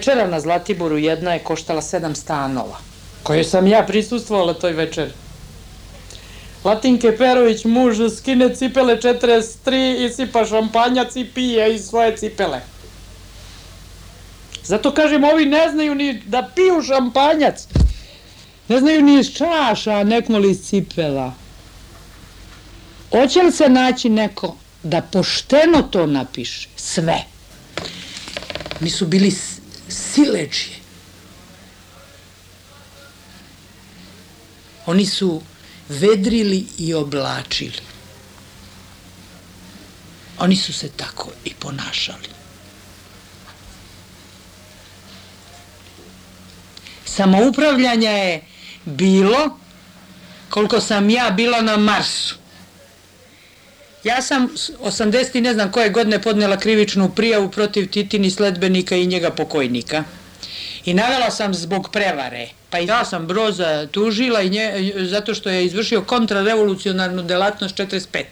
[0.00, 2.78] Večera na Zlatiboru jedna je koštala sedam stanova,
[3.22, 5.10] koje sam ja prisustvovala toj večeri.
[6.64, 12.60] Latinke Perović, muž, skine cipele 43 i sipa šampanjac i pije iz svoje cipele.
[14.64, 17.66] Zato kažem, ovi ne znaju ni da piju šampanjac.
[18.68, 21.32] Ne znaju ni iz čaša, neko li iz cipela.
[23.10, 26.68] Hoće li se naći neko da pošteno to napiše?
[26.76, 27.24] Sve.
[28.80, 29.30] Mi su bili
[29.90, 30.76] s- sileđije.
[34.86, 35.42] Oni su
[35.88, 37.82] vedrili i oblačili.
[40.38, 42.28] Oni su se tako i ponašali.
[47.06, 48.44] Samoupravljanja je
[48.84, 49.58] bilo
[50.48, 52.34] koliko sam ja bila na Marsu.
[54.04, 58.96] Ja sam s- 80 i ne znam koje godine podnela krivičnu prijavu protiv Titini sledbenika
[58.96, 60.04] i njega pokojnika.
[60.84, 62.48] I navela sam zbog prevare.
[62.70, 68.24] Pa ja sam Broza tužila i nje, zato što je izvršio kontrarevolucionarnu delatnost 45.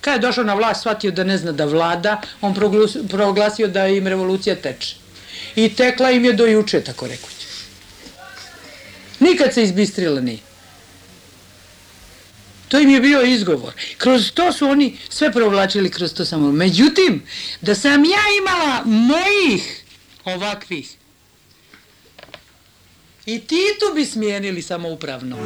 [0.00, 3.86] Kad je došao na vlast, shvatio da ne zna da vlada, on proglus- proglasio da
[3.88, 4.96] im revolucija teče.
[5.56, 7.32] I tekla im je do juče, tako rekuć.
[9.20, 10.38] Nikad se izbistrila nije.
[12.68, 13.72] To im je bio izgovor.
[13.98, 16.52] Kroz to su oni sve provlačili kroz to samo.
[16.52, 17.22] Međutim,
[17.60, 19.84] da sam ja imala mojih
[20.24, 20.96] ovakvih
[23.26, 25.36] i Titu bi smijenili samoupravno.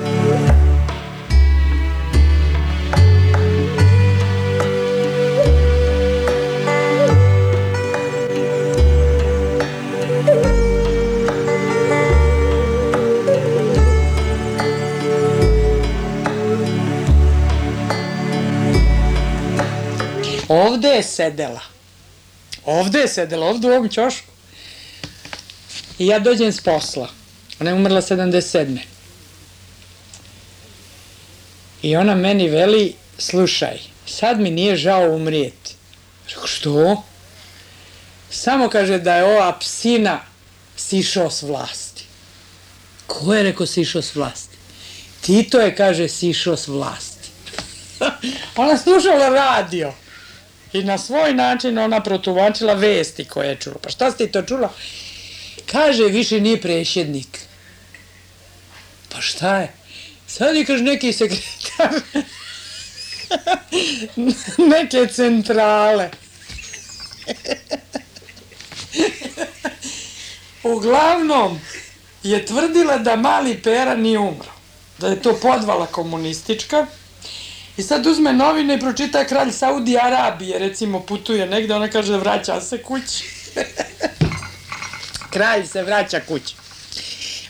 [20.50, 21.60] Ovde je sedela.
[22.64, 24.32] Ovde je sedela, ovde u ovom ćošku.
[25.98, 27.08] I ja dođem s posla.
[27.60, 28.78] Ona je umrla 77.
[31.82, 35.74] I ona meni veli, slušaj, sad mi nije žao umrijeti.
[36.28, 37.02] Rekao, što?
[38.30, 40.20] Samo kaže da je ova psina
[40.76, 42.04] sišao s vlasti.
[43.06, 44.56] Ko je rekao sišao s vlasti?
[45.20, 47.28] Tito je, kaže, sišao s vlasti.
[48.56, 49.92] ona slušala radio.
[50.72, 53.76] I na svoj način ona protumačila vesti koje je čula.
[53.82, 54.72] Pa šta ste to čula?
[55.66, 57.38] Kaže, više nije prešjednik.
[59.08, 59.72] Pa šta je?
[60.26, 62.00] Sad je, kaže, neki sekretar
[64.72, 66.10] neke centrale.
[70.62, 71.60] Uglavnom
[72.22, 74.52] je tvrdila da mali Pera nije umro.
[74.98, 76.86] Da je to podvala komunistička.
[77.80, 82.60] I sad uzme novine i pročita kralj Saudi Arabije, recimo putuje negde, ona kaže vraća
[82.60, 83.24] se kući.
[85.32, 86.54] kralj se vraća kući.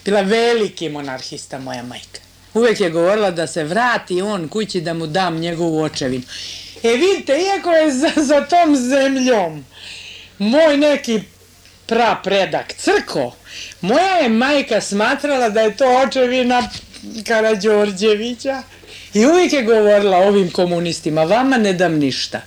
[0.04, 2.20] Bila veliki monarhista moja majka.
[2.54, 6.24] Uvek je govorila da se vrati on kući da mu dam njegovu očevinu.
[6.82, 9.64] E vidite, iako je za, za tom zemljom
[10.38, 11.20] moj neki
[11.86, 13.34] pra predak crko,
[13.80, 16.70] moja je majka smatrala da je to očevina
[17.26, 18.62] Karađorđevića
[19.14, 22.40] i uvijek je govorila ovim komunistima, vama ne dam ništa.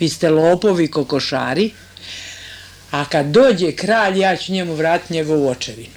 [0.00, 1.70] Vi ste lopovi kokošari,
[2.90, 5.94] a kad dođe kralj, ja ću njemu vratiti njegovu očevinu.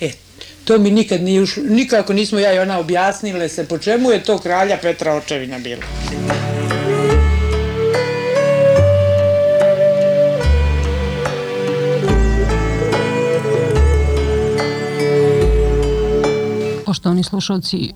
[0.00, 0.10] E,
[0.64, 4.22] to mi nikad nije ušlo, nikako nismo ja i ona objasnile se po čemu je
[4.22, 5.82] to kralja Petra očevina bila.
[16.96, 17.92] Poštovani slušalci,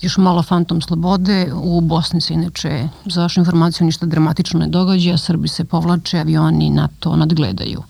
[0.00, 1.52] još malo fantom slobode.
[1.54, 5.16] U Bosni se inače, za vašu informaciju, ništa dramatično ne događa.
[5.16, 7.82] Srbi se povlače, avioni NATO nadgledaju.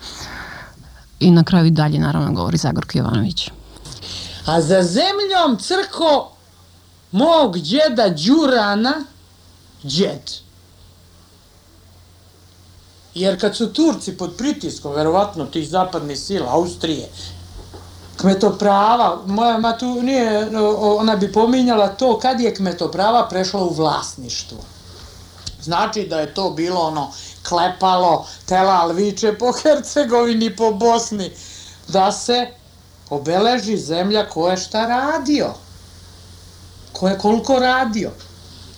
[1.21, 3.51] I na kraju i dalje, naravno, govori Zagorka Jovanović.
[4.47, 6.31] A za zemljom crko
[7.13, 8.95] mog džeda Đurana,
[9.85, 10.31] džed.
[13.15, 17.09] Jer kad su Turci pod pritiskom, verovatno tih zapadnih sila, Austrije,
[18.17, 24.59] kmetoprava, moja ma tu nije, ona bi pominjala to kad je kmetoprava prešla u vlasništvo.
[25.63, 27.13] Znači da je to bilo ono
[27.49, 31.31] klepalo, telal viče po Hercegovini, po Bosni,
[31.89, 32.47] da se
[33.11, 35.55] obeleži zemlja ko je šta radio.
[36.93, 38.11] Ko je koliko radio.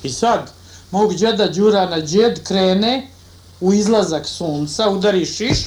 [0.03, 0.51] I sad,
[0.91, 3.11] mog džeda Đurana džed krene
[3.61, 5.59] u izlazak sunca, udari šiš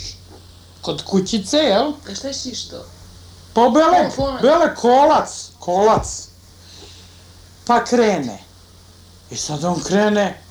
[0.82, 1.92] kod kućice, jel?
[2.12, 2.86] A šta je šiš to?
[3.54, 4.12] Pa bele,
[4.42, 6.08] bele kolac, kolac.
[7.66, 8.40] Pa krene.
[9.30, 10.42] I sad on krene,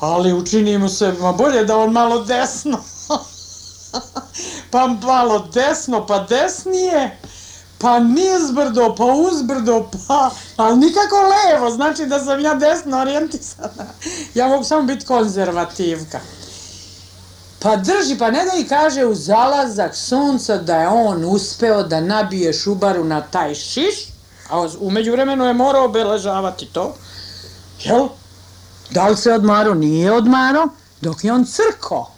[0.00, 2.78] ali učini mu se, ma bolje da on malo desno.
[4.70, 7.18] pa malo desno, pa desnije,
[7.78, 13.86] pa nizbrdo, pa uzbrdo, pa, ali nikako levo, znači da sam ja desno orijentisana.
[14.34, 16.20] ja mogu samo biti konzervativka.
[17.62, 22.00] Pa drži, pa ne da i kaže u zalazak sunca da je on uspeo da
[22.00, 23.94] nabije šubaru na taj šiš,
[24.50, 26.94] a umeđu vremenu je morao obeležavati to,
[27.80, 28.08] jel?
[28.90, 29.74] Da li se odmaro?
[29.74, 30.68] Nije odmaro,
[31.00, 32.10] dok je on crko.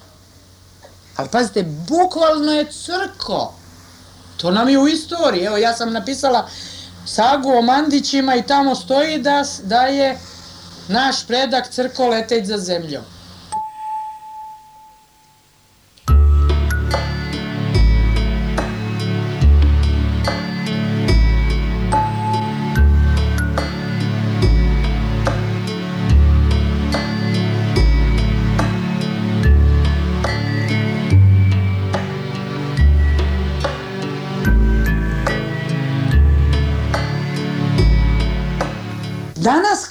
[1.16, 3.54] Ali pazite, bukvalno je crko.
[4.36, 5.44] To nam je u istoriji.
[5.44, 6.48] Evo, ja sam napisala
[7.06, 10.18] sagu o Mandićima i tamo stoji da, da je
[10.88, 13.02] naš predak crko leteć za zemljom.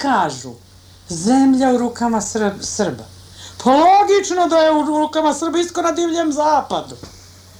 [0.03, 0.53] Kažu,
[1.09, 3.03] zemlja u rukama Srb, Srba.
[3.63, 6.95] Pa logično da je u rukama Srba isko na divljem zapadu.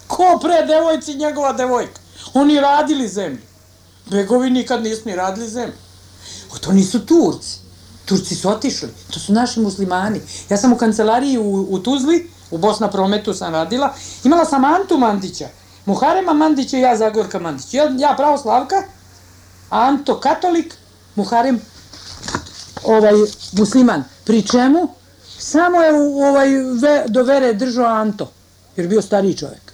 [0.07, 2.01] Ko pre devojci njegova devojka?
[2.33, 3.41] Oni radili zemlju.
[4.05, 5.75] Begovi nikad nisu ni radili zemlju.
[6.55, 7.57] O, to nisu Turci.
[8.05, 8.89] Turci su otišli.
[9.13, 10.21] To su naši muslimani.
[10.49, 13.93] Ja sam u kancelariji u, u Tuzli, u Bosna prometu sam radila.
[14.23, 15.47] Imala sam Antu Mandića.
[15.85, 17.73] Muharema Mandića i ja Zagorka Mandić.
[17.73, 18.75] Ja, ja pravoslavka,
[19.69, 20.75] Anto katolik,
[21.15, 21.61] Muharem
[22.85, 23.13] ovaj
[23.51, 24.03] musliman.
[24.23, 24.87] Pri čemu?
[25.39, 25.93] Samo je
[26.29, 26.49] ovaj
[26.81, 28.31] ve, do vere držao Anto,
[28.75, 29.73] jer je bio stariji čovjek.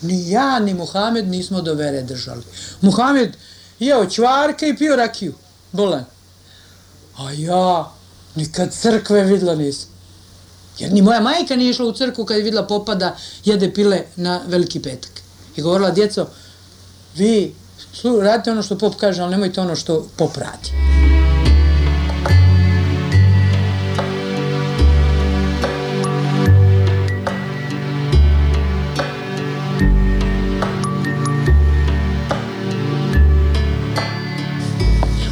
[0.00, 2.42] Ni ja, ni Muhamed nismo do vere držali.
[2.80, 3.36] Muhamed
[3.78, 5.34] jeo čvarke i pio rakiju,
[5.72, 6.04] bolan.
[7.18, 7.92] A ja
[8.34, 9.88] nikad crkve videla nisam.
[10.78, 14.40] Jer ni moja majka nije išla u crkvu kad je videla popada jede pile na
[14.46, 15.10] veliki petak.
[15.56, 16.26] I govorila, djeco,
[17.16, 17.54] vi
[18.22, 21.09] radite ono što pop kaže, ali nemojte ono što pop radi.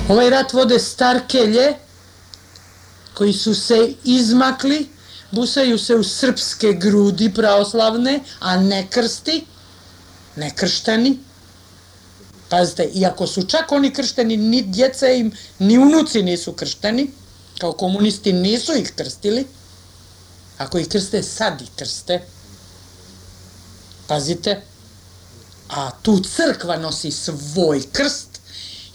[0.09, 1.75] Ovaj rat vode starkelje
[3.15, 4.89] koji su se izmakli,
[5.31, 9.45] busaju se u srpske grudi pravoslavne, a ne krsti,
[10.37, 11.19] ne kršteni.
[12.49, 17.11] Pazite, iako su čak oni kršteni, ni djeca im, ni unuci nisu kršteni,
[17.59, 19.47] kao komunisti nisu ih krstili,
[20.59, 22.23] ako ih krste, sad ih krste.
[24.07, 24.63] Pazite,
[25.69, 28.28] a tu crkva nosi svoj krst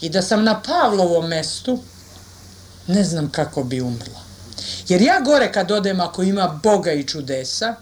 [0.04, 1.80] i da sam na Pavlovom mestu,
[2.88, 4.24] ne znam kako bi umrla.
[4.88, 7.76] Jer ja gore kad odem ako ima Boga i čudesa,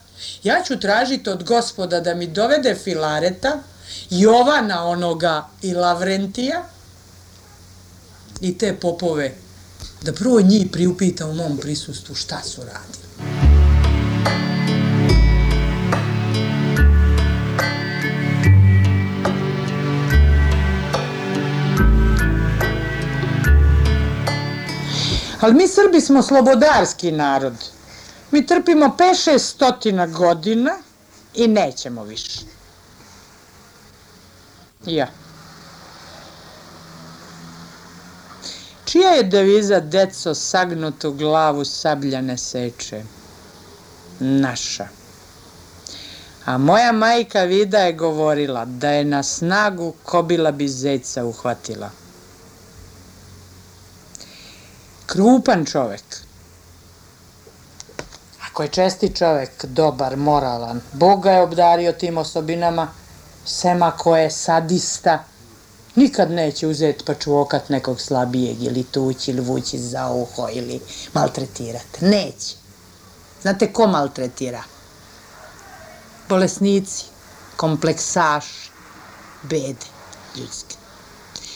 [0.43, 3.59] ja ću tražiti od gospoda da mi dovede Filareta,
[4.09, 6.63] Jovana onoga i Lavrentija
[8.41, 9.33] i te popove,
[10.01, 13.00] da prvo njih priupita u mom prisustvu šta su radili.
[25.41, 27.53] Ali mi Srbi smo slobodarski narod.
[28.31, 30.77] Mi trpimo 5-6 stotina godina
[31.33, 32.39] i nećemo više.
[34.85, 35.07] Ja.
[38.85, 43.03] Čija je deviza deco sagnutu glavu sablja ne seče?
[44.19, 44.87] Naša.
[46.45, 52.00] A moja majka Vida je govorila da je na snagu kobila bi zeca uhvatila.
[55.11, 56.03] Krupan čovek.
[58.47, 62.87] Ako je česti čovek, dobar, moralan, Bog ga je obdario tim osobinama,
[63.45, 65.23] sem ako je sadista,
[65.95, 70.79] nikad neće uzeti pa čuokat nekog slabijeg ili tući ili vući za uho ili
[71.13, 72.05] maltretirati.
[72.05, 72.55] Neće.
[73.41, 74.63] Znate ko maltretira?
[76.31, 77.05] bolesnici,
[77.57, 78.71] kompleksaši,
[79.43, 79.87] bede
[80.35, 80.75] ljudske.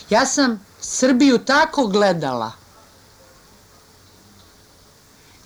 [0.09, 2.51] Ja sam Srbiju tako gledala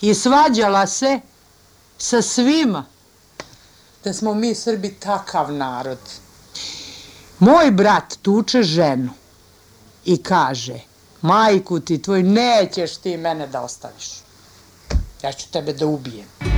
[0.01, 1.19] i svađala se
[1.97, 2.85] sa svima
[4.03, 5.99] da smo mi Srbi takav narod.
[7.39, 9.09] Moj brat tuče ženu
[10.05, 10.79] i kaže,
[11.21, 14.09] majku ti tvoj, nećeš ti mene da ostaviš.
[15.23, 16.48] Ja ću tebe da ubijem.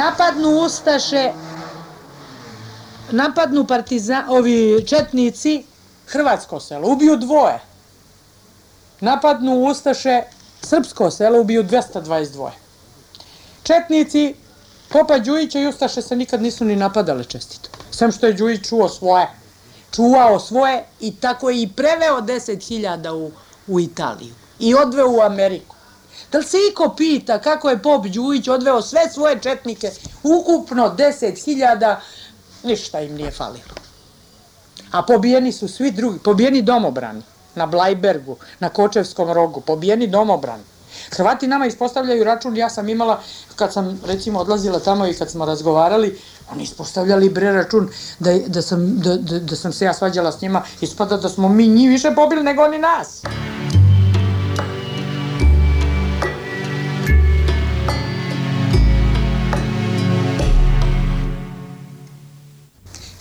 [0.00, 1.32] Napadnu Ustaše,
[3.10, 5.64] napadnu partizan, ovi četnici,
[6.06, 7.58] Hrvatsko selo, ubiju dvoje.
[9.00, 10.22] Napadnu Ustaše,
[10.62, 12.50] Srpsko selo, ubiju 222.
[13.62, 14.34] Četnici,
[14.88, 17.68] Popa Đujića i Ustaše se nikad nisu ni napadale čestito.
[17.90, 19.26] Sem što je Đujić čuo svoje.
[19.94, 23.30] Čuvao svoje i tako je i preveo 10.000 u,
[23.66, 24.34] u Italiju.
[24.58, 25.76] I odveo u Ameriku.
[26.32, 29.90] Da li se iko pita kako je Pop Đujić odveo sve svoje četnike,
[30.22, 31.96] ukupno 10.000,
[32.62, 33.74] ništa im nije falilo.
[34.90, 37.22] A pobijeni su svi drugi, pobijeni domobrani,
[37.54, 40.62] na Blajbergu, na Kočevskom rogu, pobijeni domobrani.
[41.10, 43.20] Hrvati nama ispostavljaju račun, ja sam imala,
[43.56, 46.18] kad sam recimo odlazila tamo i kad smo razgovarali,
[46.52, 47.88] oni ispostavljali bre račun
[48.18, 51.48] da, da, sam, da, da, da sam se ja svađala s njima, ispada da smo
[51.48, 53.22] mi njih više pobili nego oni nas.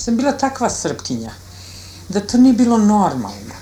[0.09, 1.31] Sam bila takva srpkinja,
[2.09, 3.55] da to nije bilo normalno.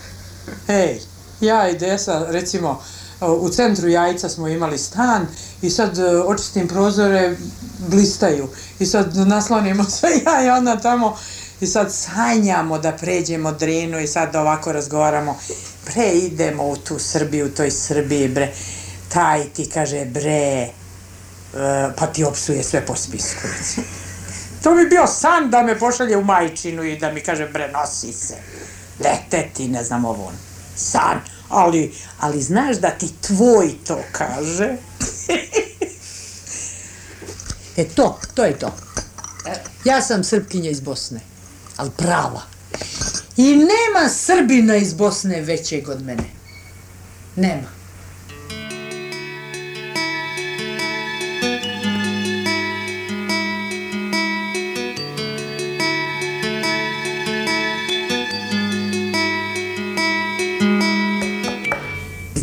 [0.67, 1.01] Ej,
[1.41, 2.81] ja i Desa, recimo,
[3.21, 5.27] u centru Jajca smo imali stan
[5.61, 7.35] i sad e, očistim prozore,
[7.89, 8.47] blistaju.
[8.79, 11.17] I sad naslonimo se ja i ona tamo
[11.61, 15.37] i sad sanjamo da pređemo Drinu i sad ovako razgovaramo.
[15.85, 18.53] Bre, idemo u tu Srbiju, u toj Srbiji, bre.
[19.09, 20.71] Taj ti kaže, bre, e,
[21.97, 23.47] pa ti opsuje sve po spisku.
[23.57, 24.06] recimo.
[24.67, 28.13] To bi bio san da me pošalje u majčinu i da mi kaže bre nosi
[28.13, 28.35] se.
[28.99, 30.31] Leteti, ne znam ovo.
[30.75, 31.19] San.
[31.49, 34.63] Ali, ali znaš da ti tvoj to kaže.
[37.77, 38.75] e to, to je to.
[39.85, 41.19] Ja sam Srpkinja iz Bosne,
[41.77, 42.41] ali prava.
[43.37, 46.29] I nema Srbina iz Bosne većeg od mene.
[47.35, 47.76] Nema.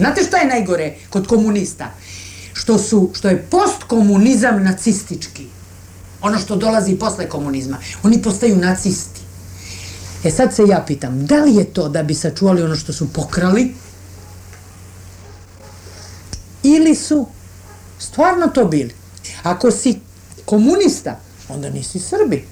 [0.04, 1.90] Znate šta je najgore kod komunista?
[2.52, 5.46] Što, su, što je postkomunizam nacistički.
[6.20, 7.78] Ono što dolazi posle komunizma.
[8.02, 9.20] Oni postaju nacisti.
[10.24, 13.12] E sad se ja pitam, da li je to da bi sačuvali ono što su
[13.12, 13.74] pokrali?
[16.62, 17.26] Ili su
[17.98, 18.94] stvarno to bili?
[19.42, 20.00] Ako si
[20.44, 22.44] komunista, onda nisi Srbi.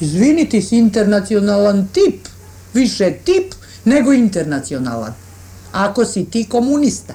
[0.00, 2.28] Izvini, ti si internacionalan tip.
[2.74, 3.54] Više tip
[3.84, 5.25] nego internacionalan
[5.72, 7.14] ako si ti komunista.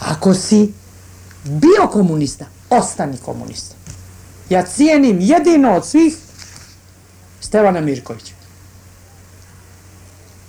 [0.00, 0.72] Ako si
[1.44, 3.76] bio komunista, ostani komunista.
[4.48, 6.16] Ja cijenim jedino od svih
[7.40, 8.32] Stevana Mirkovića.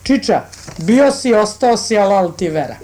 [0.04, 0.46] Čiča,
[0.78, 2.76] bio si, ostao si, alal ti vera.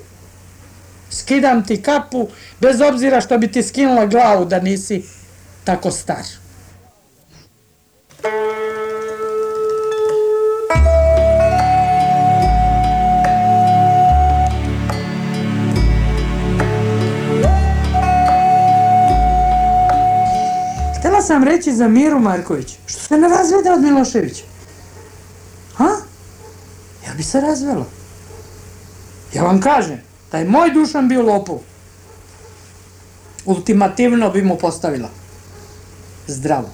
[1.09, 2.27] Skidam ti kapu,
[2.61, 5.03] bez obzira što bi ti skinula glavu da nisi
[5.63, 6.23] tako star.
[21.27, 24.43] Sam reći za Miru Marković, što se ne razvede od Miloševića.
[25.75, 25.89] Ha?
[27.07, 27.85] Ja bi se razvela.
[29.33, 30.01] Ja vam kažem,
[30.31, 31.59] da je moj dušan bio lopov.
[33.45, 35.09] Ultimativno bi mu postavila.
[36.27, 36.69] Zdravo.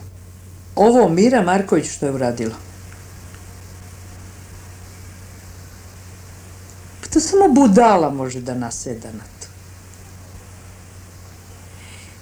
[0.75, 2.55] Ovo Mira Marković što je uradila.
[7.01, 9.47] Pa to samo budala može da naseda na to.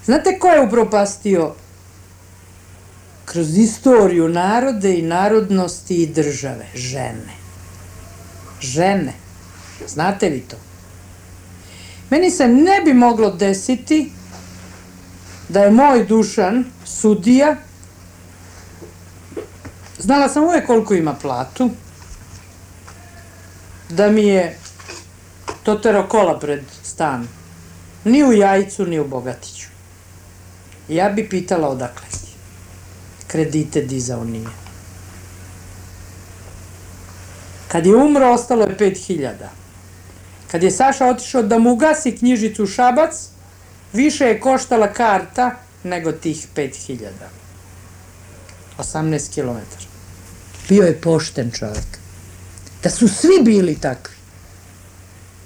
[0.06, 1.54] Znate ko je upropastio
[3.32, 6.66] kroz istoriju narode i narodnosti i države?
[6.76, 7.34] Žene.
[8.62, 9.14] Žene.
[9.88, 10.56] Znate vi to?
[12.10, 14.12] Meni se ne bi moglo desiti
[15.50, 17.56] da je moj Dušan sudija,
[20.00, 21.70] znala sam uvek koliko ima platu,
[23.90, 24.58] da mi je
[25.64, 27.28] totero kola pred stan.
[28.04, 29.68] Ni u Jajcu, ni u Bogatiću.
[30.90, 32.21] Ja bi pitala odakle.
[33.32, 34.48] Kredite dizao nije.
[37.68, 39.32] Kad je umro, ostalo je 5000.
[40.52, 43.28] Kad je Saša otišao da mu ugasi knjižicu Šabac,
[43.94, 47.08] više je koštala karta nego tih 5000.
[48.78, 49.60] 18 km.
[50.70, 52.00] Bio je pošten čovjek.
[52.84, 54.16] Da su svi bili takvi.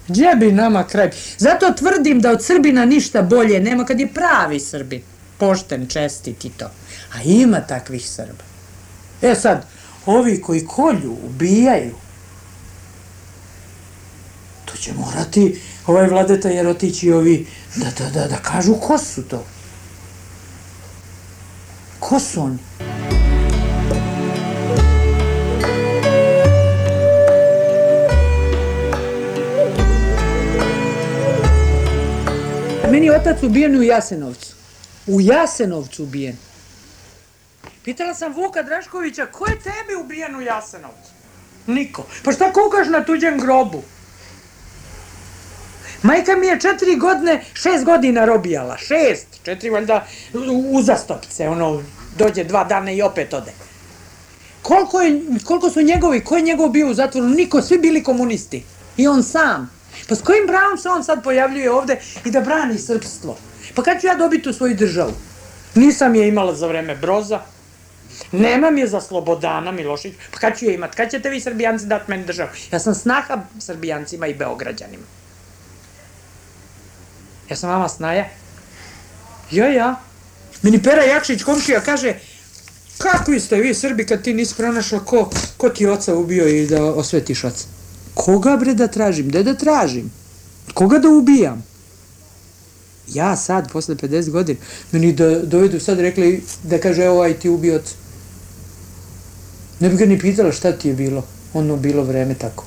[0.08, 1.10] Gdje bi nama kraj?
[1.38, 5.02] Zato tvrdim da od Srbina ništa bolje nema kad je pravi Srbin.
[5.38, 6.70] Pošten, čestit i to.
[7.16, 8.44] A ima takvih Srba.
[9.22, 9.66] E sad,
[10.06, 11.96] ovi koji kolju, ubijaju,
[14.66, 19.24] to će morati ovaj vladeta jer otići ovi da, da, da, da kažu ko su
[19.24, 19.46] to.
[22.00, 22.58] Ko su oni?
[32.92, 34.56] Meni je otac ubijen u Jasenovcu.
[35.08, 36.38] U Jasenovcu ubijen.
[37.86, 41.12] Pitala sam Vuka Draškovića, ko je tebi ubijen u Jasenovcu?
[41.68, 42.06] Niko.
[42.24, 43.84] Pa šta kukaš na tuđem grobu?
[46.04, 48.78] Majka mi je četiri godine, šest godina robijala.
[48.78, 49.28] Šest.
[49.44, 50.08] Četiri valjda
[50.72, 51.84] uzastopce, ono,
[52.18, 53.52] dođe dva dana i opet ode.
[54.62, 57.28] Koliko, je, koliko su njegovi, ko je njegov bio u zatvoru?
[57.28, 58.64] Niko, svi bili komunisti.
[58.98, 59.72] I on sam.
[60.10, 63.38] Pa s kojim pravom se on sad pojavljuje ovde i da brani srpstvo?
[63.76, 65.12] Pa kad ću ja dobiti tu svoju državu?
[65.76, 67.42] Nisam je imala za vreme Broza,
[68.32, 70.96] nemam je za Slobodana Milošić, pa kad ću je imat?
[70.96, 72.50] Kad ćete vi Srbijanci dati meni državu?
[72.72, 75.04] Ja sam snaha Srbijancima i Beograđanima.
[77.50, 78.26] Ja sam vama snaja?
[79.52, 79.96] Ja, ja.
[80.62, 82.14] Meni Pera Jakšić, komšija, kaže,
[82.98, 86.84] kakvi ste vi Srbi kad ti nisi pronašla ko, ko ti oca ubio i da
[86.84, 87.66] osvetiš oca?
[88.14, 89.28] Koga bre da tražim?
[89.28, 90.12] Gde da tražim?
[90.74, 91.64] Koga da ubijam?
[93.14, 94.60] Ja sad, posle 50 godina,
[94.92, 98.05] meni da dovedu sad rekli da kaže, evo, aj ti ubio oca.
[99.80, 101.24] Ne bi ga ni pitala šta ti je bilo,
[101.54, 102.66] ono bilo vreme tako.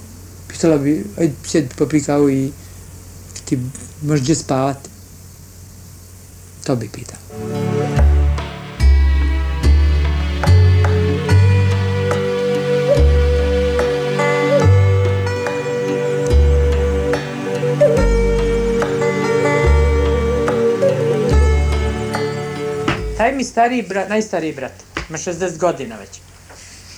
[0.49, 2.51] Pitala bi, aj sjedi popi kavu i
[3.45, 3.59] ti
[4.03, 4.89] gdje spavati.
[6.65, 7.19] To bi pitala.
[23.17, 24.73] Taj mi stariji brat, najstariji brat,
[25.09, 26.28] ima 60 godina već.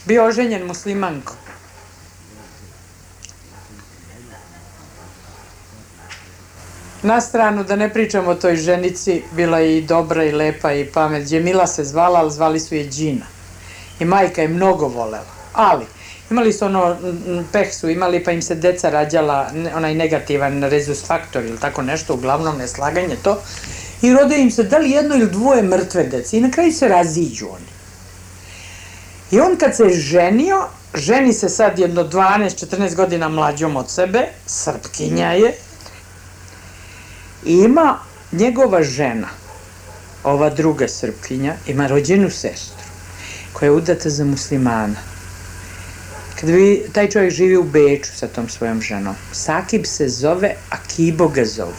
[0.05, 1.35] Bio oženjen muslimanko.
[7.03, 10.87] Na stranu, da ne pričamo o toj ženici, bila je i dobra i lepa i
[10.87, 11.29] pamet.
[11.29, 13.27] Džemila se zvala, ali zvali su je Džina.
[14.01, 15.33] I majka je mnogo volela.
[15.53, 15.87] Ali,
[16.31, 16.97] imali su ono,
[17.53, 22.15] peh su imali, pa im se deca rađala, onaj negativan rezus faktor ili tako nešto,
[22.15, 23.43] uglavnom neslaganje to.
[24.03, 26.39] I rode im se da li jedno ili dvoje mrtve dece.
[26.39, 27.80] I na kraju se raziđu oni.
[29.31, 35.33] I on kad se ženio, ženi se sad jedno 12-14 godina mlađom od sebe, srpkinja
[35.33, 35.55] je,
[37.45, 37.99] i ima
[38.33, 39.29] njegova žena,
[40.25, 42.85] ova druga srpkinja, ima rođenu sestru,
[43.53, 44.97] koja je udata za muslimana.
[46.41, 49.15] Kad vi, taj čovjek živi u Beču sa tom svojom ženom.
[49.33, 51.75] Sakib se zove, a Kibo ga zovu.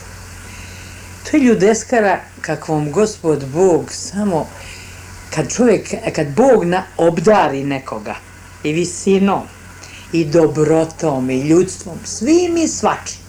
[1.23, 4.47] To je ljudeskara kakvom gospod Bog samo
[5.35, 8.15] kad čovjek, kad Bog na, obdari nekoga
[8.63, 9.41] i visinom
[10.11, 13.21] i dobrotom i ljudstvom, svim i svačim.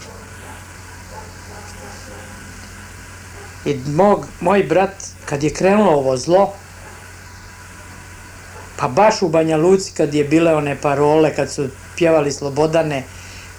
[3.65, 6.53] I mog, moj brat, kad je krenulo ovo zlo,
[8.77, 13.05] pa baš u Banja Luci kad je bile one parole, kad su pjevali Slobodane,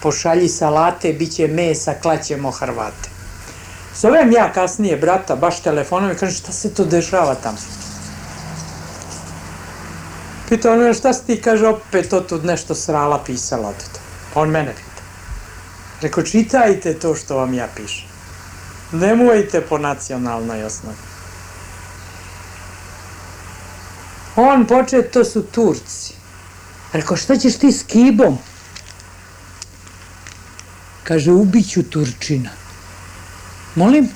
[0.02, 3.08] pošalji salate, bit će mesa, klaćemo Hrvate.
[3.96, 7.83] Zovem ja kasnije brata, baš telefonom i kažem šta se to dešava tamo.
[10.48, 14.00] Pita on, šta si ti, kaže, opet to tu nešto srala pisala od to.
[14.34, 15.02] On mene pita.
[16.00, 18.08] Reko, čitajte to što vam ja pišem.
[18.92, 20.96] Nemojte po nacionalnoj osnovi.
[24.36, 26.14] On poče, to su Turci.
[26.92, 28.38] Reko, šta ćeš ti s kibom?
[31.04, 32.50] Kaže, ubiću Turčina.
[33.74, 34.08] Molim?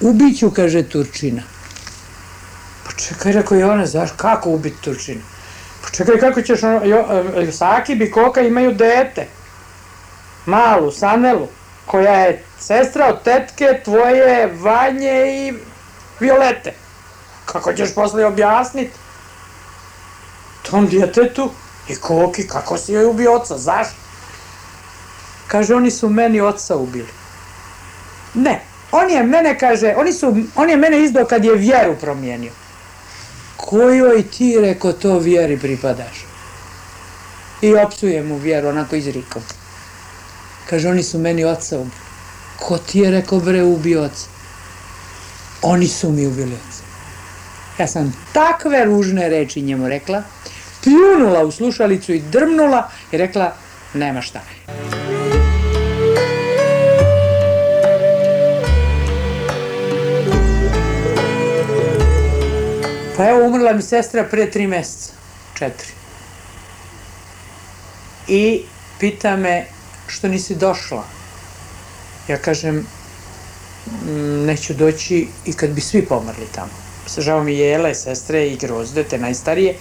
[0.00, 1.42] Ubiću, kaže Turčina.
[2.90, 5.20] Pa čekaj, rekao Jovane, znaš kako ubiti Turčina?
[5.82, 7.04] Pa čekaj, kako ćeš, ono, jo,
[7.52, 9.26] Sakib i Koka imaju dete.
[10.46, 11.48] Malu, Sanelu,
[11.86, 15.54] koja je sestra od tetke tvoje Vanje i
[16.20, 16.72] Violete.
[17.46, 18.92] Kako ćeš posle objasniti?
[20.70, 21.50] Tom djetetu
[21.88, 23.94] i Koki, kako si joj ubio oca, zašto?
[25.48, 27.08] Kaže, oni su meni oca ubili.
[28.34, 28.60] Ne,
[28.92, 32.52] on je mene, kaže, oni su, on je mene izdao kad je vjeru promijenio.
[33.60, 36.24] Kojoj ti, reko, to vjeri pripadaš?
[37.62, 39.42] I opsuje mu vjeru, onako izrikom.
[40.70, 41.84] Kaže, oni su meni oca.
[42.58, 44.26] Ko ti je rekao, bre, ubio oca?
[45.62, 46.82] Oni su mi ubili oca.
[47.78, 50.22] Ja sam takve ružne reči njemu rekla,
[50.84, 53.54] pljunula u slušalicu i drmnula i rekla,
[53.94, 54.40] nema šta.
[63.20, 65.12] Pa evo, umrla mi sestra pre tri meseca,
[65.58, 65.92] četiri.
[68.28, 68.62] I
[69.00, 69.66] pita me
[70.06, 71.04] što nisi došla.
[72.28, 72.86] Ja kažem,
[73.86, 76.72] "Mm, neću doći i kad bi svi pomrli tamo.
[77.18, 79.74] Žao mi je Jele, sestre i Grozde, te najstarije,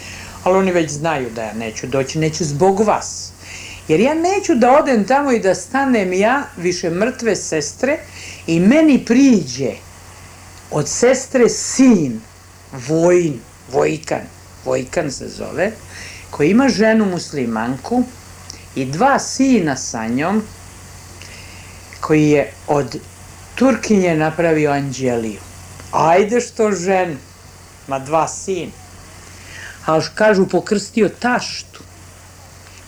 [0.43, 3.31] ali oni već znaju da ja neću doći, neću zbog vas.
[3.87, 7.97] Jer ja neću da odem tamo i da stanem ja, više mrtve sestre,
[8.47, 9.71] i meni priđe
[10.71, 12.21] od sestre sin,
[12.71, 13.39] Vojin,
[13.71, 14.21] Vojkan,
[14.65, 15.71] Vojkan se zove,
[16.29, 18.03] koji ima ženu muslimanku
[18.75, 20.43] i dva sina sa njom,
[22.01, 22.99] koji je od
[23.55, 25.39] Turkinje napravio Anđeliju.
[25.91, 27.17] Ajde što ženu,
[27.87, 28.71] ma dva sina.
[29.85, 31.83] A kažu pokrstio taštu.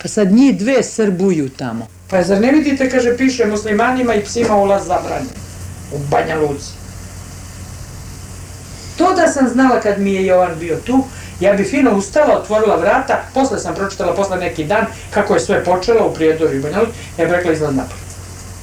[0.01, 1.87] Pa sad njih dve srbuju tamo.
[2.09, 5.29] Pa zar ne vidite, kaže, piše muslimanima i psima ulaz zabranjen.
[5.93, 6.80] U Banja Luci.
[9.01, 11.03] To da sam znala kad mi je Jovan bio tu,
[11.39, 15.63] ja bi fino ustala, otvorila vrata, posle sam pročitala, posle neki dan, kako je sve
[15.63, 18.01] počelo u Prijedoru i Banja Luci, ja bih rekla izlaz napolje.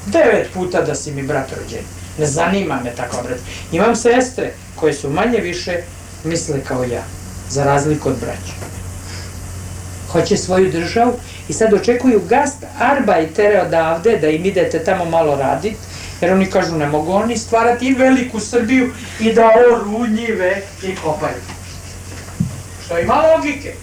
[0.06, 1.84] Devet puta da si mi brat rođen.
[2.18, 3.38] Ne zanima me tako brat.
[3.72, 5.76] Imam sestre koje su manje više
[6.24, 7.02] misle kao ja,
[7.48, 8.54] za razliku od braća.
[10.12, 11.12] Hoće svoju državu
[11.48, 15.76] i sad očekuju gast arbajtere odavde da im idete tamo malo radit,
[16.20, 20.96] jer oni kažu ne mogu oni stvarati i veliku Srbiju i da oru njive i
[20.96, 21.40] kopaju.
[22.84, 23.74] Što ima logike.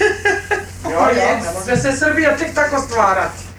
[0.90, 3.53] jo, jo, ne može se Srbija tek tako stvarati.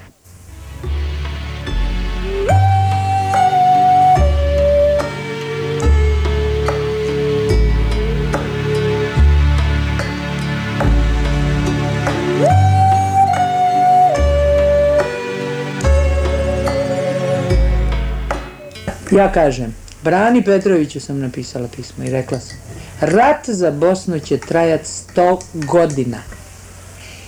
[19.11, 22.57] Ja kažem, Brani Petroviću sam napisala pismo i rekla sam,
[22.99, 26.18] rat za Bosnu će trajati 100 godina.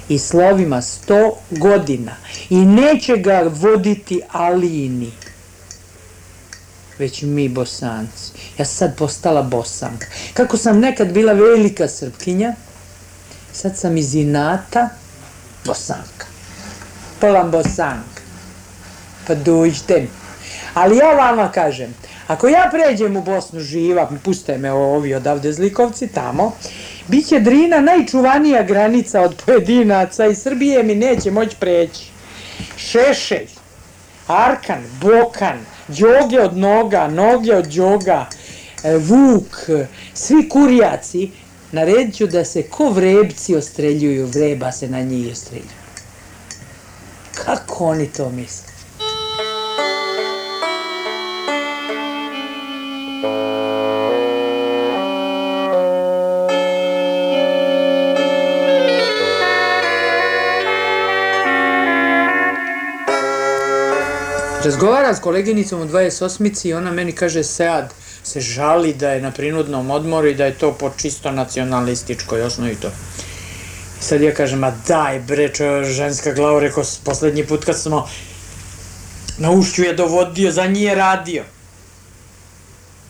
[0.10, 2.12] I slovima 100 godina.
[2.50, 5.12] I neće ga voditi Alini.
[7.00, 8.32] Već mi bosanci.
[8.58, 10.08] Ja sad postala bosanka.
[10.34, 12.54] Kako sam nekad bila velika srpkinja,
[13.54, 14.90] sad sam iz inata
[15.66, 16.26] bosanka.
[17.20, 18.22] Polam bosanka.
[19.28, 20.27] Pa dođite mi.
[20.78, 21.94] Ali ja vama kažem,
[22.28, 26.52] ako ja pređem u Bosnu živa, puste me ovi odavde zlikovci tamo,
[27.08, 32.12] bit će Drina najčuvanija granica od pojedinaca i Srbije mi neće moći preći.
[32.78, 33.48] Šešelj,
[34.28, 38.26] Arkan, Bokan, Đoge od noga, noge od Đoga,
[38.84, 39.70] e, Vuk,
[40.14, 41.32] svi kurjaci,
[41.72, 45.78] naredit ću da se ko vrebci ostreljuju, vreba se na njih ostreljuju.
[47.46, 48.67] Kako oni to misle?
[64.64, 66.68] Razgovaram s koleginicom u 28.
[66.68, 70.58] i ona meni kaže Sead se žali da je na prinudnom odmoru i da je
[70.58, 72.92] to po čisto nacionalističkoj osnovi to.
[74.00, 78.10] Sad ja kažem, ma daj bre, čo, ženska glava, rekao, poslednji put kad smo
[79.38, 81.44] na ušću je dovodio, za njih je radio.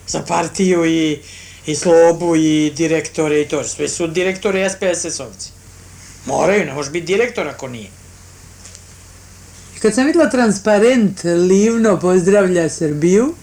[0.07, 1.19] Za partiju i,
[1.65, 3.63] i slobu i direktore i to.
[3.63, 5.49] Sve su direktori SPSS-ovci.
[6.25, 7.89] Moraju, ne može biti direktor ako nije.
[9.77, 13.35] I kad sam videla transparent livno pozdravlja Srbiju,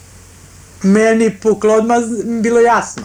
[0.82, 1.98] meni puklo odmah
[2.40, 3.02] bilo jasno.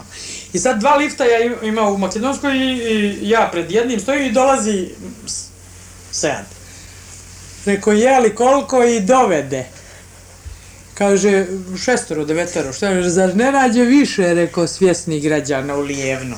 [0.52, 4.26] I sad dva lifta ja im- ima u Makedonskoj i, i ja pred jednim stojim
[4.26, 4.88] i dolazi
[6.10, 6.44] Sead.
[7.66, 9.66] Rekao, jeli koliko i dovede.
[11.00, 11.46] Kaže,
[11.84, 16.36] šestoro, devetero, šta je, zar ne nađe više, rekao, svjesnih građana u Lijevnu.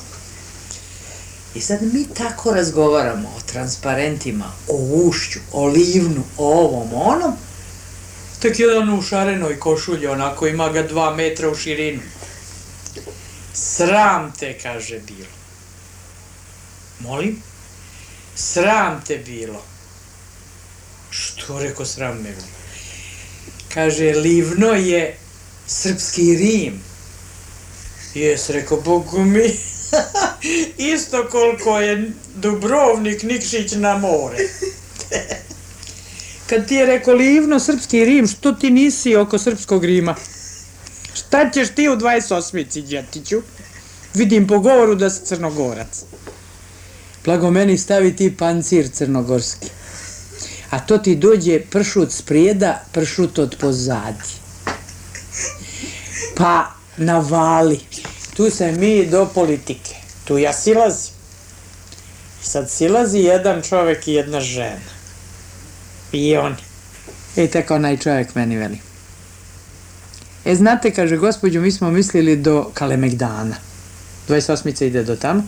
[1.54, 7.36] I sad mi tako razgovaramo o transparentima, o ušću, o livnu, o ovom, onom.
[8.40, 12.02] Tek jedan u šarenoj košulji, onako ima ga dva metra u širinu.
[13.52, 15.34] Sram te, kaže bilo.
[17.00, 17.42] Molim?
[18.34, 19.64] Sram te bilo.
[21.10, 22.61] Što reko sram me bilo?
[23.74, 25.16] Kaže, livno je
[25.66, 26.80] srpski Rim.
[28.14, 29.56] Jes, rekao, Bogu mi,
[30.94, 34.36] Isto koliko je Dubrovnik, Nikšić na more.
[36.46, 40.16] Kad ti je rekao Livno, srpski Rim, što ti nisi oko srpskog Rima?
[41.14, 42.82] Šta ćeš ti u 28.
[42.82, 43.42] djetiću?
[44.14, 46.04] Vidim po govoru da si crnogorac.
[47.24, 49.68] Blago meni stavi ti pancir crnogorski.
[50.72, 54.28] A to ti dođe pršut sprijeda, pršut od pozadi.
[56.36, 56.66] Pa
[56.96, 57.80] navali.
[58.36, 59.94] Tu se mi do politike.
[60.24, 61.12] Tu ja silazim.
[62.42, 64.92] I sad silazi jedan čovek i jedna žena.
[66.12, 66.56] I oni.
[67.36, 68.78] I tako onaj čovjek meni veli.
[70.44, 73.56] E, znate, kaže, gospođo, mi smo mislili do Kalemegdana.
[74.28, 74.84] 28.
[74.84, 75.42] ide do tamo.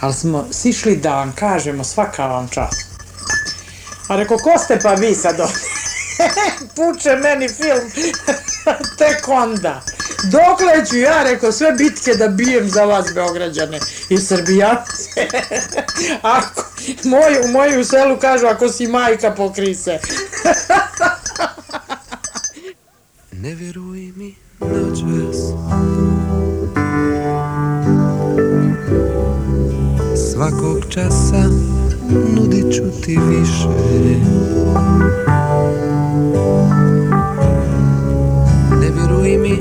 [0.00, 2.95] Ali smo sišli da vam kažemo svaka vam čast.
[4.08, 5.36] A reko, ko ste pa vi sad?
[6.76, 7.90] Puče meni film.
[8.98, 9.82] Tek onda.
[10.24, 13.78] Dokle ću ja, reko, sve bitke da bijem za vas, Beograđane
[14.08, 15.26] i Srbijance.
[16.22, 16.64] ako,
[17.04, 19.98] moj, u moju selu kažu, ako si majka, pokri se.
[23.32, 25.36] Ne vjeruj mi noćas
[30.32, 31.42] Svakog časa
[32.08, 33.68] nudit ću ti više.
[38.80, 39.58] Ne vjeruj mi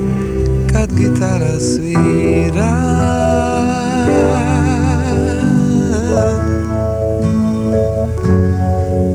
[0.73, 2.75] kad gitara svira.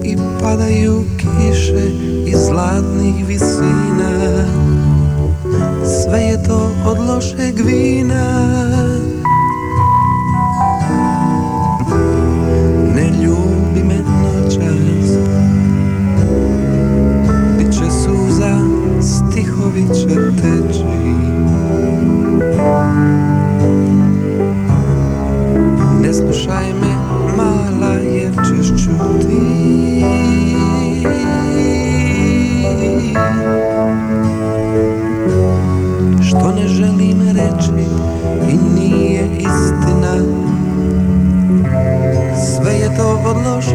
[0.04, 1.90] I padaju kiše
[2.26, 4.44] iz zlatnih visina.
[5.84, 8.89] Sve je to od lošeg vina
[13.00, 15.10] Ne ljubi me noćas
[17.58, 18.58] Biće suza,
[19.02, 20.89] stihovi će teći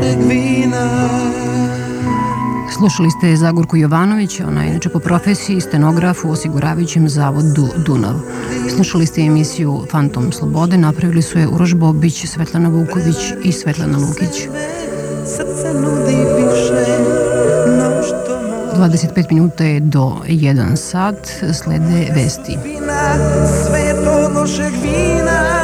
[0.06, 0.90] lošeg vina
[2.78, 8.14] Slušali ste Zagorku Jovanović, ona je inače po profesiji stenograf u osiguravajućem zavodu Dunav.
[8.76, 14.42] Slušali ste emisiju Fantom Slobode, napravili su je Uroš Bobić, Svetlana Vuković i Svetlana Lukić.
[15.26, 17.00] Srce nudi više
[17.68, 18.36] no što
[18.78, 22.58] 25 minuta je do 1 sat, slede vesti.
[22.64, 23.16] vina
[23.68, 25.55] Sve je to od lošeg vina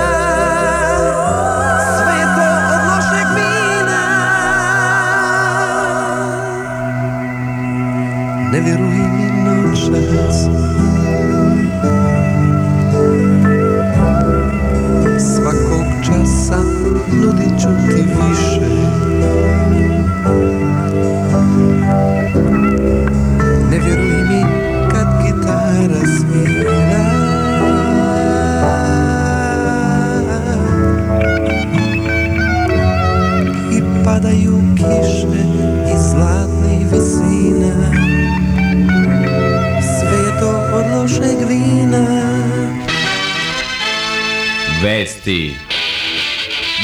[45.32, 45.56] Vesti.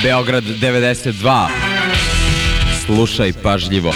[0.04, 1.48] Beograd 92.
[2.86, 3.94] Slušaj pažljivo.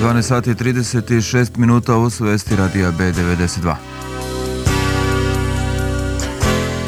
[0.00, 3.74] Dvanaest sati i 36 minuta, ovo su vesti radija B92.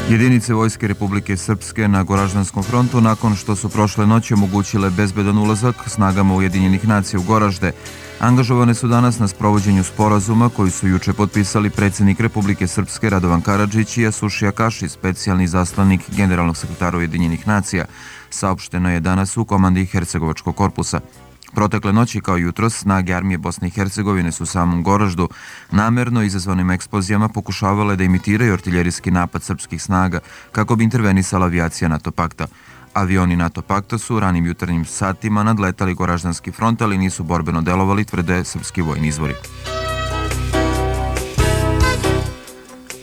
[0.09, 5.75] Jedinice Vojske Republike Srpske na Goraždanskom frontu nakon što su prošle noći omogućile bezbedan ulazak
[5.87, 7.71] snagama Ujedinjenih nacija u Goražde,
[8.19, 13.97] angažovane su danas na sprovođenju sporazuma koji su juče potpisali predsjednik Republike Srpske Radovan Karadžić
[13.97, 17.85] i Asušija Kaši, specijalni zaslanik generalnog sekretara Ujedinjenih nacija,
[18.29, 20.99] saopšteno je danas u komandi Hercegovačkog korpusa.
[21.55, 25.29] Protekle noći kao jutros snage armije Bosne i Hercegovine su samom Goraždu
[25.71, 30.19] namerno izazvanim eksplozijama pokušavale da imitiraju artiljerijski napad srpskih snaga
[30.51, 32.47] kako bi intervenisala avijacija NATO pakta.
[32.95, 38.05] Avioni NATO pakta su u ranim jutarnjim satima nadletali Goraždanski front, ali nisu borbeno delovali,
[38.05, 39.33] tvrde srpski vojni izvori.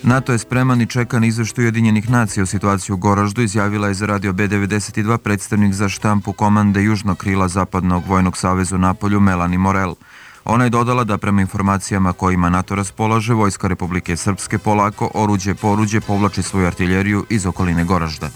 [0.02, 3.94] NATO je spreman i čeka na izveštaju Ujedinjenih nacija o situaciji u Goraždu, izjavila je
[3.94, 9.94] za radio B92 predstavnik za štampu komande Južnog krila Zapadnog vojnog savezu Napolju Melanie Morel.
[10.44, 15.68] Ona je dodala da prema informacijama kojima NATO raspolaže, Vojska Republike Srpske polako, oruđe po
[15.68, 18.30] oruđe, povlači svoju artiljeriju iz okoline Goražda.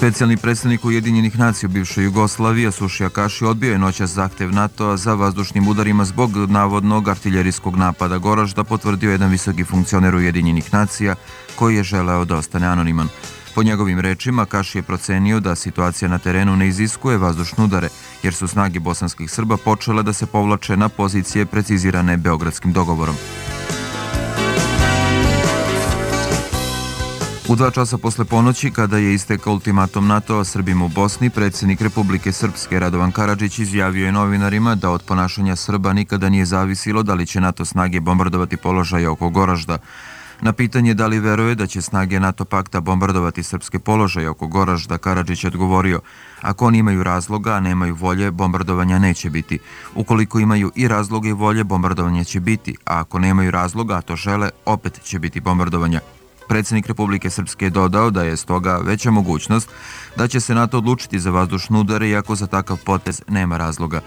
[0.00, 5.14] Specijalni predstavnik Ujedinjenih nacija u bivšoj Jugoslaviji, Asuši Akaši, odbio je noćas zahtev NATO-a za
[5.14, 11.14] vazdušnim udarima zbog navodnog artiljerijskog napada Goražda, potvrdio jedan visoki funkcioner Ujedinjenih nacija
[11.56, 13.08] koji je želeo da ostane anoniman.
[13.54, 17.88] Po njegovim rečima, Kaši je procenio da situacija na terenu ne iziskuje vazdušne udare,
[18.22, 23.16] jer su snage bosanskih Srba počele da se povlače na pozicije precizirane Beogradskim dogovorom.
[27.50, 32.32] U dva časa posle ponoći, kada je istekao ultimatum NATO-a Srbima u Bosni, predsednik Republike
[32.32, 37.26] Srpske Radovan Karadžić izjavio je novinarima da od ponašanja Srba nikada nije zavisilo da li
[37.26, 39.78] će NATO snage bombardovati položaje oko Goražda.
[40.40, 44.98] Na pitanje da li veruje da će snage NATO pakta bombardovati srpske položaje oko Goražda,
[44.98, 46.00] Karadžić odgovorio
[46.40, 49.58] ako oni imaju razloga, a nemaju volje, bombardovanja neće biti.
[49.94, 54.16] Ukoliko imaju i razloge i volje, bombardovanja će biti, a ako nemaju razloga, a to
[54.16, 56.00] žele, opet će biti bombardovanja.
[56.50, 59.70] Predsednik Republike Srpske je dodao da je stoga veća mogućnost
[60.16, 64.00] da će se NATO odlučiti za vazdušne udare iako za takav potez nema razloga.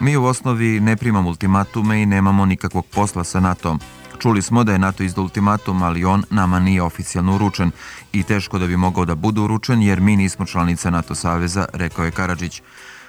[0.00, 3.80] Mi u osnovi ne primamo ultimatume i nemamo nikakvog posla sa NATO-om.
[4.18, 7.70] Čuli smo da je NATO izdao ultimatum, ali on nama nije oficijalno uručen
[8.12, 12.04] i teško da bi mogao da bude uručen jer mi nismo članica NATO saveza, rekao
[12.04, 12.62] je Karadžić.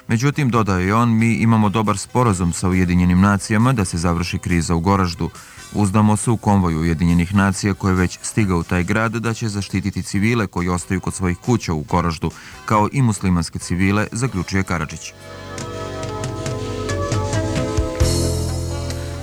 [0.07, 4.75] Međutim, dodao je on, mi imamo dobar sporazum sa Ujedinjenim nacijama da se završi kriza
[4.75, 5.29] u Goraždu.
[5.73, 10.03] Uzdamo se u konvoju Ujedinjenih nacija koje već stiga u taj grad da će zaštititi
[10.03, 12.31] civile koji ostaju kod svojih kuća u Goraždu,
[12.65, 15.13] kao i muslimanske civile, zaključuje Karadžić.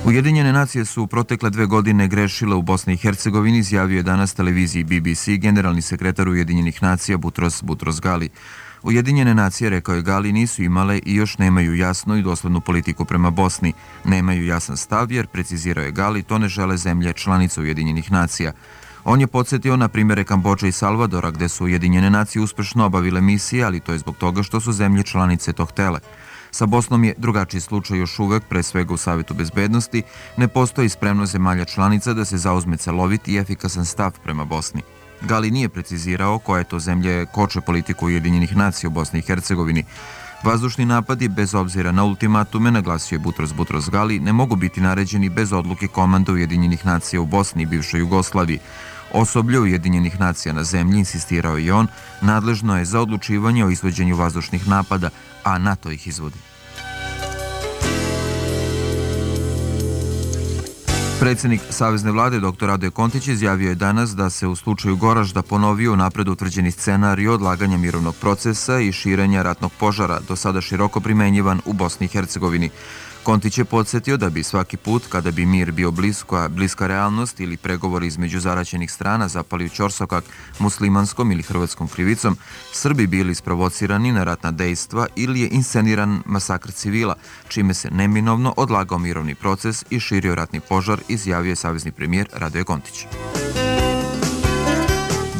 [0.05, 4.83] Ujedinjene nacije su protekle dve godine grešile u Bosni i Hercegovini, izjavio je danas televiziji
[4.83, 8.29] BBC generalni sekretar Ujedinjenih nacija Butros Butros Gali.
[8.83, 13.29] Ujedinjene nacije, rekao je Gali, nisu imale i još nemaju jasnu i doslednu politiku prema
[13.29, 13.73] Bosni.
[14.05, 18.51] Nemaju jasan stav jer, precizirao je Gali, to ne žele zemlje članice Ujedinjenih nacija.
[19.03, 23.63] On je podsjetio na primere Kambođa i Salvadora gde su Ujedinjene nacije uspešno obavile misije,
[23.63, 25.99] ali to je zbog toga što su zemlje članice to htele.
[26.51, 30.03] Sa Bosnom je drugačiji slučaj još uvek, pre svega u Savetu bezbednosti,
[30.37, 34.81] ne postoji spremnost zemalja članica da se zauzme celovit i efikasan stav prema Bosni.
[35.21, 39.83] Gali nije precizirao koje to zemlje koče politiku Ujedinjenih nacija u Bosni i Hercegovini.
[40.43, 45.29] Vazdušni napadi, bez obzira na ultimatume, naglasio je Butros Butros Gali, ne mogu biti naređeni
[45.29, 48.59] bez odluke komanda Ujedinjenih nacija u Bosni i bivšoj Jugoslaviji.
[49.13, 51.87] Osoblje Ujedinjenih nacija na zemlji, insistirao je on,
[52.21, 55.09] nadležno je za odlučivanje o izvođenju vazdušnih napada,
[55.43, 56.37] a NATO ih izvodi.
[61.19, 62.65] Predsednik Savezne vlade dr.
[62.65, 67.77] Radoje Kontić izjavio je danas da se u slučaju Goražda ponovio napred utvrđeni scenarij odlaganja
[67.77, 72.69] mirovnog procesa i širenja ratnog požara, do sada široko primenjivan u Bosni i Hercegovini.
[73.27, 77.57] Kontić je podsjetio da bi svaki put kada bi mir bio blisko, bliska realnost ili
[77.57, 80.23] pregovori između zaraćenih strana zapali u Ćorsokak
[80.59, 82.37] muslimanskom ili hrvatskom krivicom,
[82.73, 87.15] Srbi bili sprovocirani na ratna dejstva ili je insceniran masakr civila,
[87.47, 92.63] čime se neminovno odlagao mirovni proces i širio ratni požar, izjavio je savezni premijer Radoje
[92.63, 93.05] Kontić.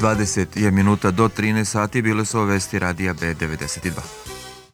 [0.01, 4.26] 20 je minuta do 13 sati bile su ove vesti radija B92.